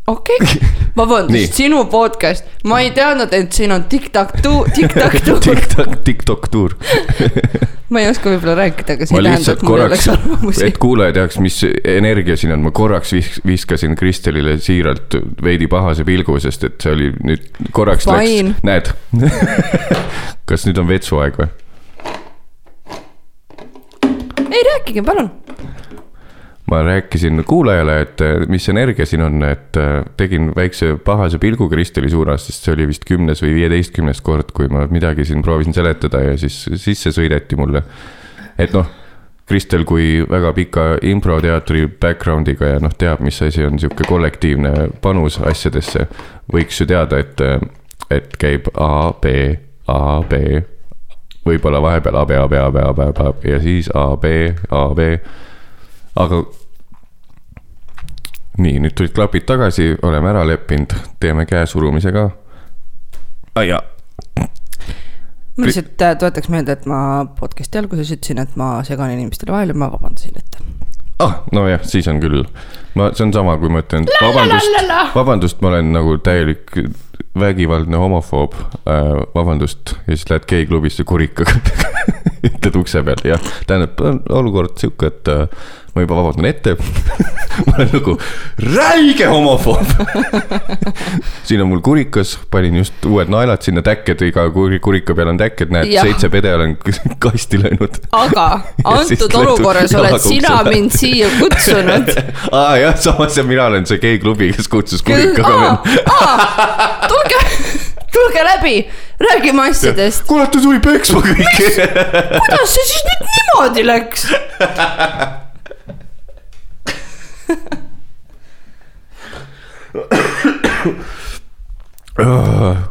okei 0.08 0.36
okay., 0.42 0.70
vabandust, 0.98 1.54
sinu 1.58 1.86
podcast, 1.92 2.48
ma 2.68 2.82
ei 2.84 2.92
teadnud, 2.96 3.34
et 3.34 3.56
siin 3.56 3.72
on 3.72 3.86
tiktak-tuu, 3.90 4.66
tiktak-tuu, 4.76 5.40
TikTok, 5.40 5.96
TikTok 6.08 6.50
tuur. 6.52 6.76
ma 7.94 8.02
ei 8.02 8.10
oska 8.10 8.32
võib-olla 8.34 8.56
rääkida, 8.58 8.98
aga 8.98 9.08
see 9.08 9.20
ei 9.20 9.26
tähenda, 9.28 9.56
et 9.56 9.66
mul 9.68 9.80
ei 9.80 9.86
oleks 9.86 10.08
arvamusi 10.12 10.66
et. 10.68 10.80
kuulaja 10.82 11.16
teaks, 11.20 11.40
mis 11.44 11.60
energia 11.96 12.38
siin 12.40 12.56
on, 12.56 12.64
ma 12.66 12.74
korraks 12.76 13.14
vis- 13.16 13.40
viskasin 13.48 13.96
Kristelile 14.00 14.58
siiralt 14.64 15.18
veidi 15.44 15.70
pahase 15.72 16.06
pilgu, 16.08 16.36
sest 16.44 16.68
et 16.70 16.80
see 16.84 16.96
oli 16.96 17.12
nüüd 17.24 17.48
korraks 17.72 18.10
Fine. 18.10 18.56
läks, 18.56 18.66
näed. 18.68 18.92
kas 20.50 20.68
nüüd 20.68 20.82
on 20.82 20.90
vetsuaeg 20.90 21.40
või? 21.40 21.52
ei 24.54 24.66
rääkige, 24.68 25.02
palun. 25.06 25.32
Ma 26.74 26.82
rääkisin 26.82 27.44
kuulajale, 27.48 28.02
et 28.02 28.22
mis 28.50 28.70
energia 28.70 29.06
siin 29.06 29.22
on, 29.22 29.44
et 29.46 29.78
eh, 29.78 29.92
tegin 30.18 30.52
väikse 30.56 30.96
pahase 31.06 31.38
pilgu 31.38 31.70
Kristeli 31.70 32.10
suunas, 32.10 32.48
sest 32.48 32.66
see 32.66 32.74
oli 32.74 32.88
vist 32.90 33.06
kümnes 33.06 33.44
või 33.46 33.54
viieteistkümnes 33.60 34.22
kord, 34.26 34.50
kui 34.58 34.72
ma 34.74 34.88
midagi 34.90 35.28
siin 35.30 35.46
proovisin 35.46 35.76
seletada 35.76 36.24
ja 36.24 36.34
siis 36.40 36.64
sisse 36.82 37.14
sõideti 37.14 37.60
mulle. 37.60 37.84
et 38.58 38.74
noh, 38.74 38.90
Kristel 39.46 39.84
kui 39.86 40.24
väga 40.30 40.54
pika 40.56 40.84
improteatri 41.04 41.86
background'iga 42.02 42.74
ja 42.76 42.82
noh, 42.82 42.94
teab, 42.98 43.22
mis 43.22 43.42
asi 43.44 43.66
on 43.68 43.78
sihuke 43.80 44.08
kollektiivne 44.08 44.74
panus 45.04 45.38
asjadesse, 45.44 46.08
võiks 46.54 46.80
ju 46.80 46.88
teada, 46.90 47.20
et, 47.20 47.42
et 48.10 48.38
käib 48.40 48.72
A, 48.74 49.12
B, 49.22 49.54
A, 49.92 50.22
B, 50.26 50.64
võib-olla 51.46 51.84
vahepeal 51.84 52.22
A, 52.22 52.26
B, 52.26 52.40
A, 52.40 52.48
B, 52.48 52.62
A, 52.66 52.70
B, 52.72 52.86
A, 52.88 52.94
B, 52.94 53.10
A, 53.10 53.34
B 53.34 53.52
ja 53.52 53.62
siis 53.62 53.92
A, 53.94 54.14
B, 54.18 54.54
A, 54.72 54.86
B 54.96 55.12
aga 56.16 56.44
nii, 58.58 58.80
nüüd 58.84 58.94
tulid 58.98 59.16
klapid 59.16 59.48
tagasi, 59.50 59.94
oleme 60.06 60.30
ära 60.34 60.44
leppinud, 60.48 60.94
teeme 61.20 61.46
käesurumise 61.50 62.14
ka. 62.14 62.30
ja 63.66 63.82
ma 65.58 65.68
lihtsalt 65.68 66.02
äh, 66.02 66.16
tuletaks 66.18 66.50
meelde, 66.50 66.78
et 66.78 66.86
ma 66.90 67.00
podcast'i 67.40 67.82
alguses 67.82 68.12
ütlesin, 68.16 68.42
et 68.42 68.56
ma 68.60 68.76
segan 68.88 69.14
inimestele 69.14 69.54
vahele, 69.54 69.76
ma 69.78 69.90
vabandasin 69.94 70.40
ette. 70.40 70.62
ah, 71.24 71.42
nojah, 71.56 71.84
siis 71.88 72.08
on 72.10 72.22
küll, 72.24 72.44
ma, 72.98 73.12
see 73.14 73.28
on 73.28 73.34
sama, 73.36 73.58
kui 73.62 73.74
ma 73.74 73.84
ütlen 73.84 74.08
vabandust, 74.10 74.80
vabandust, 75.16 75.62
ma 75.62 75.74
olen 75.74 75.94
nagu 75.94 76.18
täielik 76.26 76.74
vägivaldne 77.40 77.98
homofoob. 77.98 78.58
Äh,, 78.90 79.14
vabandust, 79.36 79.96
ja 80.08 80.18
siis 80.18 80.28
lähed 80.30 80.50
geiklubisse 80.50 81.06
kurikaga 81.08 81.56
ütled 82.50 82.82
ukse 82.82 83.02
peal, 83.06 83.24
jah, 83.34 83.54
tähendab, 83.70 84.02
olukord 84.34 84.78
sihuke, 84.82 85.14
et 85.14 85.32
äh, 85.32 85.70
ma 85.94 86.02
juba 86.02 86.16
vabandan 86.18 86.48
ette 86.50 86.74
ma 87.68 87.76
olen 87.78 87.90
nagu 87.94 88.16
räige 88.76 89.28
homofoob 89.30 89.92
siin 91.48 91.62
on 91.62 91.70
mul 91.70 91.84
kurikas, 91.86 92.34
panin 92.52 92.80
just 92.82 93.06
uued 93.06 93.30
naelad 93.30 93.62
sinna, 93.62 93.84
täkked, 93.86 94.24
iga 94.26 94.48
kuri- 94.56 94.80
kurika 94.84 95.14
peal 95.18 95.30
on 95.34 95.38
täkked, 95.42 95.70
näed, 95.76 95.92
seitse 96.02 96.30
pede 96.34 96.54
olen 96.56 96.74
kasti 97.22 97.62
löönud 97.62 98.00
aga 98.24 98.48
antud 98.96 99.38
olukorras 99.44 99.94
oled 100.00 100.18
sina 100.24 100.56
ukse 100.64 100.74
mind 100.74 100.98
siia 100.98 101.30
kutsunud. 101.40 102.10
aa 102.52 102.74
jah, 102.82 102.98
samas 103.06 103.38
mina 103.46 103.70
olen 103.70 103.86
see 103.90 104.02
geiklubi, 104.02 104.50
kes 104.58 104.68
kutsus 104.74 105.06
kurikaga 105.06 105.54
mind. 105.62 106.02
tulge, 107.14 107.40
tulge 108.14 108.44
läbi, 108.50 108.76
räägime 109.22 109.70
asjadest. 109.70 110.26
kuule, 110.28 110.50
ta 110.50 110.58
tuli 110.64 110.82
peksma 110.84 111.22
kõiki. 111.30 111.70
kuidas 111.78 112.76
see 112.76 112.90
siis 112.92 113.08
nüüd 113.12 113.26
niimoodi 113.38 113.88
läks? 113.94 114.28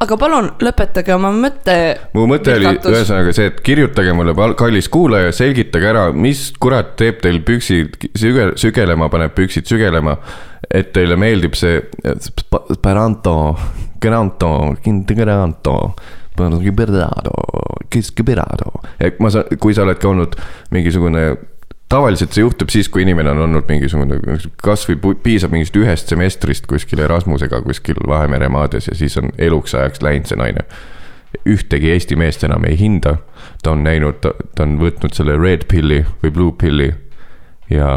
Aga 0.03 0.17
palun 0.19 0.49
lõpetage 0.63 1.15
oma 1.15 1.31
mõte. 1.35 1.77
mu 2.17 2.25
mõte 2.31 2.57
oli 2.57 2.67
ühesõnaga 2.75 3.35
see, 3.37 3.51
et 3.53 3.61
kirjutage 3.65 4.15
mulle, 4.19 4.35
kallis 4.59 4.89
kuulaja, 4.93 5.31
selgitage 5.37 5.87
ära, 5.93 6.09
mis 6.13 6.49
kurat 6.63 6.97
teeb 6.99 7.21
teil 7.23 7.39
püksid 7.47 8.09
süge-, 8.19 8.53
sügelema, 8.59 9.09
paneb 9.13 9.35
püksid 9.37 9.71
sügelema. 9.71 10.17
et 10.71 10.93
teile 10.95 11.17
meeldib 11.21 11.55
see 11.59 11.83
Speranto, 12.73 13.57
Granto, 14.01 14.75
Granto, 15.15 15.77
et 18.99 19.19
ma 19.21 19.31
saan, 19.31 19.59
kui 19.61 19.75
sa 19.77 19.85
oled 19.85 19.99
ka 20.01 20.09
olnud 20.09 20.37
mingisugune 20.73 21.52
tavaliselt 21.93 22.33
see 22.33 22.45
juhtub 22.45 22.73
siis, 22.73 22.89
kui 22.89 23.05
inimene 23.05 23.33
on 23.35 23.43
olnud 23.47 23.69
mingisugune, 23.69 24.19
kasvõi 24.65 25.15
piisab 25.25 25.53
mingist 25.55 25.77
ühest 25.77 26.13
semestrist 26.13 26.67
kuskil 26.71 27.03
Erasmusega 27.05 27.61
kuskil 27.67 28.01
Vahemere 28.09 28.49
maades 28.53 28.89
ja 28.89 28.97
siis 28.97 29.19
on 29.21 29.33
eluks 29.39 29.77
ajaks 29.77 30.03
läinud 30.05 30.31
see 30.31 30.41
naine. 30.41 30.67
ühtegi 31.49 31.89
Eesti 31.91 32.17
meest 32.17 32.45
enam 32.45 32.65
ei 32.69 32.79
hinda. 32.79 33.17
ta 33.63 33.73
on 33.73 33.85
näinud, 33.85 34.21
ta 34.21 34.63
on 34.63 34.79
võtnud 34.81 35.15
selle 35.17 35.37
red 35.41 35.65
pill'i 35.69 36.05
või 36.23 36.31
blue 36.31 36.53
pill'i 36.53 36.93
ja 37.71 37.89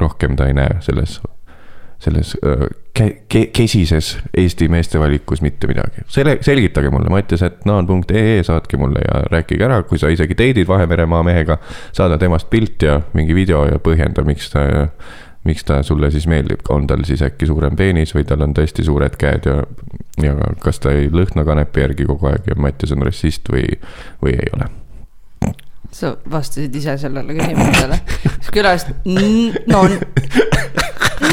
rohkem 0.00 0.36
ta 0.36 0.46
ei 0.48 0.56
näe 0.56 0.80
selles, 0.80 1.20
selles 2.00 2.34
ke-, 3.28 3.46
kesises 3.52 4.18
Eesti 4.36 4.68
meeste 4.68 5.00
valikus 5.00 5.42
mitte 5.42 5.68
midagi. 5.70 6.04
selle, 6.08 6.38
selgitage 6.40 6.90
mulle, 6.90 7.10
Mattias, 7.12 7.42
et 7.42 7.64
naan.ee 7.64 8.42
saatke 8.46 8.76
mulle 8.80 9.02
ja 9.04 9.22
rääkige 9.30 9.64
ära, 9.64 9.82
kui 9.82 9.98
sa 9.98 10.08
isegi 10.08 10.34
teidid 10.34 10.68
Vahemeremaa 10.68 11.22
mehega, 11.26 11.58
saada 11.92 12.18
temast 12.18 12.50
pilt 12.50 12.82
ja 12.82 13.00
mingi 13.12 13.34
video 13.34 13.64
ja 13.68 13.78
põhjenda, 13.82 14.24
miks 14.26 14.50
ta, 14.52 14.64
miks 15.44 15.64
ta 15.64 15.82
sulle 15.86 16.10
siis 16.10 16.26
meeldib, 16.30 16.64
on 16.68 16.86
tal 16.86 17.04
siis 17.08 17.22
äkki 17.22 17.48
suurem 17.48 17.76
peenis 17.76 18.14
või 18.16 18.26
tal 18.28 18.44
on 18.44 18.56
tõesti 18.56 18.84
suured 18.86 19.16
käed 19.20 19.48
ja, 19.48 19.62
ja 20.24 20.36
kas 20.64 20.80
ta 20.80 20.92
ei 20.96 21.08
lõhna 21.12 21.44
kanepi 21.48 21.86
järgi 21.86 22.08
kogu 22.08 22.32
aeg 22.32 22.52
ja 22.52 22.58
Mattias 22.60 22.96
on 22.96 23.04
rassist 23.08 23.52
või, 23.52 23.66
või 24.24 24.36
ei 24.36 24.52
ole. 24.56 24.72
sa 25.90 26.16
vastasid 26.30 26.74
ise 26.74 26.96
sellele 26.98 27.34
küsimusele. 27.34 28.00
siis 28.40 28.52
külast, 28.54 28.94
no 29.68 29.84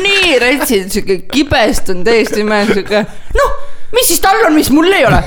nii 0.07 0.39
retsid, 0.41 0.89
sihuke 0.93 1.17
kibestunud 1.31 2.07
eestimees, 2.11 2.71
sihuke 2.73 3.03
noh, 3.37 3.53
mis 3.95 4.09
siis 4.11 4.21
tal 4.23 4.41
on, 4.47 4.55
mis 4.55 4.71
mul 4.73 4.91
ei 4.91 5.05
ole, 5.07 5.21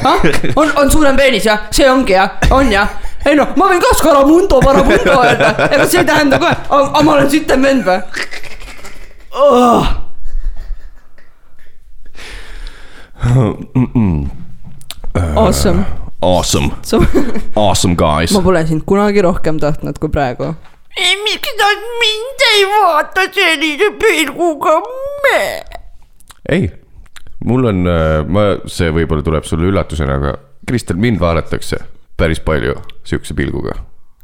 on, 0.56 0.72
on 0.82 0.90
suurem 0.92 1.16
peenis 1.18 1.46
jah, 1.48 1.66
see 1.74 1.88
ongi 1.90 2.16
jah, 2.16 2.36
on 2.56 2.72
jah. 2.72 2.98
ei 3.26 3.36
noh, 3.38 3.54
ma 3.60 3.70
võin 3.70 3.82
ka 3.82 3.94
Scaramundo, 3.98 4.60
Paramundo 4.64 5.16
öelda, 5.20 5.54
ega 5.68 5.88
see 5.88 6.02
ei 6.02 6.08
tähenda 6.08 6.40
kohe, 6.42 6.54
aga 6.80 7.02
ma 7.06 7.16
olen 7.16 7.32
sitem 7.32 7.66
vend 7.68 7.88
või 7.88 8.00
oh.? 9.36 9.96
Awesome, 15.36 15.84
Awesome, 16.22 16.70
awesome 17.56 17.96
guys 17.96 18.32
ma. 18.32 18.42
pole 18.44 18.60
sind 18.68 18.84
kunagi 18.88 19.22
rohkem 19.24 19.60
tahtnud 19.60 19.96
kui 20.00 20.12
praegu. 20.12 20.54
Miks 21.24 21.56
nad 21.60 21.86
mind 22.02 22.44
ei 22.50 22.66
vaata 22.70 23.26
sellise 23.34 23.90
pilguga? 24.00 24.76
ei, 26.50 26.70
mul 27.44 27.70
on, 27.70 27.82
ma, 28.28 28.46
see 28.70 28.92
võib-olla 28.94 29.24
tuleb 29.26 29.48
sulle 29.48 29.68
üllatusena, 29.70 30.18
aga 30.20 30.36
Kristel, 30.70 31.00
mind 31.02 31.20
vaadatakse 31.20 31.80
päris 32.20 32.40
palju 32.44 32.76
sihukese 33.08 33.34
pilguga. 33.34 33.74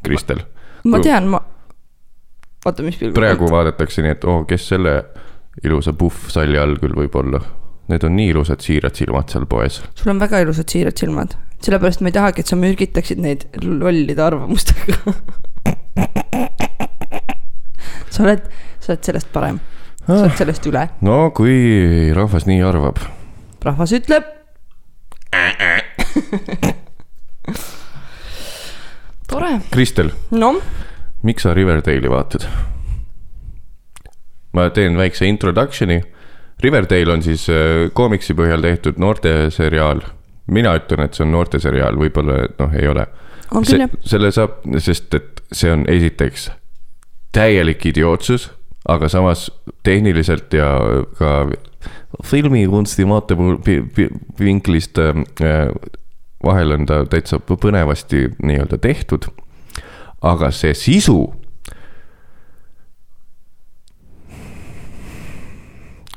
Kristel, 0.05 0.43
ma 0.87 1.01
tean, 1.03 1.31
ma, 1.33 1.41
oota, 2.64 2.85
mis 2.87 2.99
pilguga? 3.01 3.16
praegu 3.20 3.49
vaadatakse 3.51 4.05
nii, 4.05 4.16
et 4.18 4.27
oo 4.29 4.41
oh,, 4.41 4.49
kes 4.49 4.68
selle 4.74 4.99
ilusa 5.64 5.97
puhvsalli 5.97 6.61
all 6.61 6.77
küll 6.83 6.97
võib 6.97 7.16
olla. 7.18 7.41
Need 7.87 8.03
on 8.03 8.16
nii 8.18 8.33
ilusad 8.33 8.64
siirad 8.64 8.99
silmad 8.99 9.31
seal 9.31 9.47
poes. 9.51 9.81
sul 9.95 10.11
on 10.12 10.20
väga 10.20 10.43
ilusad 10.43 10.70
siirad 10.72 10.99
silmad, 10.99 11.37
sellepärast 11.62 12.03
ma 12.03 12.11
ei 12.11 12.16
tahagi, 12.18 12.43
et 12.43 12.51
sa 12.51 12.59
mürgitaksid 12.59 13.22
neid 13.22 13.47
lollide 13.62 14.22
arvamustega. 14.27 14.99
sa 18.17 18.25
oled, 18.25 18.47
sa 18.81 18.95
oled 18.95 19.05
sellest 19.05 19.29
parem, 19.35 19.61
sa 20.07 20.23
oled 20.23 20.39
sellest 20.39 20.67
üle. 20.71 20.87
no 21.05 21.19
kui 21.37 22.12
rahvas 22.17 22.47
nii 22.49 22.62
arvab. 22.64 23.03
rahvas 23.67 23.93
ütleb. 23.97 24.33
tore, 29.31 29.53
Kristel, 29.75 30.14
noh, 30.33 30.62
miks 31.27 31.45
sa 31.45 31.55
Riverdale'i 31.57 32.11
vaatad? 32.11 32.49
ma 34.57 34.71
teen 34.73 34.97
väikse 34.97 35.27
introduction'i. 35.29 36.01
Riverdale 36.64 37.12
on 37.12 37.21
siis 37.21 37.43
äh, 37.53 37.91
koomiksi 37.93 38.33
põhjal 38.33 38.62
tehtud 38.64 38.97
noorteseriaal. 38.97 40.01
mina 40.47 40.73
ütlen, 40.79 41.03
et 41.05 41.12
see 41.19 41.25
on 41.27 41.33
noorteseriaal, 41.35 41.99
võib-olla 42.01 42.47
noh, 42.57 42.73
ei 42.73 42.89
ole. 42.89 43.05
on 43.53 43.67
küll 43.67 43.83
jah. 43.85 43.91
selle 44.01 44.31
saab, 44.33 44.62
sest 44.81 45.14
et 45.19 45.43
see 45.53 45.69
on 45.75 45.85
esiteks 45.91 46.49
täielik 47.37 47.87
idiootsus, 47.93 48.49
aga 48.89 49.09
samas 49.12 49.51
tehniliselt 49.84 50.53
ja 50.57 50.68
ka 51.18 51.47
filmikunsti 52.24 53.05
vaatevinklist 53.09 54.99
äh, 54.99 55.68
vahel 56.45 56.76
on 56.78 56.87
ta 56.89 57.03
täitsa 57.11 57.41
põnevasti 57.41 58.30
nii-öelda 58.43 58.78
tehtud. 58.78 59.28
aga 60.22 60.49
see 60.51 60.72
sisu 60.74 61.18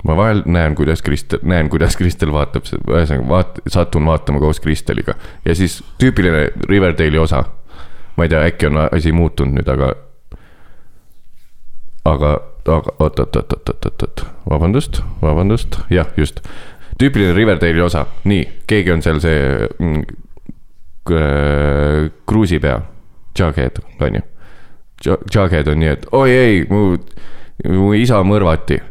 ma 0.07 0.15
vahel 0.15 0.43
näen, 0.45 0.75
kuidas 0.75 1.01
Kristel, 1.01 1.39
näen, 1.43 1.69
kuidas 1.69 1.97
Kristel 1.99 2.31
vaatab, 2.33 2.67
ühesõnaga 2.87 3.27
vaat-, 3.29 3.59
satun 3.67 4.07
vaatama 4.07 4.39
koos 4.39 4.59
Kristeliga 4.63 5.17
ja 5.45 5.55
siis 5.55 5.81
tüüpiline 5.99 6.47
Riverdale'i 6.69 7.19
osa. 7.19 7.43
ma 8.15 8.25
ei 8.25 8.29
tea, 8.29 8.43
äkki 8.51 8.67
on 8.67 8.79
asi 8.91 9.11
muutunud 9.15 9.59
nüüd, 9.59 9.69
aga, 9.71 9.93
aga, 12.05 12.33
aga 12.65 12.95
oot, 12.99 13.19
oot, 13.19 13.35
oot, 13.35 13.53
oot, 13.53 13.69
oot, 13.69 13.85
oot, 13.85 14.03
oot, 14.03 14.25
vabandust, 14.49 15.01
vabandust, 15.21 15.79
jah, 15.93 16.07
just. 16.17 16.41
tüüpiline 16.99 17.33
Riverdale'i 17.35 17.81
osa, 17.81 18.05
nii, 18.27 18.43
keegi 18.67 18.91
on 18.91 19.01
seal 19.05 19.21
see 19.23 19.67
mm, 19.79 20.01
kruusipea, 22.27 22.81
Jughead, 23.39 23.79
on 24.03 24.19
ju. 24.19 24.23
Jughead 25.31 25.67
on 25.71 25.79
nii, 25.79 25.91
et 25.95 26.07
oi 26.11 26.29
ei, 26.35 26.63
mu, 26.69 26.97
mu 27.71 27.93
isa 27.95 28.19
mõrvati 28.27 28.81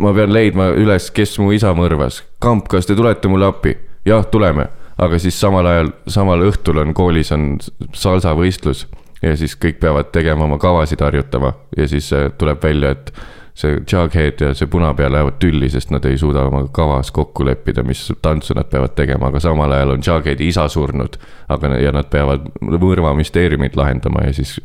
ma 0.00 0.14
pean 0.16 0.32
leidma 0.32 0.70
üles, 0.78 1.10
kes 1.14 1.36
mu 1.42 1.52
isa 1.54 1.74
mõrvas. 1.76 2.22
kamp, 2.40 2.68
kas 2.68 2.86
te 2.86 2.96
tulete 2.96 3.28
mulle 3.28 3.46
appi? 3.46 3.76
jah, 4.06 4.24
tuleme. 4.30 4.68
aga 4.98 5.18
siis 5.18 5.38
samal 5.40 5.66
ajal, 5.66 5.92
samal 6.06 6.44
õhtul 6.46 6.78
on 6.78 6.94
koolis 6.94 7.32
on 7.34 7.58
salsavõistlus 7.92 8.86
ja 9.24 9.36
siis 9.40 9.56
kõik 9.60 9.80
peavad 9.80 10.12
tegema 10.12 10.44
oma 10.44 10.58
kavasid 10.60 11.00
harjutama 11.00 11.54
ja 11.76 11.88
siis 11.88 12.12
äh, 12.12 12.28
tuleb 12.38 12.62
välja, 12.62 12.92
et 12.94 13.14
see 13.54 13.78
Jughead 13.92 14.40
ja 14.42 14.50
see 14.54 14.66
punapea 14.66 15.06
lähevad 15.12 15.36
tülli, 15.38 15.68
sest 15.70 15.92
nad 15.94 16.04
ei 16.10 16.18
suuda 16.18 16.42
oma 16.48 16.64
kavas 16.74 17.12
kokku 17.14 17.46
leppida, 17.46 17.84
mis 17.86 18.02
tantsu 18.22 18.56
nad 18.58 18.66
peavad 18.70 18.96
tegema, 18.98 19.30
aga 19.30 19.40
samal 19.40 19.72
ajal 19.72 19.94
on 19.94 20.02
Jugheadi 20.06 20.48
isa 20.50 20.66
surnud. 20.68 21.18
aga, 21.48 21.70
ja 21.78 21.92
nad 21.94 22.10
peavad 22.10 22.48
mõrvamüsteeriumit 22.60 23.76
lahendama 23.78 24.26
ja 24.26 24.34
siis 24.34 24.58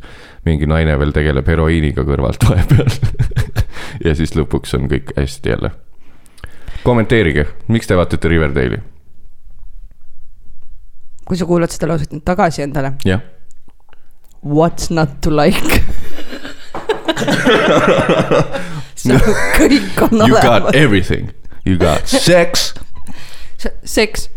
mingi 0.44 0.66
naine 0.66 0.98
veel 0.98 1.14
tegeleb 1.14 1.46
heroiiniga 1.46 2.02
kõrvalt 2.04 2.48
vahepeal 2.48 2.90
ja 4.06 4.14
siis 4.18 4.34
lõpuks 4.34 4.74
on 4.74 4.90
kõik 4.90 5.14
hästi 5.16 5.54
jälle. 5.54 5.70
kommenteerige, 6.82 7.46
miks 7.68 7.86
te 7.86 7.96
vaatate 7.96 8.28
Riverdale'i? 8.28 8.82
kui 11.30 11.38
sa 11.38 11.46
kuulad 11.46 11.70
seda 11.70 11.86
lauset 11.92 12.10
nüüd 12.10 12.26
tagasi 12.26 12.66
endale, 12.66 12.96
jah, 13.06 13.22
what's 14.42 14.90
not 14.90 15.20
to 15.22 15.30
like? 15.30 15.82
kõik 19.00 20.02
on 20.04 20.20
you 20.26 20.34
got 20.34 20.62
olemas, 20.62 20.74
everything, 20.76 21.32
you 21.64 21.76
got 21.80 22.08
sex, 22.28 22.74
seks, 23.84 24.28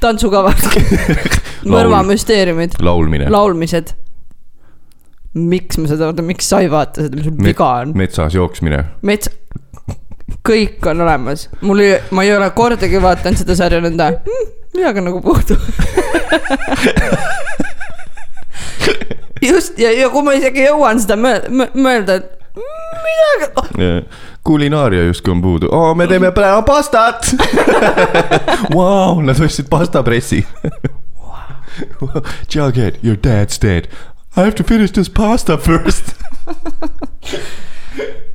tantsukavad, 0.00 0.60
mõrvamüsteeriumid, 1.74 2.78
laulmine, 2.84 3.30
laulmised. 3.32 3.94
miks 5.34 5.78
ma 5.78 5.86
seda 5.90 6.08
vaatan, 6.10 6.26
miks 6.26 6.48
sa 6.50 6.62
ei 6.64 6.70
vaata 6.72 7.06
seda, 7.06 7.16
mis 7.20 7.28
sul 7.28 7.36
viga 7.44 7.68
on? 7.84 7.94
metsas 7.98 8.34
jooksmine, 8.36 8.82
mets, 9.06 9.30
kõik 10.46 10.86
on 10.90 11.04
olemas, 11.06 11.48
mul 11.64 11.84
ei, 11.84 11.98
ma 12.16 12.24
ei 12.26 12.34
ole 12.36 12.50
kordagi 12.56 13.02
vaadanud 13.02 13.40
seda 13.40 13.56
sarja 13.58 13.82
nõnda. 13.84 14.12
Midagi 14.70 15.00
on 15.02 15.08
nagu 15.08 15.18
puudu. 15.24 15.56
Just 19.42 19.78
ja, 19.78 19.90
ja 19.92 20.08
kui 20.12 20.22
ma 20.26 20.32
isegi 20.38 20.64
jõuan 20.68 21.00
seda 21.02 21.16
mõ- 21.20 21.70
mõelda, 21.74 22.12
et 22.20 22.24
mm, 22.56 22.62
midagi 23.06 23.46
oh,, 23.56 23.64
kulinaaria 24.44 25.02
justkui 25.08 25.32
on 25.34 25.42
puudu, 25.44 25.66
oo, 25.72 25.94
me 25.94 26.06
teeme 26.10 26.30
praegu 26.36 26.62
pastat. 26.68 27.20
Vau, 28.76 29.20
nad 29.24 29.40
ostsid 29.40 29.68
pastapressi. 29.72 30.40
Jughead, 32.52 32.94
your 33.02 33.16
dad's 33.16 33.58
dead. 33.58 33.88
I 34.36 34.40
have 34.42 34.54
to 34.56 34.64
finish 34.64 34.90
this 34.92 35.08
pasta 35.08 35.56
first. 35.58 36.14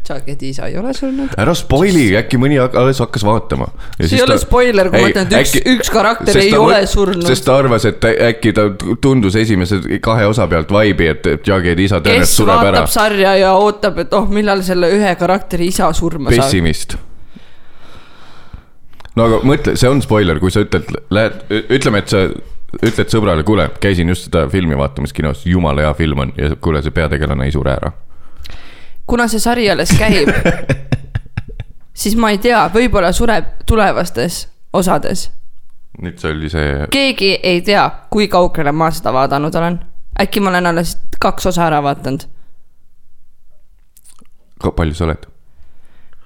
Jacketi 0.10 0.50
isa 0.50 0.68
ei 0.70 0.78
ole 0.78 0.94
surnud. 0.94 1.34
ära 1.38 1.54
spoili, 1.58 2.04
äkki 2.20 2.38
mõni 2.38 2.60
alles 2.62 3.00
hakkas 3.02 3.24
vaatama. 3.26 3.68
see 3.98 4.20
ei 4.20 4.22
ole 4.26 4.38
spoiler, 4.38 4.90
kui 4.94 5.02
ma 5.02 5.10
ütlen, 5.10 5.32
et 5.32 5.40
üks, 5.40 5.56
üks 5.72 5.90
karakter 5.94 6.38
ei 6.42 6.52
ole 6.58 6.84
surnud. 6.90 7.26
sest 7.26 7.48
ta 7.48 7.58
arvas, 7.58 7.88
et 7.90 8.06
äkki 8.06 8.54
ta 8.56 8.68
tundus 9.02 9.38
esimese 9.40 9.80
kahe 10.06 10.28
osa 10.30 10.48
pealt 10.52 10.74
vibe'i, 10.76 11.10
et 11.16 11.32
et 11.34 11.50
Jugheadi 11.50 11.88
isa 11.90 12.02
tõenäoliselt 12.04 12.28
kes 12.28 12.38
sureb 12.38 12.62
ära 12.62 12.84
vaatab. 12.84 12.94
sarja 12.94 13.36
ja 13.42 13.56
ootab, 13.58 14.00
et 14.06 14.14
oh, 14.14 14.30
millal 14.30 14.62
selle 14.68 14.92
ühe 14.94 15.16
karakteri 15.20 15.72
isa 15.74 15.90
surma 15.94 16.30
saab. 16.30 16.44
pessimist. 16.44 16.98
no 19.16 19.30
aga 19.30 19.42
mõtle, 19.48 19.78
see 19.80 19.90
on 19.90 20.04
spoiler, 20.06 20.44
kui 20.44 20.54
sa 20.54 20.68
ütled, 20.68 20.92
lähed, 21.16 21.42
ütleme, 21.80 22.04
et 22.04 22.14
sa 22.14 22.28
ütled 22.84 23.10
sõbrale, 23.10 23.46
kuule, 23.48 23.70
käisin 23.82 24.10
just 24.12 24.30
seda 24.30 24.46
filmi 24.52 24.78
vaatamas 24.78 25.16
kinos, 25.16 25.46
jumala 25.50 25.88
hea 25.88 25.94
film 25.98 26.28
on 26.28 26.36
ja 26.38 26.54
kuule, 26.62 26.84
see 26.86 26.94
peategelane 26.94 27.48
ei 27.48 27.56
sure 27.56 27.74
ära. 27.74 27.96
Kuna 29.08 29.28
see 29.28 29.40
sari 29.40 29.70
alles 29.72 29.94
käib, 29.98 30.30
siis 32.02 32.16
ma 32.20 32.32
ei 32.34 32.40
tea, 32.42 32.66
võib-olla 32.74 33.12
sureb 33.16 33.66
tulevastes 33.68 34.46
osades. 34.74 35.30
nüüd 36.02 36.20
see 36.20 36.32
oli 36.34 36.50
see, 36.52 36.88
keegi 36.92 37.36
ei 37.44 37.62
tea, 37.66 37.86
kui 38.12 38.28
kaugele 38.32 38.74
ma 38.76 38.90
seda 38.92 39.14
vaadanud 39.16 39.56
olen. 39.56 39.80
äkki 40.22 40.44
ma 40.44 40.52
olen 40.54 40.72
alles 40.74 40.98
kaks 41.20 41.52
osa 41.54 41.68
ära 41.68 41.84
vaadanud. 41.84 42.28
palju 44.76 44.98
sa 44.98 45.06
oled? 45.06 45.30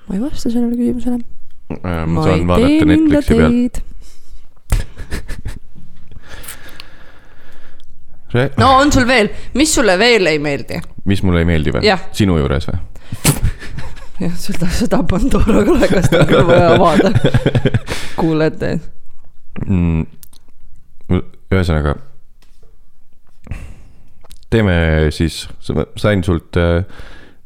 ma 0.07 0.15
ei 0.15 0.21
vasta 0.21 0.49
sellele 0.49 0.75
küsimusele. 0.75 1.21
ma 2.07 2.25
saan 2.25 2.47
vaadata 2.47 2.91
Netflixi 2.93 3.35
pealt. 3.35 3.83
no 8.57 8.71
on 8.77 8.91
sul 8.93 9.07
veel, 9.09 9.31
mis 9.57 9.73
sulle 9.73 9.97
veel 9.99 10.29
ei 10.31 10.39
meeldi? 10.39 10.81
mis 11.09 11.23
mulle 11.25 11.43
ei 11.43 11.49
meeldi 11.49 11.73
või 11.75 11.95
sinu 12.15 12.37
juures 12.39 12.69
või? 12.69 12.79
jah, 14.25 14.35
seda, 14.37 14.69
seda 14.73 15.01
Pandora 15.09 15.63
kalekast 15.67 16.15
on 16.17 16.27
küll 16.29 16.47
vaja 16.47 16.73
avada. 16.75 17.13
kuulete, 18.19 18.73
mm,. 19.65 20.03
ühesõnaga, 21.49 21.95
teeme 24.49 24.75
siis, 25.15 25.45
sain 25.97 26.23
sult 26.25 26.59
äh, 26.59 26.83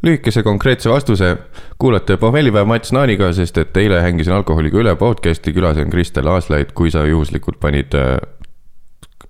lühikese 0.04 0.44
konkreetse 0.44 0.90
vastuse. 0.90 1.38
kuulate 1.78 2.18
pohmellipäev 2.18 2.68
Mats 2.68 2.92
Naaniga, 2.92 3.32
sest 3.34 3.58
et 3.58 3.78
eile 3.78 4.02
hängisin 4.02 4.34
alkoholiga 4.34 4.80
üle 4.80 4.96
podcast'i, 4.96 5.54
külas 5.56 5.78
on 5.78 5.90
Kristel 5.92 6.28
Aaslaid, 6.28 6.72
kui 6.76 6.92
sa 6.92 7.06
juhuslikult 7.08 7.60
panid 7.60 7.96
äh, 7.96 8.18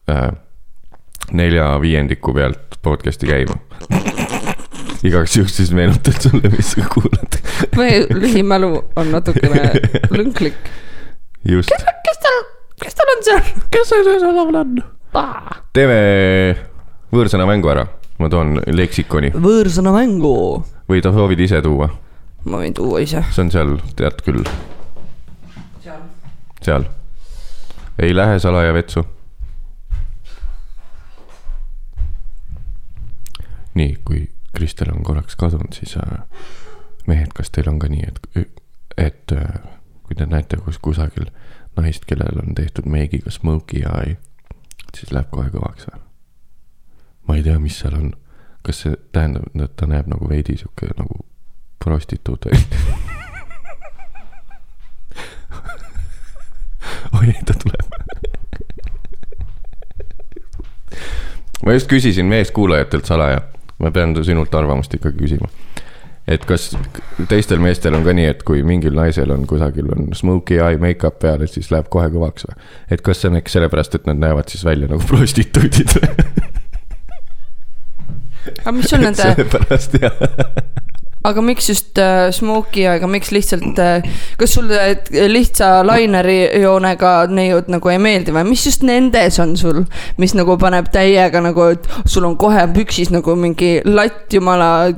äh, 0.10 0.32
nelja 1.34 1.82
viiendiku 1.82 2.34
pealt 2.34 2.78
podcast'i 2.82 3.28
käima. 3.28 3.58
igaks 5.04 5.38
juhuks 5.38 5.56
siis 5.58 5.72
meenutan 5.74 6.16
sulle, 6.22 6.50
mis 6.54 6.72
sa 6.76 6.86
kuulad. 6.94 7.40
meie 7.76 8.06
lühimälu 8.10 8.84
on 8.96 9.12
natukene 9.12 9.64
lünklik. 10.18 10.70
just, 11.50 11.74
kes 12.06 12.22
tal, 12.22 12.38
kes 12.84 12.96
tal 13.00 13.16
on 13.16 13.24
seal? 13.26 13.42
kes 13.72 13.90
see 13.90 14.20
seal 14.20 14.54
on? 14.62 14.78
teeme 15.74 15.98
võõrsõna 17.14 17.50
mängu 17.50 17.74
ära, 17.74 17.88
ma 18.22 18.30
toon 18.30 18.60
leksikoni 18.68 19.34
võõrsõna 19.34 19.94
mängu. 19.96 20.36
või 20.90 21.02
ta 21.02 21.14
soovid 21.16 21.42
ise 21.48 21.64
tuua, 21.66 21.90
ma 22.46 22.62
võin 22.62 22.78
tuua 22.78 23.02
ise. 23.02 23.26
see 23.32 23.48
on 23.48 23.52
seal, 23.54 23.76
tead 23.98 24.22
küll, 24.26 24.46
seal. 26.62 26.88
ei 27.98 28.14
lähe 28.16 28.40
salaja 28.40 28.74
vetsu. 28.78 29.06
nii, 33.76 33.98
kui 34.06 34.30
Kristel 34.54 34.92
on 34.94 35.04
korraks 35.04 35.36
kadunud, 35.36 35.74
siis 35.74 35.98
äh, 35.98 36.24
mehed, 37.08 37.34
kas 37.36 37.50
teil 37.52 37.70
on 37.72 37.80
ka 37.82 37.88
nii, 37.90 38.06
et, 38.08 38.20
et 38.98 39.32
äh, 39.36 39.54
kui 40.04 40.16
te 40.16 40.26
näete 40.30 40.58
kus 40.62 40.78
kusagil 40.78 41.26
naist, 41.78 42.06
kellel 42.06 42.40
on 42.44 42.56
tehtud 42.56 42.86
meigiga 42.90 43.32
smoky 43.32 43.78
eye, 43.82 44.18
siis 44.94 45.12
läheb 45.12 45.30
kohe 45.34 45.50
kõvaks 45.54 45.88
või? 45.90 46.00
ma 47.28 47.36
ei 47.40 47.44
tea, 47.44 47.60
mis 47.60 47.80
seal 47.80 47.96
on, 47.98 48.14
kas 48.68 48.82
see 48.84 48.96
tähendab, 49.16 49.44
et 49.56 49.76
ta 49.80 49.86
näeb 49.90 50.08
nagu 50.12 50.30
veidi 50.30 50.58
sihuke 50.60 50.88
nagu 51.00 51.16
prostituut 51.84 52.46
või? 52.50 52.58
oi 57.14 57.28
ei, 57.32 57.42
ta 57.48 57.54
tuleb. 57.64 57.88
ma 61.66 61.70
just 61.74 61.88
küsisin 61.90 62.26
meeskuulajatelt 62.30 63.06
salaja, 63.08 63.40
ma 63.84 63.92
pean 63.92 64.16
sinult 64.24 64.56
arvamust 64.56 64.96
ikkagi 64.98 65.20
küsima. 65.26 65.50
et 66.28 66.46
kas 66.48 66.72
teistel 67.28 67.60
meestel 67.60 67.98
on 67.98 68.06
ka 68.06 68.16
nii, 68.16 68.30
et 68.32 68.44
kui 68.48 68.64
mingil 68.64 68.96
naisel 68.96 69.32
on 69.36 69.46
kusagil 69.50 69.92
on 69.92 70.14
smoky 70.16 70.62
eye 70.64 70.80
make-up 70.80 71.20
peal, 71.20 71.44
et 71.44 71.52
siis 71.52 71.72
läheb 71.74 71.90
kohe 71.92 72.08
kõvaks 72.14 72.48
või? 72.48 72.60
et 72.96 73.04
kas 73.04 73.22
see 73.22 73.32
on 73.32 73.40
äkki 73.42 73.58
sellepärast, 73.58 74.00
et 74.00 74.08
nad 74.10 74.22
näevad 74.24 74.52
siis 74.54 74.64
välja 74.68 74.88
nagu 74.92 75.04
prostituudid 75.10 75.98
aga 78.64 78.72
mis 78.78 78.90
sul 78.90 79.04
nende, 79.06 79.20
sellepärast 79.22 80.00
jah. 80.02 80.16
Aga 81.24 81.42
miks 81.42 81.70
just 81.70 81.98
äh, 81.98 82.32
Smoky, 82.32 82.84
aga 82.88 83.08
miks 83.08 83.32
lihtsalt 83.32 83.80
äh,, 83.80 84.04
kas 84.38 84.56
sulle 84.58 84.80
äh, 84.92 85.28
lihtsa 85.32 85.70
laineri 85.88 86.50
joonega 86.62 87.14
neiud 87.32 87.70
nagu 87.72 87.92
ei 87.92 88.00
meeldi 88.02 88.34
või 88.36 88.44
mis 88.50 88.66
just 88.68 88.84
nendes 88.84 89.40
on 89.40 89.56
sul, 89.60 89.84
mis 90.20 90.36
nagu 90.36 90.58
paneb 90.60 90.90
täiega 90.94 91.40
nagu, 91.44 91.70
et 91.78 91.88
sul 92.04 92.28
on 92.28 92.36
kohe 92.40 92.66
püksis 92.76 93.14
nagu 93.14 93.38
mingi 93.40 93.78
latt 93.88 94.34
jumala. 94.34 94.92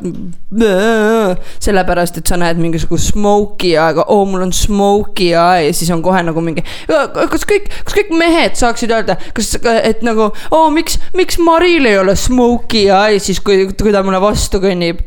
sellepärast, 1.59 2.17
et 2.21 2.29
sa 2.29 2.37
näed 2.39 2.59
mingisugust 2.61 3.11
smoky 3.11 3.73
aega, 3.81 4.05
oo 4.13 4.23
mul 4.29 4.45
on 4.45 4.53
smoky 4.55 5.33
eye 5.33 5.65
ja 5.65 5.73
siis 5.75 5.91
on 5.91 6.03
kohe 6.05 6.21
nagu 6.23 6.41
mingi. 6.41 6.63
kas 6.87 7.43
kõik, 7.49 7.67
kas 7.83 7.97
kõik 7.97 8.13
mehed 8.15 8.55
saaksid 8.55 8.93
öelda, 8.95 9.17
kas, 9.35 9.51
et 9.59 10.05
nagu, 10.05 10.29
oo 10.55 10.69
miks, 10.71 10.97
miks 11.17 11.41
Maril 11.43 11.89
ei 11.89 11.99
ole 11.99 12.15
smoky 12.15 12.87
eye 12.87 13.19
siis, 13.19 13.43
kui, 13.43 13.67
kui 13.67 13.93
ta 13.93 14.05
mulle 14.05 14.23
vastu 14.23 14.63
kõnnib 14.63 15.03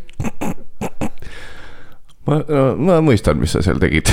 ma, 2.28 2.38
ma 2.76 3.00
mõistan, 3.04 3.40
mis 3.40 3.52
sa 3.56 3.62
seal 3.64 3.80
tegid. 3.82 4.06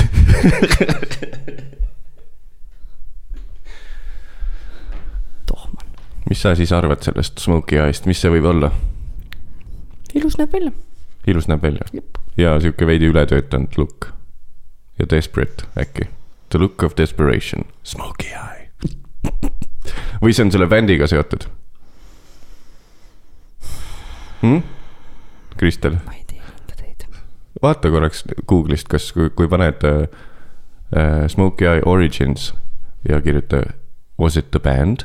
tohman, 5.50 5.86
mis 6.30 6.40
sa 6.42 6.54
siis 6.58 6.72
arvad 6.76 7.04
sellest 7.06 7.42
smoky 7.44 7.76
eye'st, 7.82 8.08
mis 8.08 8.20
see 8.22 8.32
võib 8.32 8.46
olla? 8.54 8.70
ilus 10.16 10.38
näeb 10.40 10.52
välja. 10.52 10.72
ilus 11.26 11.48
näeb 11.50 11.62
välja 11.62 11.84
ja 12.40 12.56
sihuke 12.60 12.86
veidi 12.88 13.08
ületöötanud 13.10 13.76
look 13.80 14.12
ja 14.98 15.06
desperate 15.10 15.68
äkki. 15.76 16.08
The 16.48 16.58
look 16.62 16.82
of 16.82 16.94
desperation, 16.96 17.64
smoky 17.82 18.28
eye. 18.32 18.70
või 20.22 20.32
see 20.32 20.46
on 20.46 20.52
selle 20.54 20.68
bändiga 20.70 21.06
seotud 21.10 21.48
hm?? 24.40 24.62
Kristel, 25.56 25.98
ma 26.04 26.12
ei. 26.12 26.25
Vaata 27.62 27.90
korraks 27.90 28.24
Google'ist, 28.48 28.88
kas, 28.88 29.12
kui, 29.12 29.48
paned 29.48 29.84
äh, 29.84 30.08
äh, 30.96 31.28
Smoky 31.28 31.66
Eye 31.66 31.82
Origins 31.86 32.54
ja 33.08 33.20
kirjuta 33.22 33.62
Was 34.18 34.36
it 34.36 34.50
the 34.50 34.60
band? 34.60 35.04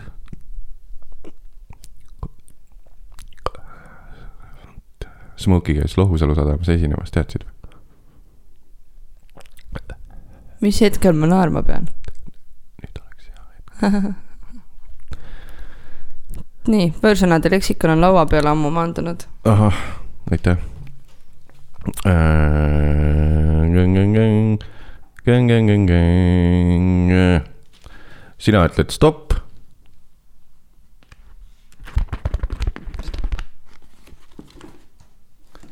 Smoky 5.36 5.74
käis 5.74 5.98
Lohusalu 5.98 6.36
sadamas 6.36 6.70
esinemas, 6.70 7.12
teadsid 7.12 7.44
või? 7.48 7.62
mis 10.62 10.82
hetkel 10.82 11.18
ma 11.18 11.28
naerma 11.28 11.64
pean? 11.66 11.88
nüüd 12.82 13.00
oleks 13.02 13.32
hea. 13.32 14.02
nii, 16.74 16.92
võõrsõnade 17.02 17.52
leksikon 17.56 17.96
on 17.96 18.06
laua 18.06 18.28
peale 18.30 18.54
ammu 18.54 18.70
maandunud. 18.74 19.26
ahah, 19.50 19.82
aitäh. 20.32 20.71
Sina 28.42 28.66
ütled 28.70 28.94
stopp. 28.94 29.38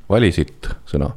vali 0.10 0.32
siit 0.34 0.66
sõna. 0.89 1.12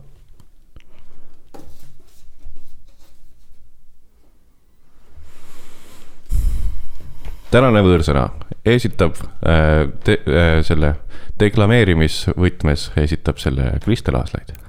tänane 7.52 7.80
võõrsõna 7.84 8.26
esitab 8.64 9.16
äh, 9.44 9.88
te, 10.04 10.18
äh, 10.24 10.58
selle 10.64 10.94
deklameerimisvõtmes 11.40 12.90
esitab 13.00 13.40
selle 13.40 13.74
Kristel 13.84 14.16
Aaslaid. 14.20 14.61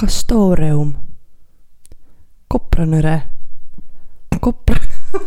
Castoreum. 0.00 0.94
kopranõre. 2.48 3.20
kopra. 4.40 4.80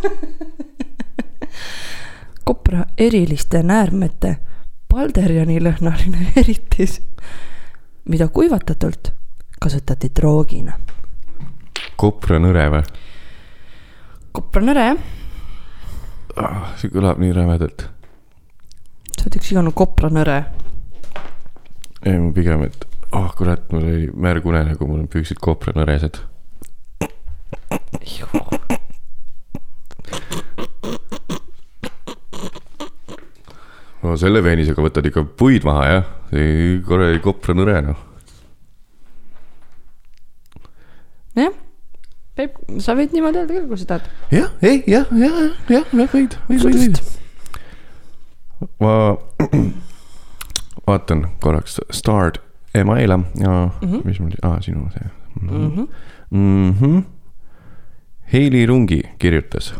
kopra 2.48 2.80
eriliste 2.98 3.62
näärmete 3.62 4.32
balderjanilõhnaline 4.90 6.32
eritis, 6.36 6.96
mida 8.10 8.26
kuivatatult 8.28 9.12
kasutati 9.62 10.10
droogina. 10.10 10.74
kopranõre 11.96 12.64
või 12.74 12.82
kopranõre, 14.34 14.88
ah,? 16.34 16.74
see 16.80 16.90
kõlab 16.90 17.22
nii 17.22 17.30
rämedalt. 17.36 17.86
sa 19.14 19.22
oled 19.22 19.38
üks 19.38 19.54
igavene 19.54 19.70
kopranõre. 19.70 20.40
ei, 22.02 22.18
ma 22.18 22.34
pigem, 22.34 22.66
et 22.66 22.88
oh 23.14 23.34
kurat, 23.38 23.72
mul 23.72 23.82
oli 23.82 24.06
märg 24.10 24.46
unenägu, 24.46 24.86
mul 24.88 25.04
on 25.04 25.10
püksid 25.10 25.38
kopranõresed. 25.42 26.18
no 34.04 34.16
selle 34.20 34.42
peenisega 34.44 34.82
võtad 34.84 35.06
ikka 35.08 35.24
puid 35.38 35.64
maha 35.66 35.84
jah, 35.90 36.10
korralik 36.88 37.22
kopranõre 37.24 37.78
noh. 37.86 38.00
jah, 41.38 41.54
Peep, 42.34 42.58
sa 42.82 42.96
võid 42.98 43.14
niimoodi 43.14 43.44
öelda 43.44 43.54
küll, 43.54 43.68
kui 43.70 43.78
sa 43.78 43.90
tahad. 43.94 44.10
jah, 44.34 44.50
ei, 44.66 44.82
jah, 44.90 45.06
jah, 45.14 45.38
jah, 45.70 45.86
jah, 45.86 46.10
võid, 46.14 46.34
võid, 46.50 46.66
võid, 46.66 46.80
võid. 46.82 46.98
ma 48.82 48.94
vaatan 50.88 51.28
korraks 51.40 51.78
Start 51.94 52.43
emaile 52.74 53.18
ja 53.40 53.70
mm. 53.82 53.88
-hmm. 53.88 54.04
mis 54.04 54.20
mul, 54.20 54.30
aa, 54.42 54.60
sinu 54.60 54.88
see 54.90 55.10
mm. 55.40 55.48
-hmm. 55.48 55.88
Mm 56.30 56.74
-hmm. 56.80 57.02
Heili 58.32 58.66
Rungi 58.66 59.02
kirjutas. 59.18 59.74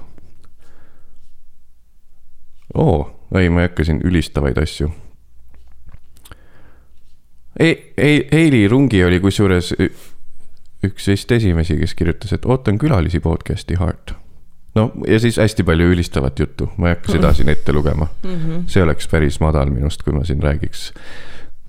oo, 2.74 3.20
ei, 3.34 3.50
ma 3.50 3.60
ei 3.60 3.68
hakka 3.68 3.84
siin 3.84 4.00
ülistavaid 4.04 4.58
asju. 4.62 4.90
ei, 7.60 7.92
ei, 7.96 8.28
Heili 8.32 8.68
Rungi 8.68 9.04
oli 9.04 9.20
kusjuures 9.20 9.74
üks 10.84 11.08
vist 11.08 11.32
esimesi, 11.32 11.76
kes 11.80 11.94
kirjutas, 11.94 12.32
et 12.32 12.44
ootan 12.44 12.78
külalisi 12.78 13.20
podcast'i 13.20 13.78
Heart. 13.80 14.14
no 14.74 14.92
ja 15.06 15.18
siis 15.20 15.36
hästi 15.36 15.62
palju 15.62 15.90
ülistavat 15.92 16.38
juttu, 16.38 16.70
ma 16.76 16.88
ei 16.88 16.96
hakka 16.96 17.12
seda 17.12 17.32
siin 17.36 17.48
ette 17.48 17.72
lugema. 17.72 18.08
Mhm. 18.24 18.66
see 18.66 18.82
oleks 18.82 19.08
päris 19.08 19.40
madal 19.40 19.70
minust, 19.70 20.02
kui 20.02 20.12
ma 20.12 20.24
siin 20.24 20.42
räägiks, 20.42 20.92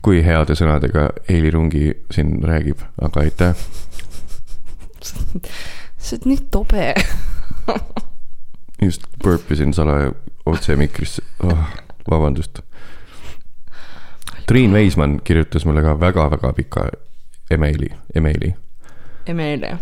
kui 0.06 0.22
heade 0.22 0.54
sõnadega 0.58 1.08
Heili 1.30 1.50
Rungi 1.54 1.88
siin 2.14 2.38
räägib, 2.46 2.84
aga 3.02 3.24
aitäh. 3.26 3.56
sa 5.02 6.16
oled 6.16 6.28
nii 6.30 6.44
tobe. 6.54 6.94
just 8.86 9.08
burpisin 9.24 9.74
salaja 9.74 10.12
otse 10.46 10.76
mikrisse 10.78 11.24
oh,, 11.44 11.66
vabandust. 12.10 12.62
Triin 14.46 14.74
Veismann 14.74 15.20
kirjutas 15.26 15.66
mulle 15.66 15.82
ka 15.82 15.96
väga-väga 16.00 16.54
pika 16.54 16.86
emaili, 17.52 17.90
emaili. 18.16 18.54
Emilia. 19.26 19.78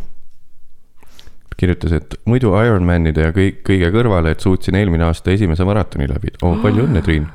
kirjutas, 1.58 1.92
et 1.92 2.16
muidu 2.26 2.56
Ironmanide 2.58 3.28
ja 3.28 3.32
kõik, 3.36 3.60
kõige 3.68 3.92
kõrvale, 3.92 4.32
et 4.34 4.40
suutsin 4.40 4.76
eelmine 4.76 5.04
aasta 5.06 5.32
esimese 5.36 5.68
maratoni 5.68 6.08
läbida 6.08 6.40
oh,. 6.48 6.56
palju 6.64 6.88
õnne, 6.88 7.04
Triin. 7.04 7.28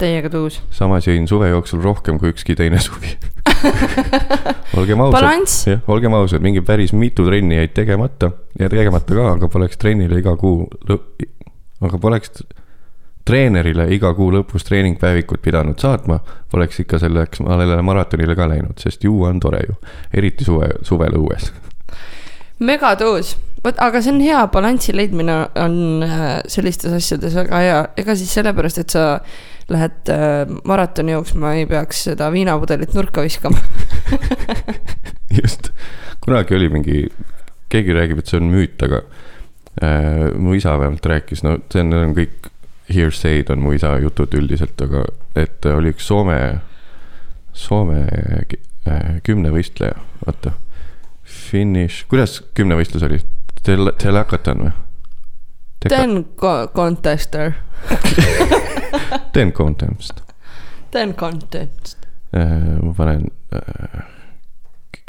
Täiega 0.00 0.30
tuus. 0.32 0.60
samas 0.74 1.08
jõin 1.08 1.28
suve 1.30 1.50
jooksul 1.52 1.82
rohkem 1.84 2.18
kui 2.20 2.32
ükski 2.34 2.56
teine 2.58 2.80
suvi. 2.82 3.16
olgem 4.80 5.00
ausad, 5.04 5.84
olgem 5.90 6.14
ausad, 6.16 6.42
mingi 6.44 6.62
päris 6.64 6.94
mitu 6.96 7.26
trenni 7.26 7.58
jäid 7.60 7.74
tegemata 7.76 8.32
ja 8.58 8.70
tegemata 8.72 9.16
ka, 9.16 9.28
aga 9.36 9.52
poleks 9.52 9.80
trennile 9.80 10.20
iga 10.22 10.36
kuu, 10.40 10.64
aga 11.80 12.00
poleks 12.00 12.42
treenerile 13.30 13.86
iga 13.94 14.12
kuu 14.16 14.30
lõpus 14.34 14.64
treeningpäevikut 14.66 15.42
pidanud 15.44 15.78
saatma, 15.80 16.20
poleks 16.50 16.80
ikka 16.82 17.00
selleks 17.02 17.42
sellele 17.42 17.80
maratonile 17.86 18.36
ka 18.38 18.48
läinud, 18.50 18.78
sest 18.80 19.04
ju 19.04 19.20
on 19.28 19.40
tore 19.42 19.62
ju, 19.66 19.76
eriti 20.16 20.46
suve, 20.46 20.70
suvel 20.86 21.18
õues. 21.20 21.50
megatuus, 22.60 23.36
vot 23.64 23.78
aga 23.80 24.02
see 24.02 24.12
on 24.12 24.20
hea 24.24 24.40
balansi 24.52 24.92
leidmine 24.96 25.36
on 25.56 26.04
äh, 26.04 26.26
sellistes 26.48 26.92
asjades 26.96 27.36
väga 27.38 27.62
hea, 27.64 27.78
ega 28.02 28.16
siis 28.16 28.34
sellepärast, 28.36 28.82
et 28.82 28.96
sa 28.96 29.06
lähed 29.70 30.10
äh, 30.10 30.44
maratoni 30.66 31.14
jooksma, 31.14 31.54
ei 31.58 31.66
peaks 31.70 32.04
seda 32.08 32.30
viinapudelit 32.34 32.94
nurka 32.96 33.24
viskama. 33.24 33.60
just, 35.40 35.70
kunagi 36.24 36.56
oli 36.58 36.70
mingi, 36.72 37.02
keegi 37.72 37.94
räägib, 37.96 38.22
et 38.22 38.30
see 38.30 38.40
on 38.40 38.50
müüt, 38.52 38.82
aga 38.86 39.02
äh, 39.82 40.30
mu 40.34 40.56
isa 40.58 40.74
vähemalt 40.80 41.06
rääkis, 41.06 41.44
no 41.46 41.58
see 41.70 41.84
on, 41.84 41.94
on 42.00 42.16
kõik 42.18 42.50
hearsay'd 42.90 43.50
on 43.54 43.62
mu 43.62 43.74
isa 43.76 43.94
jutud 44.02 44.34
üldiselt, 44.34 44.80
aga 44.82 45.04
et 45.38 45.66
oli 45.70 45.94
üks 45.94 46.10
Soome, 46.10 46.40
Soome 47.54 48.02
äh, 48.10 49.20
kümnevõistleja, 49.26 49.98
vaata. 50.24 50.56
Finish, 51.30 52.08
kuidas 52.10 52.40
kümnevõistlus 52.58 53.04
oli? 53.06 53.20
Tel-, 53.62 53.92
Telakatan 54.02 54.64
või? 54.66 54.72
Ten 55.88 56.24
co- 56.36 56.68
contester, 56.74 57.54
Ten 59.32 59.52
contest 59.52 60.22
ten 60.90 61.14
contest, 61.14 61.96
äh,, 62.32 62.78
ma 62.82 62.92
panen 62.94 63.30
äh,. 63.52 64.02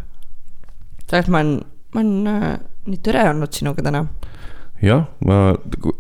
tegelikult 1.08 1.32
ma 1.32 1.44
olen, 1.44 1.54
ma 1.96 2.02
olen 2.04 2.28
äh, 2.28 2.60
nii 2.90 3.00
tore 3.04 3.24
olnud 3.30 3.54
sinuga 3.56 3.86
täna. 3.86 4.06
jah, 4.86 5.08
ma, 5.28 5.40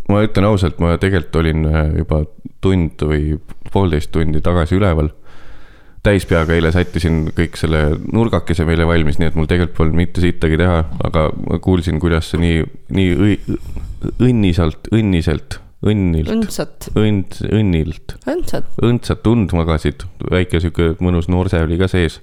ma 0.09 0.23
ütlen 0.25 0.47
ausalt, 0.49 0.80
ma 0.84 0.95
tegelikult 1.01 1.39
olin 1.41 1.65
äh, 1.69 1.80
juba 1.99 2.23
tund 2.63 3.01
või 3.05 3.38
poolteist 3.71 4.11
tundi 4.13 4.41
tagasi 4.43 4.77
üleval. 4.80 5.11
täispeaga 6.03 6.55
eile 6.55 6.71
sättisin 6.71 7.25
kõik 7.36 7.57
selle 7.59 7.82
nurgakese 8.13 8.63
meile 8.65 8.88
valmis, 8.88 9.17
nii 9.19 9.30
et 9.30 9.36
mul 9.36 9.49
tegelikult 9.51 9.77
polnud 9.77 9.99
mitte 9.99 10.23
sittagi 10.23 10.57
teha, 10.57 10.84
aga 11.03 11.25
ma 11.36 11.59
kuulsin, 11.59 11.99
kuidas 11.99 12.32
see 12.32 12.39
nii, 12.39 12.61
nii 12.95 13.34
õnnisalt, 14.23 14.88
õnniselt, 14.95 15.59
õnnilt, 15.84 16.32
õndsat, 16.32 16.89
õnd, 16.99 17.39
õnnilt, 17.51 18.15
õndsat. 18.27 18.71
õndsat 18.84 19.27
und 19.32 19.55
magasid, 19.55 20.07
väike 20.32 20.63
sihuke 20.63 20.93
mõnus 21.03 21.27
noorse 21.32 21.61
oli 21.63 21.80
ka 21.80 21.91
sees. 21.91 22.19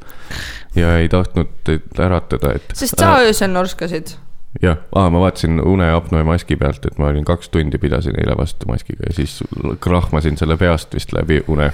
ja 0.77 0.97
ei 1.01 1.09
tahtnud 1.13 1.73
äratada, 2.01 2.57
et. 2.57 2.73
sest 2.77 3.01
sa 3.01 3.19
öösel 3.25 3.53
norskasid. 3.53 4.17
jah, 4.63 4.77
aa, 4.95 5.11
ma 5.11 5.21
vaatasin 5.21 5.61
uneapnoe 5.61 6.25
maski 6.25 6.57
pealt, 6.57 6.87
et 6.87 6.99
ma 6.99 7.11
olin 7.11 7.25
kaks 7.25 7.49
tundi 7.53 7.79
pidasin 7.79 8.17
eile 8.21 8.37
vastu 8.39 8.69
maskiga 8.71 9.09
ja 9.09 9.15
siis 9.17 9.39
krahmasin 9.81 10.37
selle 10.37 10.57
peast 10.57 10.95
vist 10.95 11.13
läbi 11.13 11.43
une. 11.49 11.73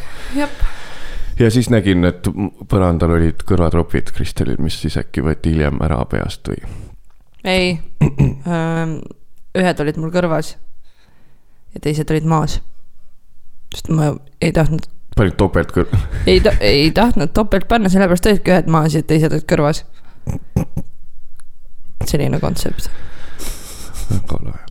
ja 1.39 1.51
siis 1.51 1.71
nägin, 1.71 2.05
et 2.05 2.29
põrandal 2.69 3.17
olid 3.19 3.45
kõrvatropid 3.49 4.13
Kristelil, 4.17 4.59
mis 4.59 4.81
siis 4.83 4.99
äkki 5.01 5.25
võeti 5.25 5.55
hiljem 5.55 5.83
ära 5.85 6.03
peast 6.11 6.49
või? 6.49 6.63
ei, 7.45 7.79
ühed 9.63 9.85
olid 9.85 10.01
mul 10.01 10.13
kõrvas 10.15 10.57
ja 11.75 11.81
teised 11.81 12.11
olid 12.11 12.27
maas. 12.29 12.61
sest 13.75 13.89
ma 13.89 14.13
ei 14.41 14.53
tahtnud, 14.53 14.89
panid 15.17 15.37
topelt 15.41 15.73
kõr-, 15.75 15.93
ei 16.27 16.41
ta-, 16.45 16.57
ei 16.61 16.91
tahtnud 16.95 17.35
topelt 17.35 17.69
panna, 17.69 17.93
sellepärast 17.93 18.31
olidki 18.31 18.55
ühed 18.55 18.71
maas 18.73 18.97
ja 18.97 19.03
teised 19.03 19.33
olid 19.33 19.49
kõrvas. 19.49 19.85
Selline 22.09 22.41
kontsept. 22.41 22.91
väga 24.11 24.39
lahe. 24.47 24.63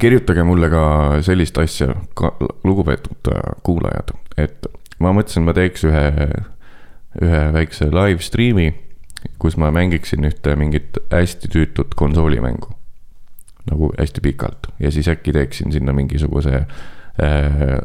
kirjutage 0.00 0.44
mulle 0.44 0.70
ka 0.70 0.84
sellist 1.22 1.58
asja, 1.58 1.94
lugupeetud 2.64 3.32
äh, 3.32 3.42
kuulajad, 3.62 4.14
et 4.36 4.66
ma 5.02 5.12
mõtlesin, 5.14 5.44
ma 5.46 5.54
teeks 5.56 5.84
ühe, 5.86 6.06
ühe 7.22 7.42
väikse 7.54 7.90
live 7.92 8.24
stream'i, 8.24 8.72
kus 9.42 9.58
ma 9.60 9.70
mängiksin 9.74 10.26
ühte 10.26 10.56
mingit 10.58 10.98
hästi 11.12 11.50
tüütut 11.52 11.94
konsoolimängu. 11.98 12.78
nagu 13.62 13.92
hästi 13.94 14.20
pikalt 14.20 14.66
ja 14.82 14.90
siis 14.90 15.06
äkki 15.08 15.32
teeksin 15.32 15.72
sinna 15.72 15.92
mingisuguse 15.94 16.54
äh, 16.56 16.66
äh, 17.22 17.82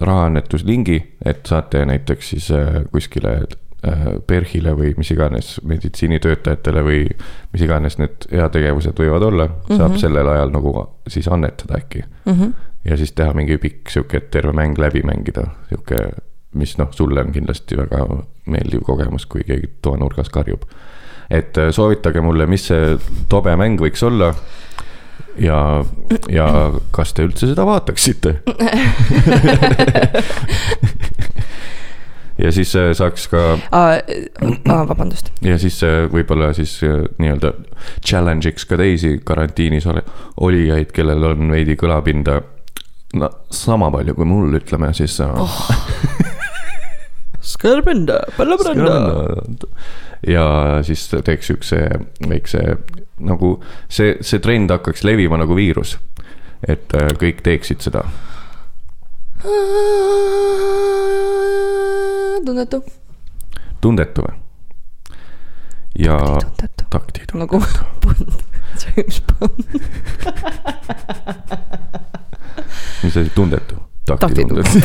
rahaannetuslingi, 0.00 1.16
et 1.24 1.46
saate 1.46 1.84
näiteks 1.84 2.30
siis 2.30 2.50
äh, 2.50 2.84
kuskile 2.92 3.34
äh, 3.34 3.58
PERH-ile 4.26 4.72
või 4.78 4.92
mis 4.96 5.10
iganes 5.12 5.54
meditsiinitöötajatele 5.66 6.84
või 6.84 7.00
mis 7.52 7.64
iganes 7.64 7.98
need 8.00 8.28
heategevused 8.32 9.00
võivad 9.00 9.26
olla 9.26 9.48
mm, 9.48 9.56
-hmm. 9.66 9.80
saab 9.80 9.96
sellel 10.00 10.28
ajal 10.34 10.50
nagu 10.54 10.74
siis 11.08 11.28
annetada 11.28 11.78
äkki 11.78 12.04
mm. 12.04 12.32
-hmm. 12.32 12.52
ja 12.84 12.96
siis 12.96 13.12
teha 13.12 13.34
mingi 13.34 13.58
pikk 13.58 13.90
sihuke, 13.90 14.16
et 14.16 14.30
terve 14.30 14.52
mäng 14.52 14.78
läbi 14.78 15.02
mängida, 15.02 15.46
sihuke, 15.68 15.96
mis 16.54 16.78
noh, 16.78 16.88
sulle 16.92 17.20
on 17.20 17.32
kindlasti 17.32 17.76
väga 17.76 18.06
meeldiv 18.46 18.80
kogemus, 18.82 19.26
kui 19.26 19.44
keegi 19.44 19.70
toanurgas 19.82 20.28
karjub. 20.28 20.62
et 21.30 21.58
äh, 21.58 21.70
soovitage 21.70 22.20
mulle, 22.20 22.46
mis 22.46 22.66
see 22.66 22.98
tobe 23.28 23.56
mäng 23.56 23.80
võiks 23.80 24.06
olla. 24.06 24.34
ja, 25.38 25.84
ja 26.28 26.72
kas 26.90 27.12
te 27.12 27.24
üldse 27.24 27.46
seda 27.46 27.66
vaataksite? 27.66 28.36
ja 32.38 32.52
siis 32.52 32.74
äh, 32.76 32.90
saaks 32.96 33.28
ka 33.32 33.42
aa, 33.72 34.80
vabandust. 34.88 35.30
ja 35.44 35.58
siis 35.58 35.80
äh, 35.86 36.04
võib-olla 36.12 36.52
siis 36.56 36.76
äh, 36.86 37.04
nii-öelda 37.18 37.52
challenge'iks 38.04 38.66
ka 38.70 38.78
teisi 38.80 39.18
karantiinis 39.24 39.86
ole-, 39.90 40.04
olijaid, 40.40 40.92
kellel 40.94 41.30
on 41.30 41.54
veidi 41.54 41.78
kõlapinda. 41.80 42.40
no 43.14 43.30
sama 43.50 43.90
palju 43.94 44.16
kui 44.18 44.28
mul, 44.28 44.58
ütleme 44.60 44.92
siis 44.96 45.20
oh.. 45.26 45.60
Skõrbenda, 47.44 48.22
ja 50.26 50.44
siis 50.82 51.10
teeks 51.12 51.50
siukse 51.50 51.82
väikse 52.28 52.62
nagu 53.22 53.56
see, 53.88 54.16
see 54.24 54.42
trend 54.42 54.72
hakkaks 54.72 55.04
levima 55.04 55.38
nagu 55.40 55.56
viirus. 55.56 55.98
et 56.68 56.94
äh, 56.96 57.10
kõik 57.20 57.42
teeksid 57.44 57.84
seda. 57.84 58.06
tundetu. 62.44 62.82
tundetu 63.80 64.22
või? 64.26 64.36
ja 65.98 66.18
tundetu. 66.18 66.84
taktitundetu 66.90 67.38
nagu 67.42 67.62
Bond, 68.04 68.30
James 68.82 69.22
Bond. 69.28 69.64
mis 73.02 73.16
asi, 73.16 73.30
tundetu? 73.34 73.76
Taktitundetu. 74.04 74.68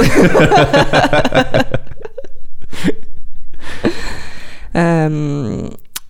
Ehm, 4.79 5.65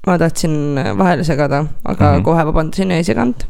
ma 0.05 0.17
tahtsin 0.19 0.75
vahele 0.97 1.23
segada, 1.23 1.63
aga 1.83 2.05
mm. 2.11 2.15
-hmm. 2.17 2.23
kohe 2.23 2.45
vabandasin, 2.45 2.91
ei 2.91 3.03
seganud. 3.03 3.47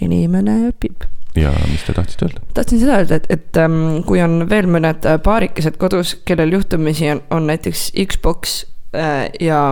inimene 0.00 0.68
õpib. 0.68 1.06
Ja 1.36 1.52
mis 1.70 1.82
te 1.86 1.94
tahtsite 1.94 2.26
öelda? 2.26 2.42
tahtsin 2.54 2.80
seda 2.82 2.98
öelda, 3.00 3.20
et, 3.20 3.26
et 3.30 3.60
ähm, 3.62 4.02
kui 4.06 4.22
on 4.22 4.44
veel 4.50 4.68
mõned 4.70 5.06
äh, 5.06 5.18
paarikesed 5.22 5.78
kodus, 5.80 6.16
kellel 6.26 6.54
juhtumisi 6.56 7.10
on, 7.12 7.22
on 7.30 7.46
näiteks 7.50 7.90
Xbox 8.10 8.64
äh, 8.96 9.28
ja, 9.40 9.62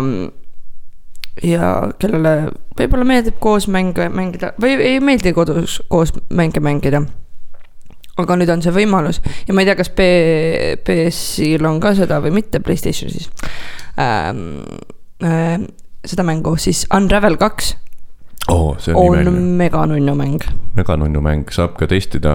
ja 1.43 1.73
kellele 1.99 2.35
võib-olla 2.79 3.09
meeldib 3.09 3.41
koos 3.43 3.69
mänge 3.71 4.09
mängida 4.15 4.53
või 4.63 4.77
ei 4.77 5.01
meeldi 5.03 5.35
kodus 5.37 5.81
koos 5.91 6.15
mänge 6.31 6.63
mängida. 6.63 7.03
aga 8.19 8.37
nüüd 8.39 8.51
on 8.55 8.63
see 8.63 8.75
võimalus 8.75 9.21
ja 9.47 9.55
ma 9.55 9.63
ei 9.63 9.71
tea, 9.71 9.79
kas 9.79 9.91
B, 9.91 10.07
PS-il 10.87 11.67
on 11.67 11.83
ka 11.83 11.95
seda 11.99 12.23
või 12.23 12.39
mitte, 12.41 12.61
Playstation 12.61 13.11
siis 13.15 13.31
ähm,. 13.99 14.63
Äh, 15.19 15.59
seda 16.07 16.23
mängu 16.23 16.53
siis 16.63 16.85
Unravel 16.95 17.35
kaks 17.41 17.73
see 18.79 18.95
on, 18.95 19.03
on 19.03 19.09
on... 19.09 19.21
imeline. 19.21 19.57
mega 19.57 19.85
nunnu 19.87 20.15
mäng. 20.15 20.49
väga 20.77 20.97
nunnu 20.97 21.21
mäng, 21.25 21.53
saab 21.55 21.77
ka 21.79 21.89
testida 21.91 22.35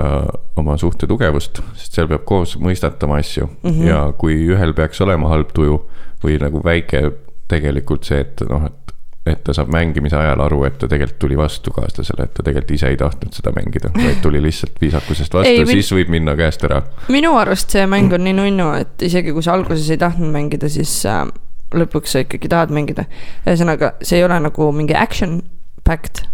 oma 0.60 0.78
suhte 0.78 1.08
tugevust, 1.10 1.62
sest 1.80 1.98
seal 1.98 2.10
peab 2.12 2.26
koos 2.30 2.58
mõistatama 2.62 3.20
asju 3.24 3.48
mm. 3.48 3.70
-hmm. 3.70 3.90
ja 3.90 4.06
kui 4.18 4.38
ühel 4.54 4.74
peaks 4.78 5.02
olema 5.02 5.32
halb 5.34 5.54
tuju 5.54 5.82
või 6.24 6.40
nagu 6.42 6.64
väike 6.64 7.10
tegelikult 7.52 8.08
see, 8.08 8.24
et 8.24 8.46
noh, 8.50 8.66
et 8.70 8.80
et 9.24 9.40
ta 9.44 9.54
saab 9.56 9.70
mängimise 9.72 10.18
ajal 10.20 10.42
aru, 10.44 10.66
et 10.68 10.76
ta 10.82 10.88
tegelikult 10.92 11.20
tuli 11.24 11.38
vastu 11.40 11.72
kaaslasele, 11.72 12.26
et 12.28 12.34
ta 12.36 12.44
tegelikult 12.44 12.74
ise 12.76 12.90
ei 12.92 12.98
tahtnud 13.00 13.32
seda 13.32 13.54
mängida, 13.56 13.92
vaid 13.96 14.20
tuli 14.24 14.42
lihtsalt 14.44 14.82
viisakusest 14.82 15.38
vastu 15.38 15.64
min- 15.64 15.80
siis 15.80 15.92
võib 15.96 16.12
minna 16.12 16.36
käest 16.36 16.66
ära. 16.68 16.82
minu 17.08 17.32
arust 17.40 17.72
see 17.72 17.86
mäng 17.88 18.12
on 18.14 18.26
nii 18.28 18.36
nunnu, 18.36 18.68
et 18.82 19.08
isegi 19.08 19.32
kui 19.32 19.46
sa 19.46 19.56
alguses 19.56 19.90
ei 19.90 20.02
tahtnud 20.02 20.28
mängida, 20.34 20.68
siis 20.70 21.06
äh, 21.08 21.24
lõpuks 21.72 22.18
sa 22.18 22.26
ikkagi 22.26 22.52
tahad 22.52 22.76
mängida. 22.76 23.06
ühesõnaga, 23.48 23.94
see 24.04 24.20
ei 24.20 24.28
ole 24.28 24.40
nagu 24.44 24.72
mingi 24.76 24.96
action 25.00 25.40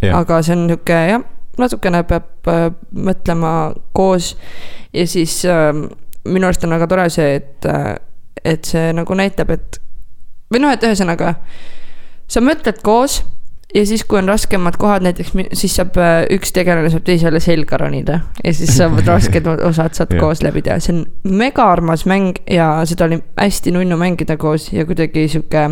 Jah. 0.02 0.20
aga 0.20 0.42
see 0.46 0.56
on 0.56 0.68
nihuke 0.68 1.00
jah, 1.12 1.24
natukene 1.60 2.04
peab 2.10 2.52
äh, 2.52 2.70
mõtlema 2.96 3.54
koos 3.98 4.36
ja 4.94 5.08
siis 5.10 5.42
äh, 5.50 5.74
minu 6.30 6.50
arust 6.50 6.64
on 6.68 6.76
väga 6.76 6.88
tore 6.92 7.10
see, 7.14 7.36
et 7.42 7.68
äh,, 7.70 7.96
et 8.46 8.66
see 8.66 8.94
nagu 8.96 9.16
näitab, 9.20 9.50
et 9.52 9.82
või 10.54 10.64
noh, 10.64 10.72
et 10.74 10.86
ühesõnaga 10.86 11.36
sa 12.30 12.42
mõtled 12.44 12.80
koos 12.86 13.20
ja 13.76 13.86
siis, 13.86 14.04
kui 14.08 14.18
on 14.20 14.30
raskemad 14.30 14.78
kohad, 14.82 15.04
näiteks 15.06 15.34
siis 15.54 15.76
saab 15.78 15.98
äh, 16.02 16.24
üks 16.34 16.54
tegelane 16.56 16.90
saab 16.94 17.06
teisele 17.06 17.42
selga 17.44 17.78
ronida 17.82 18.20
ja 18.44 18.54
siis 18.56 18.74
saavad 18.78 19.08
rasked 19.14 19.50
osad 19.50 19.98
saad 19.98 20.16
koos 20.20 20.44
läbi 20.46 20.64
teha, 20.66 20.80
see 20.84 20.96
on 20.96 21.04
mega 21.42 21.68
armas 21.72 22.06
mäng 22.10 22.40
ja 22.50 22.72
seda 22.90 23.10
oli 23.10 23.22
hästi 23.38 23.76
nunnu 23.76 24.00
mängida 24.00 24.38
koos 24.42 24.72
ja 24.74 24.86
kuidagi 24.90 25.28
sihuke. 25.30 25.70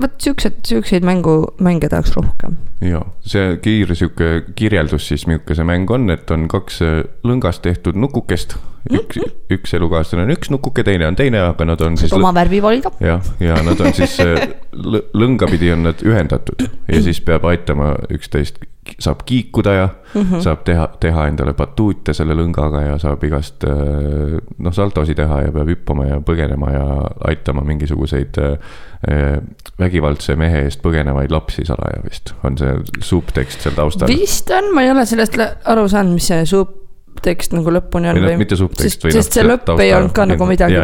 Vot 0.00 0.14
siuksed, 0.22 0.62
siukseid 0.66 1.04
mängu, 1.04 1.54
mänge 1.60 1.88
tahaks 1.88 2.14
rohkem. 2.16 2.56
ja 2.80 3.02
see 3.20 3.56
kiire 3.62 3.94
sihuke 3.98 4.30
kirjeldus 4.56 5.08
siis, 5.10 5.26
milline 5.28 5.54
see 5.58 5.66
mäng 5.66 5.90
on, 5.90 6.08
et 6.14 6.30
on 6.30 6.48
kaks 6.48 6.80
äh, 6.86 7.02
lõngast 7.26 7.62
tehtud 7.66 7.98
nukukest. 7.98 8.56
üks, 8.88 9.18
üks 9.52 9.74
elukaaslane 9.76 10.24
on 10.24 10.32
üks 10.32 10.50
nukuke, 10.54 10.84
teine 10.86 11.08
on 11.10 11.18
teine, 11.18 11.42
aga 11.50 11.66
nad 11.68 11.82
on 11.84 11.98
siis. 12.00 12.12
oma 12.16 12.32
värvi 12.34 12.62
valida. 12.64 12.92
jah, 13.04 13.24
ja 13.40 13.58
nad 13.66 13.80
on 13.80 13.92
siis 13.96 14.16
äh, 14.24 14.48
lõ- 14.72 15.04
lõngapidi 15.14 15.72
on 15.74 15.84
nad 15.90 16.04
ühendatud 16.06 16.64
ja 16.64 17.02
siis 17.04 17.20
peab 17.20 17.44
aitama 17.50 17.94
üksteist, 18.14 18.62
saab 18.98 19.20
kiikuda 19.26 19.72
ja 19.72 19.88
mm 20.14 20.22
-hmm. 20.22 20.40
saab 20.40 20.64
teha, 20.64 20.88
teha 21.00 21.26
endale 21.30 21.52
batuute 21.54 22.14
selle 22.14 22.34
lõngaga 22.34 22.82
ja 22.82 22.98
saab 22.98 23.24
igast 23.24 23.64
äh, 23.64 24.38
noh, 24.58 24.74
saltosid 24.74 25.16
teha 25.16 25.42
ja 25.42 25.52
peab 25.54 25.70
hüppama 25.70 26.06
ja 26.06 26.20
põgenema 26.20 26.72
ja 26.72 26.86
aitama 27.30 27.62
mingisuguseid 27.64 28.38
äh, 28.42 29.38
vägivaldse 29.78 30.36
mehe 30.36 30.64
eest 30.64 30.82
põgenevaid 30.82 31.30
lapsi 31.30 31.64
salaja 31.64 32.02
vist, 32.04 32.34
on 32.42 32.58
see 32.58 32.74
subtekst 33.00 33.60
seal 33.60 33.78
taustal. 33.78 34.10
vist 34.10 34.50
on, 34.50 34.74
ma 34.74 34.82
ei 34.82 34.90
ole 34.90 35.06
sellest 35.06 35.38
aru 35.64 35.88
saanud, 35.88 36.18
mis 36.18 36.26
see 36.26 36.42
subtekst 36.50 37.54
nagu 37.54 37.70
lõpuni 37.70 38.10
on 38.10 38.18
või 38.18 38.32
noh, 38.32 38.42
mitte 38.42 38.58
subtekst 38.58 39.06
sest, 39.06 39.12
sest 39.14 39.38
see 39.38 39.46
lõpp 39.46 39.78
ei 39.78 39.94
olnud 39.94 40.12
ka 40.12 40.26
nagu 40.26 40.50
midagi, 40.50 40.82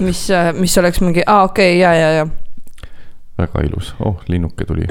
mis, 0.00 0.26
mis 0.58 0.78
oleks 0.82 1.00
mingi, 1.00 1.22
aa 1.26 1.44
okei 1.44 1.76
okay,, 1.76 1.82
ja, 1.84 1.94
ja, 1.94 2.10
ja. 2.18 2.26
Väga 3.38 3.64
ilus, 3.66 3.94
oh 4.04 4.20
linnuke 4.28 4.64
tuli. 4.64 4.86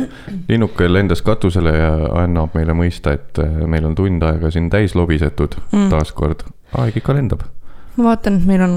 linnuke 0.49 0.87
lendas 0.93 1.21
katusele 1.21 1.73
ja 1.77 1.91
annab 2.23 2.55
meile 2.57 2.73
mõista, 2.77 3.13
et 3.17 3.39
äh, 3.39 3.61
meil 3.69 3.85
on 3.85 3.95
tund 3.95 4.23
aega 4.25 4.51
siin 4.51 4.69
täis 4.73 4.95
lobisetud 4.97 5.57
mm. 5.71 5.89
taaskord. 5.93 6.45
aeg 6.77 6.97
ikka 6.97 7.15
lendab. 7.17 7.45
ma 7.97 8.11
vaatan, 8.11 8.39
et 8.41 8.49
meil 8.49 8.65
on, 8.65 8.75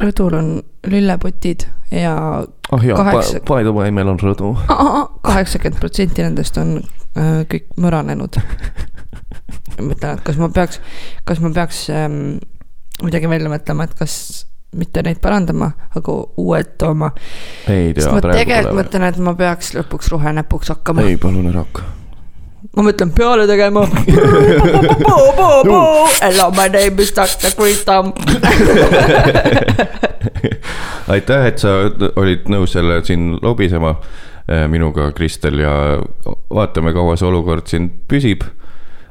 rõdul 0.00 0.36
on 0.38 0.50
lillepotid 0.86 1.68
ja 1.90 2.16
ah 2.72 2.84
jaa, 2.84 2.98
Kaheksa- 2.98 3.40
by 3.48 3.62
the 3.62 3.72
way, 3.72 3.90
meil 3.90 4.08
on 4.12 4.20
rõdu. 4.20 4.54
kaheksakümmend 5.28 5.80
protsenti 5.80 6.26
nendest 6.26 6.58
on 6.60 6.76
äh, 7.16 7.44
kõik 7.50 7.72
mõranenud. 7.80 8.40
mõtlen, 9.88 10.16
et 10.16 10.22
kas 10.26 10.38
ma 10.40 10.50
peaks, 10.52 10.80
kas 11.28 11.40
ma 11.42 11.52
peaks 11.54 11.86
ähm, 11.92 12.38
midagi 13.04 13.28
välja 13.30 13.50
mõtlema, 13.52 13.86
et 13.86 13.96
kas 13.98 14.46
mitte 14.76 15.02
neid 15.06 15.20
parandama, 15.22 15.70
aga 15.96 16.14
uued 16.40 16.72
tooma. 16.78 17.10
ei 17.68 17.92
sest 17.96 18.12
ma 18.12 18.20
tegelikult 18.24 18.76
mõtlen, 18.80 19.06
et 19.08 19.20
ma 19.24 19.34
peaks 19.38 19.74
lõpuks 19.76 20.10
rohenäpuks 20.12 20.72
hakkama. 20.74 21.06
ei, 21.06 21.16
palun 21.20 21.48
ära 21.50 21.64
hakka. 21.64 21.86
ma 22.76 22.86
mõtlen 22.88 23.12
peale 23.16 23.46
tegema. 23.48 23.86
Hello, 26.20 26.50
my 26.56 26.68
name 26.72 27.02
is 27.02 27.12
Dr 27.16 27.50
Freedom. 27.56 28.12
aitäh, 31.14 31.46
et 31.46 31.58
sa 31.62 31.68
olid 32.16 32.48
nõus 32.52 32.74
jälle 32.76 33.00
siin 33.06 33.36
lobisema 33.42 33.94
eh, 34.48 34.66
minuga, 34.70 35.10
Kristel 35.16 35.60
ja 35.62 35.72
vaatame, 36.52 36.92
kaua 36.96 37.16
see 37.16 37.28
olukord 37.28 37.66
siin 37.70 37.90
püsib. 38.08 38.44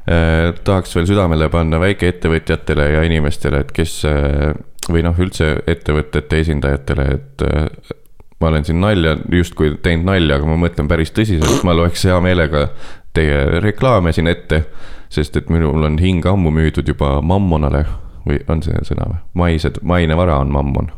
tahaks 0.06 0.92
veel 0.94 1.06
südamele 1.08 1.48
panna 1.50 1.80
väikeettevõtjatele 1.82 2.84
ja 2.92 3.00
inimestele, 3.02 3.64
et 3.64 3.72
kes 3.74 3.94
eh, 4.06 4.52
või 4.92 5.02
noh, 5.06 5.16
üldse 5.18 5.56
ettevõtete 5.66 6.40
esindajatele, 6.42 7.06
et 7.16 7.46
eh, 7.46 7.94
ma 8.40 8.50
olen 8.50 8.64
siin 8.64 8.80
nalja, 8.80 9.16
justkui 9.32 9.76
teinud 9.82 10.10
nalja, 10.10 10.38
aga 10.38 10.48
ma 10.48 10.58
mõtlen 10.66 10.88
päris 10.90 11.12
tõsiselt, 11.16 11.64
ma 11.66 11.74
loeks 11.76 12.04
hea 12.08 12.18
meelega 12.24 12.68
teie 13.16 13.60
reklaame 13.64 14.12
siin 14.12 14.28
ette. 14.30 14.66
sest 15.08 15.36
et 15.36 15.50
minul 15.50 15.84
on 15.86 16.00
hing 16.02 16.24
ammu 16.26 16.50
müüdud 16.50 16.88
juba 16.90 17.20
mammonale 17.22 17.84
või 18.26 18.40
on 18.50 18.62
see 18.62 18.80
sõna 18.88 19.06
või? 19.06 19.20
maised, 19.38 19.78
maine 19.82 20.16
vara 20.18 20.40
on 20.42 20.50
mammon. 20.52 20.90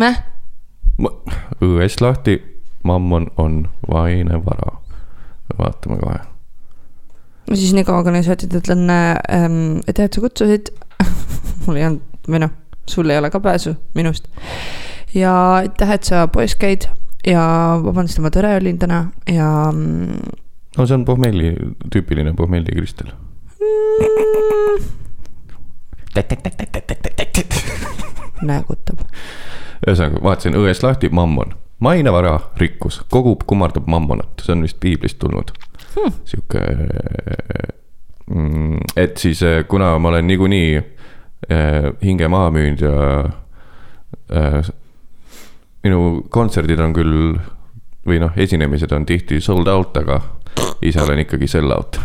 Mäh, 0.00 0.22
õuest 1.60 2.00
lahti, 2.00 2.38
mammon 2.82 3.28
on 3.36 3.66
vaine 3.90 4.40
vara. 4.44 4.78
vaatame 5.58 5.98
kohe. 6.00 6.20
ma 7.50 7.56
siis 7.60 7.74
nii 7.76 7.84
kaua 7.84 8.02
kõnesaatjad 8.06 8.56
ütlen 8.62 8.88
ähm,, 8.90 9.82
aitäh, 9.86 10.08
et 10.08 10.14
sa 10.16 10.24
kutsusid. 10.24 10.72
mul 11.66 11.76
ei 11.76 11.86
olnud, 11.90 12.11
või 12.28 12.42
noh, 12.44 12.52
sul 12.88 13.10
ei 13.10 13.18
ole 13.18 13.30
ka 13.30 13.40
pääsu 13.40 13.74
minust. 13.94 14.28
ja 15.14 15.54
aitäh, 15.54 15.90
et 15.90 16.04
sa 16.04 16.26
poes 16.28 16.54
käid 16.56 16.88
ja 17.26 17.42
vabandust, 17.84 18.18
et 18.18 18.24
ma 18.24 18.32
tõre 18.34 18.54
olin 18.58 18.78
täna 18.78 19.04
ja 19.30 19.48
mm, 19.72 20.38
no 20.78 20.86
see 20.86 20.96
on 20.96 21.04
pohmelli, 21.04 21.52
tüüpiline 21.92 22.34
pohmelli 22.36 22.74
kristel. 22.76 23.12
näägutab. 28.42 29.04
ühesõnaga, 29.86 30.22
vaatasin 30.22 30.56
õuest 30.58 30.82
lahti, 30.84 31.08
mammon, 31.14 31.54
mainevara, 31.82 32.38
rikkus, 32.60 33.00
kogub, 33.10 33.46
kummardab 33.46 33.86
mammonat, 33.90 34.42
see 34.44 34.54
on 34.56 34.66
vist 34.66 34.80
piiblist 34.80 35.18
tulnud 35.22 35.54
hmm.. 35.94 36.18
sihuke 36.28 36.60
mm,, 38.26 38.80
et 38.96 39.16
siis 39.22 39.42
eh, 39.46 39.62
kuna 39.68 39.94
ma 39.98 40.12
olen 40.12 40.26
niikuinii 40.26 40.82
hinge 41.48 42.28
maha 42.30 42.50
müünud 42.54 42.84
ja 42.84 42.94
eh, 44.30 44.70
minu 45.82 46.22
kontserdid 46.30 46.80
on 46.80 46.94
küll 46.94 47.16
või 48.06 48.18
noh, 48.22 48.34
esinemised 48.36 48.92
on 48.94 49.06
tihti 49.06 49.40
sold 49.42 49.70
out, 49.70 49.96
aga 49.98 50.20
ise 50.82 51.02
olen 51.02 51.22
ikkagi 51.24 51.48
sell 51.50 51.74
out. 51.74 51.98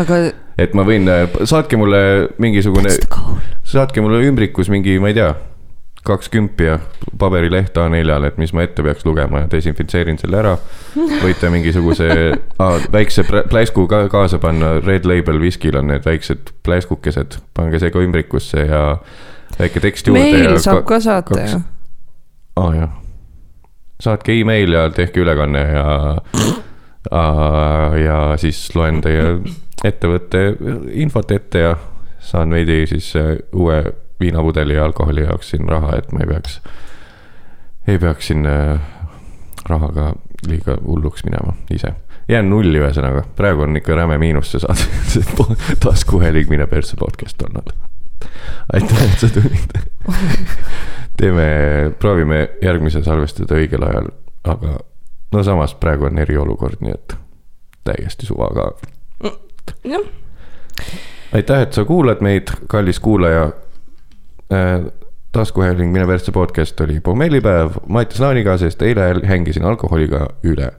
aga 0.00 0.18
et 0.60 0.74
ma 0.76 0.84
võin, 0.88 1.08
saatke 1.48 1.76
mulle 1.80 2.02
mingisugune 2.40 2.92
saatke 3.64 4.04
mulle 4.04 4.22
ümbrikus 4.28 4.70
mingi, 4.72 4.98
ma 5.00 5.12
ei 5.12 5.16
tea, 5.16 5.32
kaks 6.04 6.28
kümpi 6.28 6.64
ja 6.64 6.78
paberileht 7.18 7.76
A4-le, 7.78 8.26
et 8.26 8.38
mis 8.38 8.52
ma 8.52 8.64
ette 8.66 8.82
peaks 8.82 9.04
lugema 9.06 9.44
ja 9.44 9.50
desinfitseerin 9.50 10.18
selle 10.18 10.40
ära. 10.40 10.56
võite 11.22 11.50
mingisuguse 11.50 12.08
ah, 12.58 12.78
väikse 12.92 13.24
pläsku 13.50 13.86
ka 13.90 14.06
kaasa 14.10 14.40
panna, 14.42 14.74
Red 14.82 15.06
Label 15.06 15.38
viskil 15.40 15.78
on 15.78 15.92
need 15.92 16.06
väiksed 16.06 16.50
pläskukesed, 16.66 17.38
pange 17.54 17.78
see 17.78 17.94
ka 17.94 18.02
ümbrikusse 18.02 18.66
ja 18.66 18.82
väike 19.58 19.84
tekst 19.84 20.10
juurde. 20.10 20.24
meil 20.24 20.58
saab 20.62 20.82
ka 20.88 21.00
saata 21.00 21.36
kaks- 21.36 21.54
ju. 21.54 21.62
aa 22.56 22.66
ah, 22.66 22.74
jah, 22.80 22.92
saatke 24.02 24.34
email 24.40 24.74
ja 24.74 24.88
tehke 24.90 25.22
ülekanne 25.22 25.62
ja 25.70 25.86
ah, 27.10 27.98
ja 27.98 28.20
siis 28.42 28.64
loen 28.74 29.00
teie 29.04 29.38
ettevõtte 29.84 30.48
infot 30.98 31.30
ette 31.30 31.66
ja 31.68 31.76
saan 32.22 32.54
veidi 32.54 32.86
siis 32.90 33.14
eh, 33.18 33.36
uue 33.54 33.82
viinapudeli 34.22 34.78
ja 34.78 34.86
alkoholi 34.86 35.26
jaoks 35.26 35.52
siin 35.52 35.68
raha, 35.68 35.96
et 35.98 36.12
ma 36.14 36.22
ei 36.24 36.30
peaks, 36.30 36.60
ei 37.88 37.98
peaks 37.98 38.30
siin 38.30 38.46
eh, 38.46 38.80
rahaga 39.68 40.12
liiga 40.46 40.76
hulluks 40.86 41.24
minema 41.24 41.54
ise. 41.70 41.94
jään 42.28 42.50
nulli 42.50 42.78
ühesõnaga, 42.78 43.24
praegu 43.36 43.66
on 43.66 43.76
ikka 43.76 43.94
räme 43.98 44.18
miinus 44.18 44.52
see 44.52 44.62
saade, 44.62 44.86
see 45.10 45.48
taskuhääling 45.84 46.50
Mine 46.50 46.66
persse 46.66 46.96
podcast 46.98 47.42
on 47.42 47.58
all. 47.60 47.74
aitäh, 48.72 49.02
et 49.02 49.18
sa 49.18 49.28
tulid. 49.28 49.76
teeme, 51.16 51.46
proovime 51.98 52.48
järgmise 52.62 53.02
salvestada 53.02 53.58
õigel 53.58 53.86
ajal, 53.88 54.10
aga 54.44 54.78
no 55.32 55.42
samas 55.42 55.74
praegu 55.74 56.08
on 56.10 56.18
eriolukord, 56.18 56.80
nii 56.80 56.94
et 56.94 57.16
täiesti 57.84 58.26
suva 58.26 58.50
ka. 58.54 58.70
jah, 59.84 60.06
aitäh, 61.32 61.66
et 61.66 61.72
sa 61.72 61.84
kuulad 61.84 62.22
meid, 62.24 62.54
kallis 62.68 63.00
kuulaja 63.00 63.50
äh,. 63.50 63.71
Taskuhääling 65.32 65.92
Mine 65.92 66.06
persse 66.06 66.32
podcast 66.32 66.80
oli 66.80 67.00
pommellipäev 67.00 67.70
Mattias 67.88 68.20
Laaniga, 68.20 68.58
sest 68.58 68.82
eile 68.82 69.14
hängisin 69.24 69.64
alkoholiga 69.64 70.26
üle. 70.42 70.72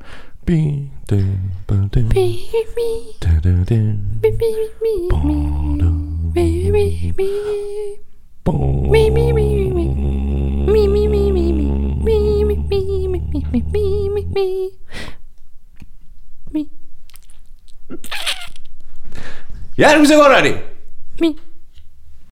järgmise 19.78 20.16
korrani. 20.16 20.56